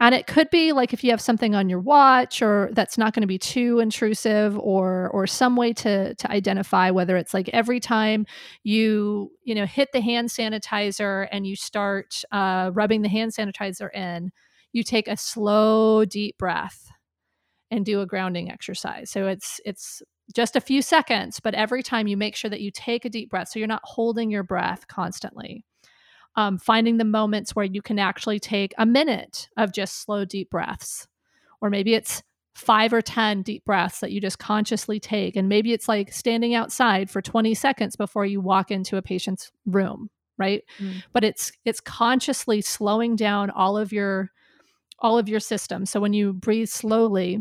and 0.00 0.14
it 0.14 0.26
could 0.26 0.48
be 0.50 0.72
like 0.72 0.92
if 0.94 1.04
you 1.04 1.10
have 1.10 1.20
something 1.20 1.54
on 1.54 1.68
your 1.68 1.78
watch 1.80 2.40
or 2.40 2.70
that's 2.72 2.96
not 2.96 3.12
going 3.12 3.20
to 3.22 3.26
be 3.26 3.38
too 3.38 3.80
intrusive 3.80 4.58
or 4.58 5.10
or 5.10 5.26
some 5.26 5.56
way 5.56 5.72
to 5.74 6.14
to 6.14 6.30
identify 6.30 6.90
whether 6.90 7.16
it's 7.16 7.34
like 7.34 7.48
every 7.50 7.80
time 7.80 8.26
you, 8.64 9.30
you 9.44 9.54
know, 9.54 9.66
hit 9.66 9.90
the 9.92 10.00
hand 10.00 10.30
sanitizer 10.30 11.28
and 11.30 11.46
you 11.46 11.54
start 11.56 12.22
uh, 12.32 12.70
rubbing 12.74 13.02
the 13.02 13.08
hand 13.08 13.32
sanitizer 13.32 13.94
in, 13.94 14.32
you 14.72 14.82
take 14.82 15.06
a 15.08 15.16
slow 15.16 16.04
deep 16.06 16.38
breath 16.38 16.90
and 17.70 17.84
do 17.86 18.00
a 18.00 18.06
grounding 18.06 18.50
exercise. 18.50 19.10
So 19.10 19.28
it's 19.28 19.60
it's 19.64 20.02
just 20.34 20.56
a 20.56 20.60
few 20.60 20.82
seconds, 20.82 21.40
but 21.40 21.54
every 21.54 21.82
time 21.82 22.06
you 22.06 22.16
make 22.16 22.36
sure 22.36 22.50
that 22.50 22.60
you 22.60 22.70
take 22.70 23.04
a 23.04 23.10
deep 23.10 23.30
breath 23.30 23.48
so 23.48 23.58
you're 23.58 23.68
not 23.68 23.82
holding 23.84 24.30
your 24.30 24.44
breath 24.44 24.86
constantly 24.88 25.64
um, 26.36 26.58
finding 26.58 26.98
the 26.98 27.04
moments 27.04 27.54
where 27.54 27.64
you 27.64 27.82
can 27.82 27.98
actually 27.98 28.38
take 28.38 28.72
a 28.78 28.86
minute 28.86 29.48
of 29.56 29.72
just 29.72 30.02
slow, 30.02 30.24
deep 30.24 30.50
breaths. 30.50 31.08
Or 31.60 31.70
maybe 31.70 31.94
it's 31.94 32.22
five 32.54 32.92
or 32.92 33.02
10 33.02 33.42
deep 33.42 33.64
breaths 33.64 34.00
that 34.00 34.12
you 34.12 34.20
just 34.20 34.38
consciously 34.38 35.00
take. 35.00 35.36
And 35.36 35.48
maybe 35.48 35.72
it's 35.72 35.88
like 35.88 36.12
standing 36.12 36.54
outside 36.54 37.10
for 37.10 37.22
20 37.22 37.54
seconds 37.54 37.96
before 37.96 38.26
you 38.26 38.40
walk 38.40 38.70
into 38.70 38.96
a 38.96 39.02
patient's 39.02 39.50
room, 39.66 40.10
right? 40.38 40.62
Mm. 40.78 41.02
But 41.12 41.24
it's 41.24 41.52
it's 41.64 41.80
consciously 41.80 42.60
slowing 42.60 43.16
down 43.16 43.50
all 43.50 43.76
of 43.76 43.92
your 43.92 44.30
all 44.98 45.18
of 45.18 45.28
your 45.28 45.40
system. 45.40 45.86
So 45.86 46.00
when 46.00 46.12
you 46.12 46.32
breathe 46.32 46.68
slowly, 46.68 47.40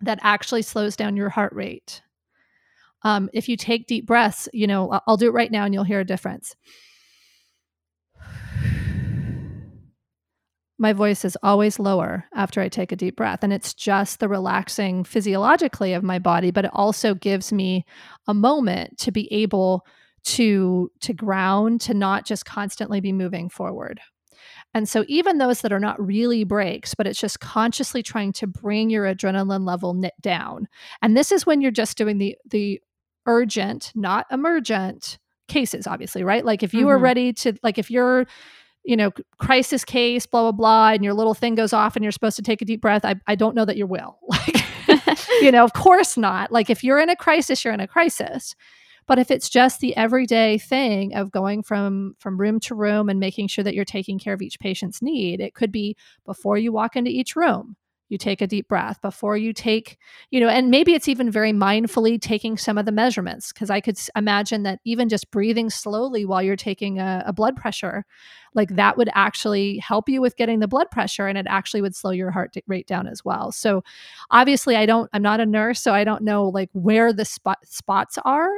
that 0.00 0.18
actually 0.22 0.62
slows 0.62 0.96
down 0.96 1.16
your 1.16 1.30
heart 1.30 1.52
rate. 1.52 2.02
Um, 3.02 3.30
if 3.32 3.48
you 3.48 3.56
take 3.56 3.86
deep 3.86 4.06
breaths, 4.06 4.48
you 4.52 4.66
know, 4.66 5.00
I'll 5.06 5.16
do 5.16 5.28
it 5.28 5.34
right 5.34 5.52
now 5.52 5.64
and 5.64 5.74
you'll 5.74 5.84
hear 5.84 6.00
a 6.00 6.04
difference. 6.04 6.56
My 10.78 10.92
voice 10.92 11.24
is 11.24 11.38
always 11.42 11.78
lower 11.78 12.24
after 12.34 12.60
I 12.60 12.68
take 12.68 12.90
a 12.90 12.96
deep 12.96 13.16
breath. 13.16 13.40
And 13.42 13.52
it's 13.52 13.74
just 13.74 14.18
the 14.18 14.28
relaxing 14.28 15.04
physiologically 15.04 15.92
of 15.92 16.02
my 16.02 16.18
body, 16.18 16.50
but 16.50 16.64
it 16.64 16.70
also 16.74 17.14
gives 17.14 17.52
me 17.52 17.84
a 18.26 18.34
moment 18.34 18.98
to 18.98 19.12
be 19.12 19.32
able 19.32 19.86
to 20.24 20.90
to 21.00 21.12
ground, 21.12 21.80
to 21.82 21.94
not 21.94 22.24
just 22.24 22.44
constantly 22.44 23.00
be 23.00 23.12
moving 23.12 23.48
forward. 23.48 24.00
And 24.72 24.88
so 24.88 25.04
even 25.06 25.38
those 25.38 25.60
that 25.60 25.72
are 25.72 25.80
not 25.80 26.04
really 26.04 26.42
breaks, 26.42 26.94
but 26.94 27.06
it's 27.06 27.20
just 27.20 27.40
consciously 27.40 28.02
trying 28.02 28.32
to 28.34 28.46
bring 28.46 28.90
your 28.90 29.04
adrenaline 29.04 29.66
level 29.66 29.94
knit 29.94 30.14
down. 30.20 30.66
And 31.00 31.16
this 31.16 31.30
is 31.30 31.46
when 31.46 31.60
you're 31.60 31.70
just 31.70 31.96
doing 31.96 32.18
the 32.18 32.36
the 32.50 32.80
urgent, 33.26 33.92
not 33.94 34.26
emergent 34.30 35.18
cases, 35.46 35.86
obviously, 35.86 36.24
right? 36.24 36.44
Like 36.44 36.62
if 36.62 36.74
you 36.74 36.80
mm-hmm. 36.80 36.88
are 36.88 36.98
ready 36.98 37.32
to 37.34 37.54
like 37.62 37.78
if 37.78 37.90
you're 37.90 38.26
you 38.84 38.96
know, 38.96 39.10
crisis 39.38 39.84
case, 39.84 40.26
blah, 40.26 40.42
blah, 40.42 40.52
blah, 40.52 40.88
and 40.90 41.02
your 41.02 41.14
little 41.14 41.34
thing 41.34 41.54
goes 41.54 41.72
off 41.72 41.96
and 41.96 42.02
you're 42.02 42.12
supposed 42.12 42.36
to 42.36 42.42
take 42.42 42.60
a 42.60 42.64
deep 42.64 42.80
breath, 42.80 43.04
I, 43.04 43.16
I 43.26 43.34
don't 43.34 43.54
know 43.54 43.64
that 43.64 43.76
you 43.76 43.86
will. 43.86 44.18
Like, 44.86 45.18
you 45.40 45.50
know, 45.50 45.64
of 45.64 45.72
course 45.72 46.18
not. 46.18 46.52
Like, 46.52 46.68
if 46.68 46.84
you're 46.84 47.00
in 47.00 47.08
a 47.08 47.16
crisis, 47.16 47.64
you're 47.64 47.72
in 47.72 47.80
a 47.80 47.88
crisis. 47.88 48.54
But 49.06 49.18
if 49.18 49.30
it's 49.30 49.48
just 49.48 49.80
the 49.80 49.96
everyday 49.96 50.58
thing 50.58 51.14
of 51.14 51.30
going 51.30 51.62
from 51.62 52.16
from 52.18 52.38
room 52.38 52.60
to 52.60 52.74
room 52.74 53.08
and 53.08 53.18
making 53.18 53.48
sure 53.48 53.64
that 53.64 53.74
you're 53.74 53.84
taking 53.84 54.18
care 54.18 54.34
of 54.34 54.42
each 54.42 54.58
patient's 54.58 55.00
need, 55.00 55.40
it 55.40 55.54
could 55.54 55.72
be 55.72 55.96
before 56.24 56.58
you 56.58 56.72
walk 56.72 56.96
into 56.96 57.10
each 57.10 57.34
room 57.34 57.76
you 58.08 58.18
take 58.18 58.40
a 58.40 58.46
deep 58.46 58.68
breath 58.68 59.00
before 59.00 59.36
you 59.36 59.52
take 59.52 59.98
you 60.30 60.40
know 60.40 60.48
and 60.48 60.70
maybe 60.70 60.92
it's 60.92 61.08
even 61.08 61.30
very 61.30 61.52
mindfully 61.52 62.20
taking 62.20 62.56
some 62.56 62.78
of 62.78 62.86
the 62.86 62.92
measurements 62.92 63.52
because 63.52 63.70
i 63.70 63.80
could 63.80 63.98
imagine 64.16 64.62
that 64.62 64.78
even 64.84 65.08
just 65.08 65.30
breathing 65.30 65.70
slowly 65.70 66.24
while 66.24 66.42
you're 66.42 66.56
taking 66.56 66.98
a, 66.98 67.22
a, 67.26 67.32
blood 67.32 67.56
pressure 67.56 68.04
like 68.54 68.76
that 68.76 68.96
would 68.96 69.10
actually 69.14 69.78
help 69.78 70.08
you 70.08 70.20
with 70.20 70.36
getting 70.36 70.60
the 70.60 70.68
blood 70.68 70.90
pressure 70.90 71.26
and 71.26 71.38
it 71.38 71.46
actually 71.48 71.80
would 71.80 71.94
slow 71.94 72.10
your 72.10 72.30
heart 72.30 72.54
rate 72.66 72.86
down 72.86 73.06
as 73.06 73.24
well 73.24 73.50
so 73.50 73.82
obviously 74.30 74.76
i 74.76 74.86
don't 74.86 75.10
i'm 75.12 75.22
not 75.22 75.40
a 75.40 75.46
nurse 75.46 75.80
so 75.80 75.92
i 75.92 76.04
don't 76.04 76.22
know 76.22 76.48
like 76.48 76.70
where 76.72 77.12
the 77.12 77.24
spot 77.24 77.58
spots 77.64 78.18
are 78.24 78.50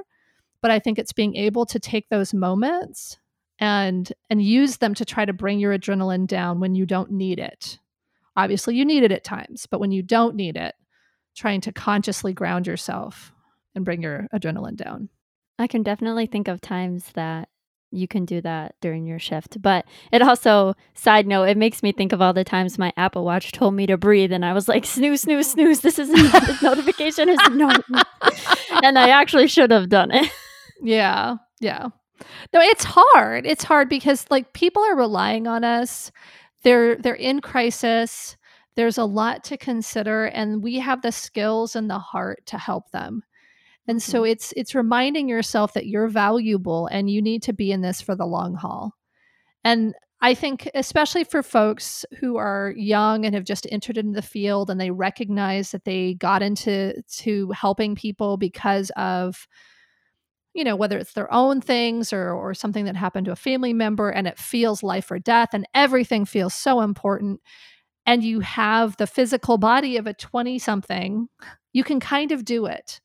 but 0.60 0.70
i 0.70 0.78
think 0.78 0.98
it's 0.98 1.12
being 1.12 1.36
able 1.36 1.64
to 1.64 1.78
take 1.78 2.08
those 2.08 2.34
moments 2.34 3.18
and 3.58 4.12
and 4.30 4.42
use 4.42 4.78
them 4.78 4.94
to 4.94 5.04
try 5.04 5.24
to 5.24 5.32
bring 5.32 5.58
your 5.58 5.76
adrenaline 5.76 6.26
down 6.26 6.60
when 6.60 6.74
you 6.74 6.86
don't 6.86 7.10
need 7.10 7.38
it. 7.38 7.78
Obviously, 8.36 8.76
you 8.76 8.84
need 8.84 9.02
it 9.02 9.12
at 9.12 9.24
times, 9.24 9.66
but 9.70 9.80
when 9.80 9.90
you 9.90 10.02
don't 10.02 10.36
need 10.36 10.56
it, 10.56 10.74
trying 11.36 11.60
to 11.62 11.72
consciously 11.72 12.32
ground 12.32 12.66
yourself 12.66 13.32
and 13.74 13.84
bring 13.84 14.02
your 14.02 14.26
adrenaline 14.34 14.76
down. 14.76 15.08
I 15.58 15.66
can 15.66 15.82
definitely 15.82 16.26
think 16.26 16.48
of 16.48 16.60
times 16.60 17.10
that 17.14 17.48
you 17.90 18.08
can 18.08 18.24
do 18.24 18.40
that 18.40 18.74
during 18.80 19.06
your 19.06 19.18
shift. 19.18 19.60
But 19.60 19.86
it 20.12 20.22
also, 20.22 20.74
side 20.94 21.26
note, 21.26 21.44
it 21.44 21.56
makes 21.56 21.82
me 21.82 21.92
think 21.92 22.12
of 22.12 22.20
all 22.20 22.32
the 22.32 22.44
times 22.44 22.78
my 22.78 22.92
Apple 22.96 23.24
Watch 23.24 23.52
told 23.52 23.74
me 23.74 23.86
to 23.86 23.96
breathe, 23.96 24.32
and 24.32 24.44
I 24.44 24.52
was 24.52 24.68
like, 24.68 24.84
snooze, 24.84 25.22
snooze, 25.22 25.50
snooze. 25.50 25.80
This 25.80 25.98
is 25.98 26.10
not, 26.10 26.46
this 26.46 26.62
notification 26.62 27.28
is 27.28 27.38
no, 27.52 27.70
and 28.82 28.98
I 28.98 29.10
actually 29.10 29.46
should 29.46 29.70
have 29.70 29.88
done 29.88 30.10
it. 30.10 30.30
Yeah, 30.82 31.36
yeah. 31.60 31.88
No, 32.52 32.60
it's 32.60 32.84
hard. 32.84 33.46
It's 33.46 33.64
hard 33.64 33.88
because 33.88 34.26
like 34.30 34.52
people 34.52 34.82
are 34.82 34.96
relying 34.96 35.46
on 35.46 35.64
us. 35.64 36.10
They're 36.66 36.96
they're 36.96 37.14
in 37.14 37.40
crisis. 37.40 38.36
There's 38.74 38.98
a 38.98 39.04
lot 39.04 39.44
to 39.44 39.56
consider, 39.56 40.24
and 40.24 40.64
we 40.64 40.80
have 40.80 41.00
the 41.00 41.12
skills 41.12 41.76
and 41.76 41.88
the 41.88 42.00
heart 42.00 42.44
to 42.46 42.58
help 42.58 42.90
them. 42.90 43.22
And 43.86 44.02
so 44.02 44.22
mm-hmm. 44.22 44.32
it's 44.32 44.52
it's 44.56 44.74
reminding 44.74 45.28
yourself 45.28 45.74
that 45.74 45.86
you're 45.86 46.08
valuable 46.08 46.88
and 46.88 47.08
you 47.08 47.22
need 47.22 47.44
to 47.44 47.52
be 47.52 47.70
in 47.70 47.82
this 47.82 48.00
for 48.00 48.16
the 48.16 48.26
long 48.26 48.56
haul. 48.56 48.94
And 49.62 49.94
I 50.20 50.34
think 50.34 50.68
especially 50.74 51.22
for 51.22 51.40
folks 51.44 52.04
who 52.18 52.36
are 52.36 52.74
young 52.76 53.24
and 53.24 53.36
have 53.36 53.44
just 53.44 53.68
entered 53.70 53.96
into 53.96 54.16
the 54.16 54.20
field 54.20 54.68
and 54.68 54.80
they 54.80 54.90
recognize 54.90 55.70
that 55.70 55.84
they 55.84 56.14
got 56.14 56.42
into 56.42 57.00
to 57.18 57.52
helping 57.52 57.94
people 57.94 58.38
because 58.38 58.90
of 58.96 59.46
you 60.56 60.64
know 60.64 60.76
whether 60.76 60.98
it's 60.98 61.12
their 61.12 61.32
own 61.32 61.60
things 61.60 62.12
or 62.12 62.32
or 62.32 62.54
something 62.54 62.84
that 62.84 62.96
happened 62.96 63.26
to 63.26 63.32
a 63.32 63.36
family 63.36 63.72
member 63.72 64.10
and 64.10 64.26
it 64.26 64.38
feels 64.38 64.82
life 64.82 65.10
or 65.10 65.18
death 65.18 65.50
and 65.52 65.66
everything 65.74 66.24
feels 66.24 66.54
so 66.54 66.80
important 66.80 67.40
and 68.06 68.22
you 68.22 68.40
have 68.40 68.96
the 68.96 69.06
physical 69.06 69.58
body 69.58 69.96
of 69.96 70.06
a 70.06 70.14
20 70.14 70.58
something 70.58 71.28
you 71.72 71.84
can 71.84 72.00
kind 72.00 72.32
of 72.32 72.44
do 72.44 72.66
it 72.66 73.00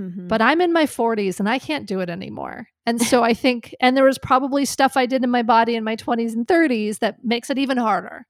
Mm-hmm. 0.00 0.28
But 0.28 0.40
I'm 0.40 0.60
in 0.60 0.72
my 0.72 0.86
40s 0.86 1.38
and 1.38 1.48
I 1.48 1.58
can't 1.58 1.86
do 1.86 2.00
it 2.00 2.08
anymore. 2.08 2.68
And 2.86 3.00
so 3.02 3.22
I 3.22 3.34
think, 3.34 3.74
and 3.80 3.96
there 3.96 4.04
was 4.04 4.18
probably 4.18 4.64
stuff 4.64 4.96
I 4.96 5.06
did 5.06 5.22
in 5.22 5.30
my 5.30 5.42
body 5.42 5.76
in 5.76 5.84
my 5.84 5.96
20s 5.96 6.32
and 6.32 6.46
30s 6.46 6.98
that 7.00 7.22
makes 7.22 7.50
it 7.50 7.58
even 7.58 7.76
harder. 7.76 8.26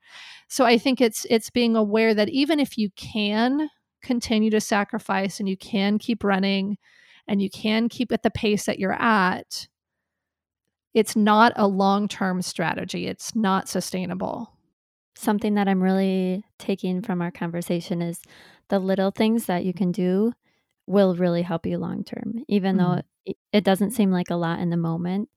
So 0.49 0.65
I 0.65 0.79
think 0.79 1.01
it's 1.01 1.25
it's 1.31 1.49
being 1.49 1.77
aware 1.77 2.13
that 2.13 2.29
even 2.29 2.59
if 2.59 2.77
you 2.77 2.91
can 2.97 3.69
continue 4.03 4.51
to 4.51 4.61
sacrifice 4.61 5.39
and 5.39 5.49
you 5.49 5.57
can 5.57 5.99
keep 5.99 6.25
running 6.25 6.77
and 7.31 7.41
you 7.41 7.49
can 7.49 7.89
keep 7.89 8.11
at 8.11 8.25
the 8.25 8.31
pace 8.31 8.67
that 8.67 8.81
you're 8.81 9.01
at, 9.01 9.69
it's 10.93 11.15
not 11.15 11.53
a 11.55 11.69
long-term 11.69 12.43
strategy. 12.43 13.07
It's 13.07 13.37
not 13.37 13.69
sustainable. 13.69 14.53
Something 15.15 15.55
that 15.55 15.69
I'm 15.69 15.81
really 15.81 16.45
taking 16.59 17.03
from 17.03 17.23
our 17.23 17.31
conversation 17.31 18.03
is 18.03 18.21
the 18.69 18.81
little 18.81 19.13
things 19.13 19.47
that 19.47 19.65
you 19.65 19.73
can 19.73 19.93
do 19.93 20.33
will 20.89 21.15
really 21.15 21.43
help 21.43 21.67
you 21.67 21.79
long 21.79 22.03
term. 22.03 22.43
Even 22.49 22.77
mm-hmm. 22.77 22.95
though 22.97 23.03
it, 23.25 23.37
it 23.53 23.65
doesn't 23.65 23.93
seem 23.93 24.11
like 24.11 24.31
a 24.31 24.37
lot 24.37 24.59
in 24.59 24.71
the 24.71 24.77
moment, 24.77 25.29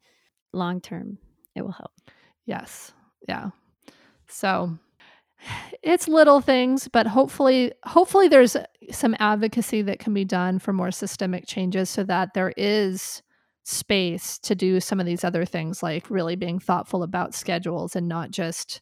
long 0.52 0.82
term, 0.82 1.20
it 1.56 1.62
will 1.62 1.74
help. 1.74 1.92
Yes. 2.48 2.92
Yeah. 3.30 3.52
So 4.28 4.80
it's 5.82 6.08
little 6.08 6.42
things, 6.42 6.88
but 6.88 7.08
hopefully, 7.08 7.74
hopefully 7.86 8.28
there's 8.28 8.56
some 8.92 9.16
advocacy 9.20 9.82
that 9.84 10.00
can 10.00 10.14
be 10.14 10.26
done 10.26 10.60
for 10.60 10.74
more 10.74 10.92
systemic 10.92 11.46
changes 11.48 11.90
so 11.90 12.04
that 12.04 12.34
there 12.34 12.54
is 12.58 13.22
space 13.64 14.38
to 14.40 14.56
do 14.56 14.80
some 14.80 15.00
of 15.00 15.06
these 15.06 15.24
other 15.24 15.46
things 15.46 15.82
like 15.82 16.10
really 16.10 16.36
being 16.36 16.60
thoughtful 16.60 17.02
about 17.02 17.34
schedules 17.34 17.96
and 17.96 18.10
not 18.10 18.30
just 18.30 18.82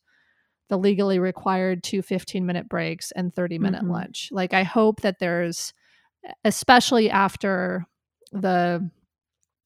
the 0.69 0.77
legally 0.77 1.19
required 1.19 1.83
two 1.83 2.01
15 2.01 2.45
minute 2.45 2.67
breaks 2.67 3.11
and 3.11 3.33
30 3.33 3.59
minute 3.59 3.81
mm-hmm. 3.83 3.91
lunch. 3.91 4.29
Like 4.31 4.53
I 4.53 4.63
hope 4.63 5.01
that 5.01 5.19
there's 5.19 5.73
especially 6.45 7.09
after 7.09 7.85
the 8.31 8.89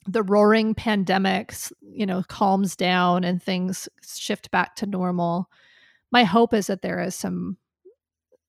the 0.07 0.23
roaring 0.23 0.75
pandemics, 0.75 1.71
you 1.81 2.05
know, 2.05 2.23
calms 2.27 2.75
down 2.75 3.23
and 3.23 3.41
things 3.41 3.89
shift 4.05 4.51
back 4.51 4.75
to 4.75 4.85
normal. 4.85 5.49
My 6.11 6.23
hope 6.23 6.53
is 6.53 6.67
that 6.67 6.81
there 6.81 7.01
is 7.01 7.15
some 7.15 7.57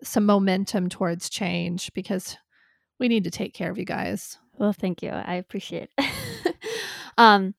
some 0.02 0.26
momentum 0.26 0.88
towards 0.88 1.30
change 1.30 1.92
because 1.94 2.36
we 3.00 3.09
need 3.09 3.24
to 3.24 3.30
take 3.30 3.54
care 3.54 3.70
of 3.70 3.78
you 3.78 3.84
guys. 3.84 4.38
Well, 4.59 4.72
thank 4.72 5.02
you. 5.02 5.11
I 5.11 5.34
appreciate 5.34 5.90
it. 5.96 6.57
um 7.18 7.54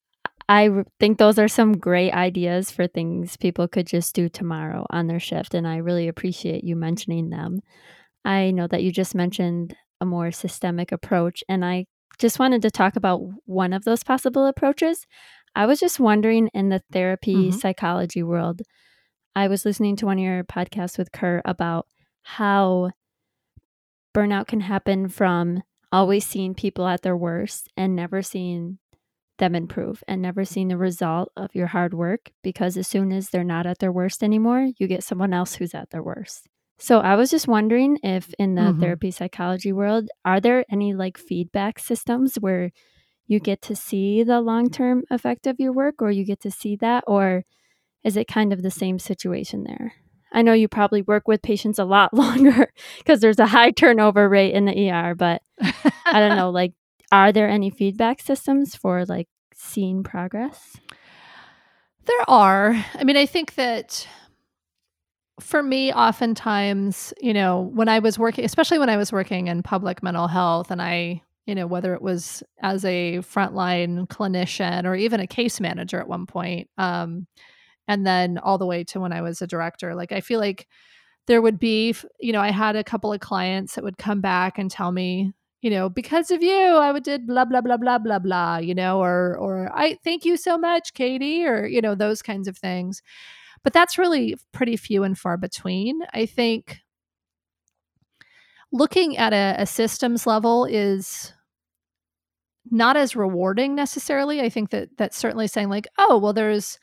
I 0.49 0.69
think 0.99 1.17
those 1.17 1.37
are 1.39 1.49
some 1.49 1.77
great 1.77 2.13
ideas 2.13 2.71
for 2.71 2.87
things 2.87 3.35
people 3.35 3.67
could 3.67 3.85
just 3.85 4.15
do 4.15 4.29
tomorrow 4.29 4.85
on 4.89 5.07
their 5.07 5.19
shift 5.19 5.53
and 5.53 5.67
I 5.67 5.77
really 5.77 6.07
appreciate 6.07 6.63
you 6.63 6.75
mentioning 6.75 7.29
them. 7.29 7.61
I 8.23 8.51
know 8.51 8.67
that 8.67 8.83
you 8.83 8.91
just 8.91 9.13
mentioned 9.13 9.75
a 10.01 10.05
more 10.05 10.31
systemic 10.31 10.91
approach. 10.91 11.43
And 11.47 11.63
I 11.63 11.85
just 12.19 12.39
wanted 12.39 12.61
to 12.63 12.71
talk 12.71 12.95
about 12.95 13.21
one 13.45 13.73
of 13.73 13.83
those 13.83 14.03
possible 14.03 14.45
approaches. 14.45 15.05
I 15.55 15.65
was 15.65 15.79
just 15.79 15.99
wondering 15.99 16.49
in 16.53 16.69
the 16.69 16.81
therapy 16.91 17.35
mm-hmm. 17.35 17.57
psychology 17.57 18.23
world, 18.23 18.61
I 19.38 19.49
was 19.49 19.65
listening 19.65 19.95
to 19.97 20.07
one 20.07 20.17
of 20.17 20.23
your 20.23 20.43
podcasts 20.43 20.97
with 20.97 21.11
Curt 21.11 21.43
about 21.45 21.85
how 22.23 22.89
burnout 24.11 24.47
can 24.47 24.61
happen 24.61 25.09
from 25.09 25.61
always 25.91 26.25
seeing 26.25 26.55
people 26.55 26.88
at 26.88 27.03
their 27.03 27.15
worst 27.15 27.69
and 27.77 27.95
never 27.95 28.23
seeing 28.23 28.79
them 29.38 29.53
improve 29.53 30.03
and 30.07 30.23
never 30.23 30.43
seeing 30.43 30.69
the 30.69 30.75
result 30.75 31.31
of 31.38 31.53
your 31.53 31.67
hard 31.67 31.93
work 31.93 32.31
because 32.41 32.77
as 32.77 32.88
soon 32.88 33.11
as 33.11 33.29
they're 33.29 33.43
not 33.43 33.67
at 33.67 33.77
their 33.77 33.91
worst 33.91 34.23
anymore, 34.23 34.69
you 34.79 34.88
get 34.88 35.03
someone 35.03 35.33
else 35.33 35.53
who's 35.53 35.75
at 35.75 35.91
their 35.91 36.01
worst. 36.01 36.47
So 36.79 37.01
I 37.01 37.13
was 37.13 37.29
just 37.29 37.47
wondering 37.47 37.99
if 38.01 38.33
in 38.39 38.55
the 38.55 38.61
mm-hmm. 38.61 38.81
therapy 38.81 39.11
psychology 39.11 39.71
world, 39.71 40.09
are 40.25 40.41
there 40.41 40.65
any 40.71 40.95
like 40.95 41.19
feedback 41.19 41.77
systems 41.77 42.38
where 42.38 42.71
you 43.27 43.39
get 43.39 43.61
to 43.61 43.75
see 43.75 44.23
the 44.23 44.41
long 44.41 44.71
term 44.71 45.03
effect 45.11 45.45
of 45.45 45.59
your 45.59 45.73
work 45.73 46.01
or 46.01 46.09
you 46.09 46.25
get 46.25 46.39
to 46.39 46.49
see 46.49 46.75
that? 46.77 47.03
Or 47.05 47.43
is 48.08 48.16
it 48.16 48.26
kind 48.26 48.53
of 48.53 48.64
the 48.64 48.72
same 48.72 48.99
situation 48.99 49.66
there? 49.66 49.93
I 50.32 50.41
know 50.41 50.53
you 50.53 50.70
probably 50.70 51.01
work 51.01 51.28
with 51.28 51.41
patients 51.41 51.78
a 51.78 51.84
lot 51.84 52.14
longer 52.14 52.72
because 52.99 53.20
there's 53.20 53.38
a 53.38 53.45
high 53.45 53.72
turnover 53.72 54.30
rate 54.30 54.53
in 54.53 54.64
the 54.64 54.89
ER, 54.89 55.14
but 55.14 55.41
I 56.05 56.20
don't 56.20 56.38
know, 56.38 56.49
like, 56.49 56.74
are 57.12 57.34
there 57.34 57.49
any 57.49 57.70
feedback 57.70 58.22
systems 58.22 58.76
for 58.76 59.05
like 59.05 59.28
seeing 59.53 60.03
progress? 60.03 60.78
There 62.05 62.30
are. 62.30 62.86
I 62.95 63.03
mean, 63.03 63.18
I 63.18 63.26
think 63.26 63.55
that 63.55 64.08
for 65.41 65.62
me, 65.62 65.91
oftentimes, 65.91 67.14
you 67.20 67.34
know, 67.34 67.70
when 67.74 67.89
I 67.89 67.99
was 67.99 68.18
working, 68.18 68.45
especially 68.45 68.80
when 68.80 68.89
I 68.89 68.95
was 68.95 69.12
working 69.12 69.47
in 69.47 69.64
public 69.64 70.01
mental 70.01 70.28
health, 70.28 70.72
and 70.72 70.82
I, 70.82 71.24
you 71.45 71.55
know, 71.55 71.68
whether 71.68 71.93
it 71.93 72.01
was 72.01 72.41
as 72.62 72.86
a 72.86 73.18
frontline 73.18 74.08
clinician 74.08 74.86
or 74.86 74.95
even 74.95 75.20
a 75.20 75.28
case 75.28 75.60
manager 75.60 75.99
at 75.99 76.08
one 76.08 76.26
point, 76.26 76.70
um, 76.78 77.28
and 77.88 78.05
then 78.05 78.38
all 78.38 78.57
the 78.57 78.65
way 78.65 78.83
to 78.85 78.99
when 78.99 79.13
I 79.13 79.21
was 79.21 79.41
a 79.41 79.47
director, 79.47 79.95
like 79.95 80.11
I 80.11 80.21
feel 80.21 80.39
like 80.39 80.67
there 81.27 81.41
would 81.41 81.59
be, 81.59 81.93
you 82.19 82.31
know, 82.33 82.41
I 82.41 82.51
had 82.51 82.75
a 82.75 82.83
couple 82.83 83.11
of 83.13 83.19
clients 83.19 83.75
that 83.75 83.83
would 83.83 83.97
come 83.97 84.21
back 84.21 84.57
and 84.57 84.71
tell 84.71 84.91
me, 84.91 85.33
you 85.61 85.69
know, 85.69 85.89
because 85.89 86.31
of 86.31 86.41
you, 86.41 86.53
I 86.55 86.91
would 86.91 87.03
did 87.03 87.27
blah 87.27 87.45
blah 87.45 87.61
blah 87.61 87.77
blah 87.77 87.97
blah 87.97 88.19
blah, 88.19 88.57
you 88.57 88.75
know, 88.75 89.01
or 89.01 89.38
or 89.38 89.69
I 89.73 89.97
thank 90.03 90.25
you 90.25 90.38
so 90.38 90.57
much, 90.57 90.93
Katie, 90.93 91.45
or 91.45 91.65
you 91.65 91.81
know, 91.81 91.95
those 91.95 92.21
kinds 92.21 92.47
of 92.47 92.57
things. 92.57 93.01
But 93.63 93.73
that's 93.73 93.97
really 93.97 94.38
pretty 94.53 94.77
few 94.77 95.03
and 95.03 95.17
far 95.17 95.38
between. 95.38 96.01
I 96.13 96.25
think 96.25 96.77
looking 98.71 99.17
at 99.17 99.33
a, 99.33 99.61
a 99.61 99.65
systems 99.65 100.27
level 100.27 100.65
is 100.65 101.33
not 102.69 102.97
as 102.97 103.15
rewarding 103.15 103.75
necessarily. 103.75 104.41
I 104.41 104.49
think 104.49 104.69
that 104.71 104.89
that's 104.97 105.17
certainly 105.17 105.47
saying 105.47 105.69
like, 105.69 105.88
oh, 105.97 106.17
well, 106.17 106.33
there's 106.33 106.79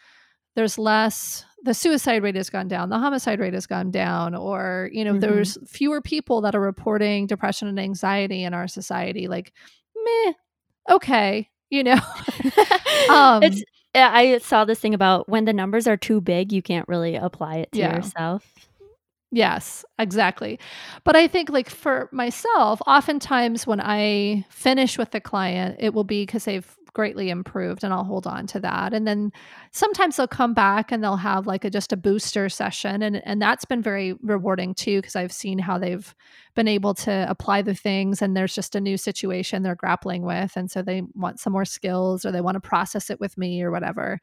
there's 0.55 0.79
less 0.79 1.45
the 1.65 1.75
suicide 1.75 2.23
rate 2.23 2.37
has 2.37 2.51
gone 2.51 2.69
down, 2.69 2.91
the 2.91 2.99
homicide 2.99 3.41
rate 3.41 3.55
has 3.55 3.67
gone 3.67 3.91
down, 3.91 4.35
or 4.35 4.91
you 4.93 5.05
know, 5.05 5.13
mm-hmm. 5.13 5.21
there's 5.21 5.59
fewer 5.67 6.01
people 6.01 6.43
that 6.43 6.55
are 6.55 6.61
reporting 6.61 7.27
depression 7.27 7.69
and 7.69 7.81
anxiety 7.81 8.45
in 8.45 8.53
our 8.53 8.69
society. 8.69 9.29
Like, 9.29 9.53
meh, 9.97 10.33
okay, 10.91 11.49
you 11.71 11.83
know. 11.83 11.95
um, 13.11 13.43
it's 13.43 13.63
I 13.95 14.39
saw 14.43 14.65
this 14.65 14.81
thing 14.81 14.95
about 14.95 15.29
when 15.29 15.45
the 15.45 15.53
numbers 15.53 15.87
are 15.87 15.97
too 15.97 16.21
big, 16.21 16.53
you 16.53 16.63
can't 16.63 16.89
really 16.89 17.17
apply 17.17 17.57
it 17.57 17.73
to 17.73 17.79
yeah. 17.79 17.97
yourself. 17.97 18.45
Yes, 19.31 19.85
exactly. 19.99 20.61
But 21.03 21.17
I 21.17 21.27
think, 21.27 21.51
like, 21.51 21.69
for 21.69 22.09
myself, 22.13 22.81
oftentimes 22.87 23.67
when 23.67 23.81
I 23.81 24.45
finish 24.49 24.97
with 24.97 25.11
the 25.11 25.21
client, 25.21 25.77
it 25.81 25.93
will 25.93 26.05
be 26.05 26.23
because 26.23 26.45
they've 26.45 26.77
greatly 26.95 27.29
improved 27.29 27.85
and 27.85 27.93
I'll 27.93 28.05
hold 28.05 28.27
on 28.27 28.47
to 28.47 28.61
that. 28.61 28.95
And 28.95 29.07
then 29.07 29.33
sometimes 29.73 30.17
they'll 30.17 30.27
come 30.27 30.55
back 30.55 30.91
and 30.91 31.03
they'll 31.03 31.17
have 31.17 31.47
like 31.47 31.65
a 31.65 31.71
just 31.71 31.93
a 31.93 31.97
booster 31.97 32.49
session 32.49 33.03
and 33.03 33.21
and 33.27 33.43
that's 33.43 33.65
been 33.65 33.83
very 33.83 34.15
rewarding 34.23 34.75
too 34.75 35.01
because 35.03 35.17
I've 35.17 35.33
seen 35.33 35.59
how 35.59 35.77
they've 35.77 36.15
been 36.55 36.69
able 36.69 36.95
to 36.95 37.27
apply 37.29 37.63
the 37.63 37.75
things 37.75 38.23
and 38.23 38.37
there's 38.37 38.55
just 38.55 38.75
a 38.75 38.81
new 38.81 38.97
situation 38.97 39.63
they're 39.63 39.75
grappling 39.75 40.23
with 40.23 40.57
and 40.57 40.71
so 40.71 40.81
they 40.81 41.03
want 41.15 41.41
some 41.41 41.53
more 41.53 41.65
skills 41.65 42.25
or 42.25 42.33
they 42.33 42.41
want 42.41 42.55
to 42.55 42.61
process 42.61 43.11
it 43.11 43.21
with 43.21 43.37
me 43.37 43.63
or 43.63 43.71
whatever. 43.71 44.21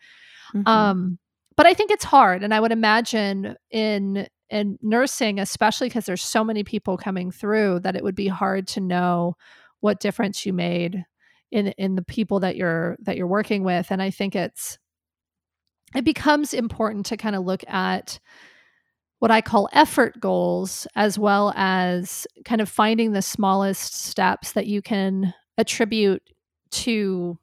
Mm-hmm. 0.55 0.67
Um 0.67 1.19
but 1.57 1.65
I 1.67 1.73
think 1.73 1.91
it's 1.91 2.05
hard 2.05 2.41
and 2.41 2.53
I 2.53 2.59
would 2.59 2.71
imagine 2.71 3.55
in 3.69 4.27
in 4.49 4.79
nursing 4.81 5.39
especially 5.39 5.89
because 5.89 6.05
there's 6.05 6.23
so 6.23 6.43
many 6.43 6.63
people 6.63 6.97
coming 6.97 7.31
through 7.31 7.81
that 7.81 7.95
it 7.95 8.03
would 8.03 8.15
be 8.15 8.27
hard 8.27 8.67
to 8.69 8.79
know 8.79 9.35
what 9.81 9.99
difference 9.99 10.45
you 10.45 10.53
made 10.53 11.03
in 11.51 11.67
in 11.77 11.95
the 11.95 12.03
people 12.03 12.39
that 12.39 12.55
you're 12.55 12.97
that 13.01 13.17
you're 13.17 13.27
working 13.27 13.63
with 13.63 13.91
and 13.91 14.01
i 14.01 14.09
think 14.09 14.35
it's 14.35 14.77
it 15.93 16.05
becomes 16.05 16.53
important 16.53 17.05
to 17.05 17.17
kind 17.17 17.35
of 17.35 17.43
look 17.43 17.63
at 17.67 18.19
what 19.19 19.31
i 19.31 19.41
call 19.41 19.69
effort 19.73 20.19
goals 20.19 20.87
as 20.95 21.19
well 21.19 21.53
as 21.55 22.25
kind 22.45 22.61
of 22.61 22.69
finding 22.69 23.11
the 23.11 23.21
smallest 23.21 23.93
steps 23.93 24.53
that 24.53 24.67
you 24.67 24.81
can 24.81 25.33
attribute 25.57 26.23
to 26.71 27.37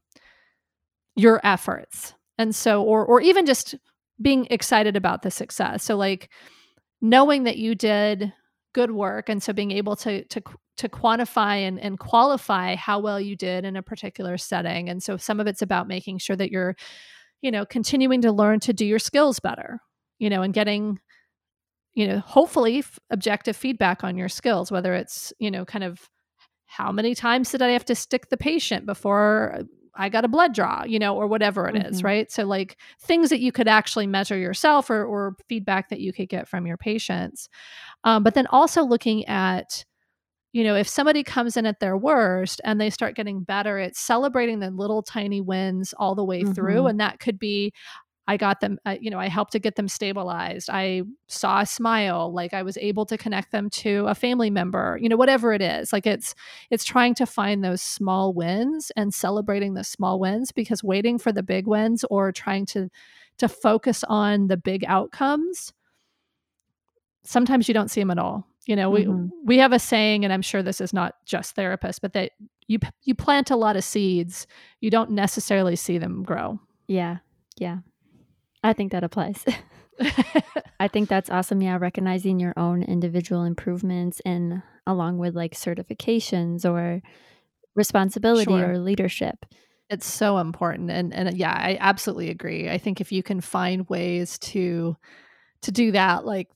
your 1.18 1.40
efforts. 1.44 2.14
And 2.38 2.54
so 2.54 2.82
or 2.82 3.04
or 3.04 3.20
even 3.20 3.44
just 3.44 3.74
being 4.22 4.46
excited 4.50 4.96
about 4.96 5.22
the 5.22 5.30
success. 5.30 5.84
So 5.84 5.96
like 5.96 6.30
knowing 7.00 7.44
that 7.44 7.58
you 7.58 7.74
did 7.74 8.32
good 8.72 8.92
work 8.92 9.28
and 9.28 9.42
so 9.42 9.52
being 9.52 9.72
able 9.72 9.96
to 9.96 10.24
to 10.24 10.42
to 10.78 10.88
quantify 10.88 11.56
and, 11.56 11.78
and 11.80 11.98
qualify 11.98 12.74
how 12.76 12.98
well 12.98 13.20
you 13.20 13.36
did 13.36 13.64
in 13.64 13.76
a 13.76 13.82
particular 13.82 14.38
setting 14.38 14.88
and 14.88 15.02
so 15.02 15.16
some 15.16 15.40
of 15.40 15.46
it's 15.46 15.62
about 15.62 15.88
making 15.88 16.18
sure 16.18 16.36
that 16.36 16.50
you're 16.50 16.74
you 17.42 17.50
know 17.50 17.66
continuing 17.66 18.22
to 18.22 18.32
learn 18.32 18.60
to 18.60 18.72
do 18.72 18.86
your 18.86 18.98
skills 18.98 19.40
better 19.40 19.80
you 20.18 20.30
know 20.30 20.42
and 20.42 20.54
getting 20.54 20.98
you 21.94 22.06
know 22.06 22.20
hopefully 22.20 22.78
f- 22.78 22.98
objective 23.10 23.56
feedback 23.56 24.02
on 24.02 24.16
your 24.16 24.28
skills 24.28 24.70
whether 24.70 24.94
it's 24.94 25.32
you 25.38 25.50
know 25.50 25.64
kind 25.64 25.84
of 25.84 26.08
how 26.66 26.92
many 26.92 27.14
times 27.14 27.50
did 27.50 27.62
i 27.62 27.68
have 27.68 27.84
to 27.84 27.94
stick 27.94 28.28
the 28.30 28.36
patient 28.36 28.86
before 28.86 29.60
I 29.98 30.08
got 30.08 30.24
a 30.24 30.28
blood 30.28 30.54
draw, 30.54 30.84
you 30.84 31.00
know, 31.00 31.16
or 31.16 31.26
whatever 31.26 31.68
it 31.68 31.74
mm-hmm. 31.74 31.88
is, 31.88 32.04
right? 32.04 32.30
So 32.30 32.44
like 32.44 32.78
things 33.02 33.30
that 33.30 33.40
you 33.40 33.50
could 33.50 33.66
actually 33.66 34.06
measure 34.06 34.38
yourself 34.38 34.90
or, 34.90 35.04
or 35.04 35.34
feedback 35.48 35.88
that 35.88 35.98
you 35.98 36.12
could 36.12 36.28
get 36.28 36.46
from 36.46 36.66
your 36.68 36.76
patients. 36.76 37.48
Um, 38.04 38.22
but 38.22 38.34
then 38.34 38.46
also 38.46 38.84
looking 38.84 39.26
at, 39.26 39.84
you 40.52 40.64
know, 40.64 40.74
if 40.74 40.88
somebody 40.88 41.22
comes 41.22 41.56
in 41.56 41.66
at 41.66 41.80
their 41.80 41.96
worst 41.96 42.60
and 42.64 42.80
they 42.80 42.90
start 42.90 43.14
getting 43.14 43.42
better, 43.42 43.78
it's 43.78 44.00
celebrating 44.00 44.60
the 44.60 44.70
little 44.70 45.02
tiny 45.02 45.40
wins 45.40 45.92
all 45.98 46.14
the 46.14 46.24
way 46.24 46.42
mm-hmm. 46.42 46.52
through. 46.52 46.86
And 46.86 47.00
that 47.00 47.20
could 47.20 47.38
be, 47.38 47.72
I 48.26 48.36
got 48.36 48.60
them, 48.60 48.78
uh, 48.86 48.96
you 49.00 49.10
know, 49.10 49.18
I 49.18 49.28
helped 49.28 49.52
to 49.52 49.58
get 49.58 49.76
them 49.76 49.88
stabilized. 49.88 50.68
I 50.70 51.02
saw 51.28 51.60
a 51.60 51.66
smile, 51.66 52.32
like 52.32 52.54
I 52.54 52.62
was 52.62 52.76
able 52.78 53.06
to 53.06 53.18
connect 53.18 53.52
them 53.52 53.70
to 53.70 54.06
a 54.06 54.14
family 54.14 54.50
member, 54.50 54.98
you 55.00 55.08
know, 55.08 55.16
whatever 55.16 55.52
it 55.52 55.62
is. 55.62 55.92
Like 55.92 56.06
it's 56.06 56.34
it's 56.70 56.84
trying 56.84 57.14
to 57.16 57.26
find 57.26 57.62
those 57.62 57.82
small 57.82 58.32
wins 58.32 58.92
and 58.96 59.14
celebrating 59.14 59.74
the 59.74 59.84
small 59.84 60.18
wins 60.18 60.52
because 60.52 60.84
waiting 60.84 61.18
for 61.18 61.32
the 61.32 61.42
big 61.42 61.66
wins 61.66 62.04
or 62.10 62.32
trying 62.32 62.66
to 62.66 62.90
to 63.38 63.48
focus 63.48 64.04
on 64.08 64.48
the 64.48 64.56
big 64.56 64.84
outcomes 64.86 65.72
sometimes 67.28 67.68
you 67.68 67.74
don't 67.74 67.90
see 67.90 68.00
them 68.00 68.10
at 68.10 68.18
all. 68.18 68.46
You 68.68 68.76
know, 68.76 68.92
mm-hmm. 68.92 69.28
we 69.44 69.56
we 69.56 69.58
have 69.58 69.72
a 69.72 69.78
saying 69.78 70.24
and 70.24 70.32
I'm 70.32 70.42
sure 70.42 70.62
this 70.62 70.82
is 70.82 70.92
not 70.92 71.14
just 71.24 71.56
therapists, 71.56 71.98
but 72.02 72.12
that 72.12 72.32
you 72.66 72.78
you 73.02 73.14
plant 73.14 73.50
a 73.50 73.56
lot 73.56 73.76
of 73.76 73.82
seeds, 73.82 74.46
you 74.82 74.90
don't 74.90 75.12
necessarily 75.12 75.74
see 75.74 75.96
them 75.96 76.22
grow. 76.22 76.60
Yeah. 76.86 77.16
Yeah. 77.56 77.78
I 78.62 78.74
think 78.74 78.92
that 78.92 79.04
applies. 79.04 79.42
I 80.80 80.86
think 80.86 81.08
that's 81.08 81.30
awesome. 81.30 81.62
Yeah, 81.62 81.78
recognizing 81.80 82.38
your 82.38 82.52
own 82.58 82.82
individual 82.82 83.44
improvements 83.44 84.20
and 84.26 84.62
along 84.86 85.16
with 85.16 85.34
like 85.34 85.54
certifications 85.54 86.70
or 86.70 87.00
responsibility 87.74 88.50
sure. 88.50 88.72
or 88.72 88.78
leadership. 88.78 89.46
It's 89.88 90.06
so 90.06 90.36
important. 90.36 90.90
And 90.90 91.14
and 91.14 91.34
yeah, 91.38 91.54
I 91.54 91.78
absolutely 91.80 92.28
agree. 92.28 92.68
I 92.68 92.76
think 92.76 93.00
if 93.00 93.12
you 93.12 93.22
can 93.22 93.40
find 93.40 93.88
ways 93.88 94.38
to 94.40 94.94
to 95.62 95.72
do 95.72 95.92
that, 95.92 96.26
like 96.26 96.48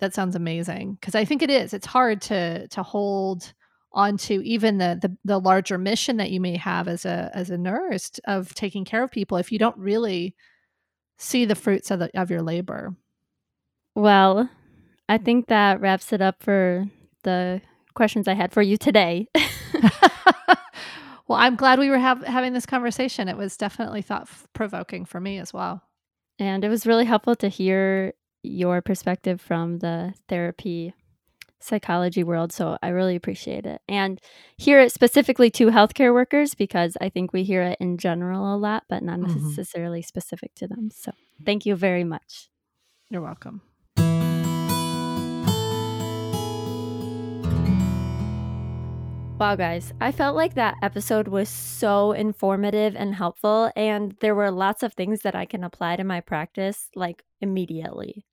that 0.00 0.14
sounds 0.14 0.36
amazing. 0.36 0.98
Cause 1.02 1.14
I 1.14 1.24
think 1.24 1.42
it 1.42 1.50
is. 1.50 1.72
It's 1.72 1.86
hard 1.86 2.20
to 2.22 2.68
to 2.68 2.82
hold 2.82 3.52
onto 3.92 4.40
even 4.44 4.78
the, 4.78 4.98
the 5.00 5.16
the 5.24 5.38
larger 5.38 5.78
mission 5.78 6.16
that 6.18 6.30
you 6.30 6.40
may 6.40 6.56
have 6.56 6.88
as 6.88 7.04
a 7.04 7.30
as 7.34 7.50
a 7.50 7.58
nurse 7.58 8.10
of 8.26 8.54
taking 8.54 8.84
care 8.84 9.02
of 9.02 9.10
people 9.10 9.36
if 9.36 9.50
you 9.50 9.58
don't 9.58 9.76
really 9.76 10.34
see 11.18 11.44
the 11.44 11.54
fruits 11.54 11.90
of, 11.90 11.98
the, 11.98 12.10
of 12.18 12.30
your 12.30 12.42
labor. 12.42 12.96
Well, 13.94 14.48
I 15.08 15.18
think 15.18 15.48
that 15.48 15.80
wraps 15.80 16.12
it 16.12 16.22
up 16.22 16.42
for 16.42 16.86
the 17.24 17.60
questions 17.94 18.26
I 18.26 18.34
had 18.34 18.52
for 18.52 18.62
you 18.62 18.76
today. 18.76 19.28
well, 21.28 21.38
I'm 21.38 21.56
glad 21.56 21.78
we 21.78 21.90
were 21.90 21.98
have, 21.98 22.24
having 22.24 22.52
this 22.52 22.66
conversation. 22.66 23.28
It 23.28 23.36
was 23.36 23.56
definitely 23.56 24.02
thought 24.02 24.28
provoking 24.54 25.04
for 25.04 25.20
me 25.20 25.38
as 25.38 25.52
well. 25.52 25.82
And 26.38 26.64
it 26.64 26.68
was 26.68 26.86
really 26.86 27.04
helpful 27.04 27.36
to 27.36 27.48
hear 27.48 28.14
your 28.42 28.80
perspective 28.80 29.40
from 29.40 29.78
the 29.78 30.14
therapy 30.28 30.94
psychology 31.60 32.24
world. 32.24 32.52
So 32.52 32.78
I 32.82 32.88
really 32.88 33.14
appreciate 33.14 33.66
it. 33.66 33.82
And 33.88 34.20
hear 34.56 34.80
it 34.80 34.92
specifically 34.92 35.50
to 35.52 35.66
healthcare 35.66 36.12
workers 36.12 36.54
because 36.54 36.96
I 37.00 37.10
think 37.10 37.32
we 37.32 37.44
hear 37.44 37.62
it 37.62 37.76
in 37.80 37.98
general 37.98 38.54
a 38.54 38.56
lot, 38.56 38.84
but 38.88 39.02
not 39.02 39.18
mm-hmm. 39.18 39.48
necessarily 39.48 40.02
specific 40.02 40.54
to 40.56 40.66
them. 40.66 40.90
So 40.90 41.12
thank 41.44 41.66
you 41.66 41.76
very 41.76 42.04
much. 42.04 42.48
You're 43.10 43.22
welcome. 43.22 43.62
Wow, 49.40 49.56
guys, 49.56 49.94
I 50.02 50.12
felt 50.12 50.36
like 50.36 50.52
that 50.54 50.74
episode 50.82 51.26
was 51.26 51.48
so 51.48 52.12
informative 52.12 52.94
and 52.94 53.14
helpful, 53.14 53.72
and 53.74 54.14
there 54.20 54.34
were 54.34 54.50
lots 54.50 54.82
of 54.82 54.92
things 54.92 55.20
that 55.20 55.34
I 55.34 55.46
can 55.46 55.64
apply 55.64 55.96
to 55.96 56.04
my 56.04 56.20
practice 56.20 56.90
like 56.94 57.24
immediately. 57.40 58.26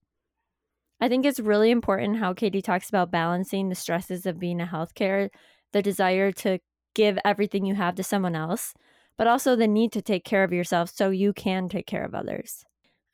I 0.99 1.07
think 1.07 1.25
it's 1.25 1.39
really 1.39 1.69
important 1.69 2.17
how 2.17 2.33
Katie 2.33 2.61
talks 2.61 2.89
about 2.89 3.11
balancing 3.11 3.69
the 3.69 3.75
stresses 3.75 4.25
of 4.25 4.39
being 4.39 4.59
a 4.59 4.65
healthcare, 4.65 5.29
the 5.71 5.81
desire 5.81 6.31
to 6.31 6.59
give 6.95 7.19
everything 7.23 7.65
you 7.65 7.75
have 7.75 7.95
to 7.95 8.03
someone 8.03 8.35
else, 8.35 8.73
but 9.17 9.27
also 9.27 9.55
the 9.55 9.67
need 9.67 9.91
to 9.91 10.01
take 10.01 10.25
care 10.25 10.43
of 10.43 10.51
yourself 10.51 10.89
so 10.89 11.09
you 11.11 11.33
can 11.33 11.69
take 11.69 11.85
care 11.85 12.03
of 12.03 12.15
others. 12.15 12.65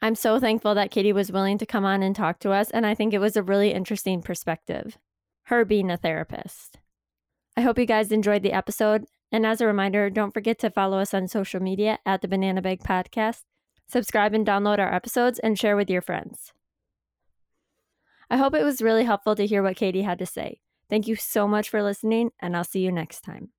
I'm 0.02 0.16
so 0.16 0.40
thankful 0.40 0.76
that 0.76 0.92
Katie 0.92 1.14
was 1.14 1.32
willing 1.32 1.58
to 1.58 1.66
come 1.66 1.86
on 1.86 2.04
and 2.04 2.16
talk 2.16 2.40
to 2.40 2.52
us, 2.52 2.70
and 2.72 2.86
I 2.86 2.96
think 2.96 3.14
it 3.14 3.20
was 3.20 3.36
a 3.36 3.44
really 3.44 3.74
interesting 3.74 4.22
perspective, 4.22 4.98
her 5.44 5.66
being 5.66 5.92
a 5.92 5.98
therapist. 5.98 6.78
I 7.56 7.62
hope 7.62 7.78
you 7.78 7.86
guys 7.86 8.12
enjoyed 8.12 8.44
the 8.44 8.54
episode, 8.54 9.06
and 9.32 9.46
as 9.46 9.62
a 9.62 9.68
reminder, 9.68 10.10
don't 10.10 10.34
forget 10.34 10.60
to 10.60 10.70
follow 10.70 11.00
us 11.00 11.14
on 11.14 11.28
social 11.28 11.62
media 11.62 12.00
at 12.06 12.22
the 12.22 12.28
Banana 12.28 12.62
Bag 12.62 12.82
Podcast, 12.82 13.44
subscribe 13.88 14.34
and 14.34 14.46
download 14.46 14.80
our 14.80 14.94
episodes, 14.94 15.40
and 15.40 15.60
share 15.60 15.76
with 15.76 15.90
your 15.90 16.02
friends. 16.02 16.54
I 18.34 18.38
hope 18.38 18.56
it 18.56 18.64
was 18.64 18.82
really 18.82 19.04
helpful 19.04 19.36
to 19.36 19.46
hear 19.46 19.62
what 19.62 19.76
Katie 19.76 20.02
had 20.02 20.18
to 20.18 20.26
say. 20.26 20.60
Thank 20.90 21.08
you 21.08 21.16
so 21.16 21.48
much 21.48 21.70
for 21.70 21.84
listening, 21.84 22.32
and 22.40 22.58
I'll 22.58 22.64
see 22.64 22.80
you 22.80 22.92
next 22.92 23.22
time. 23.22 23.50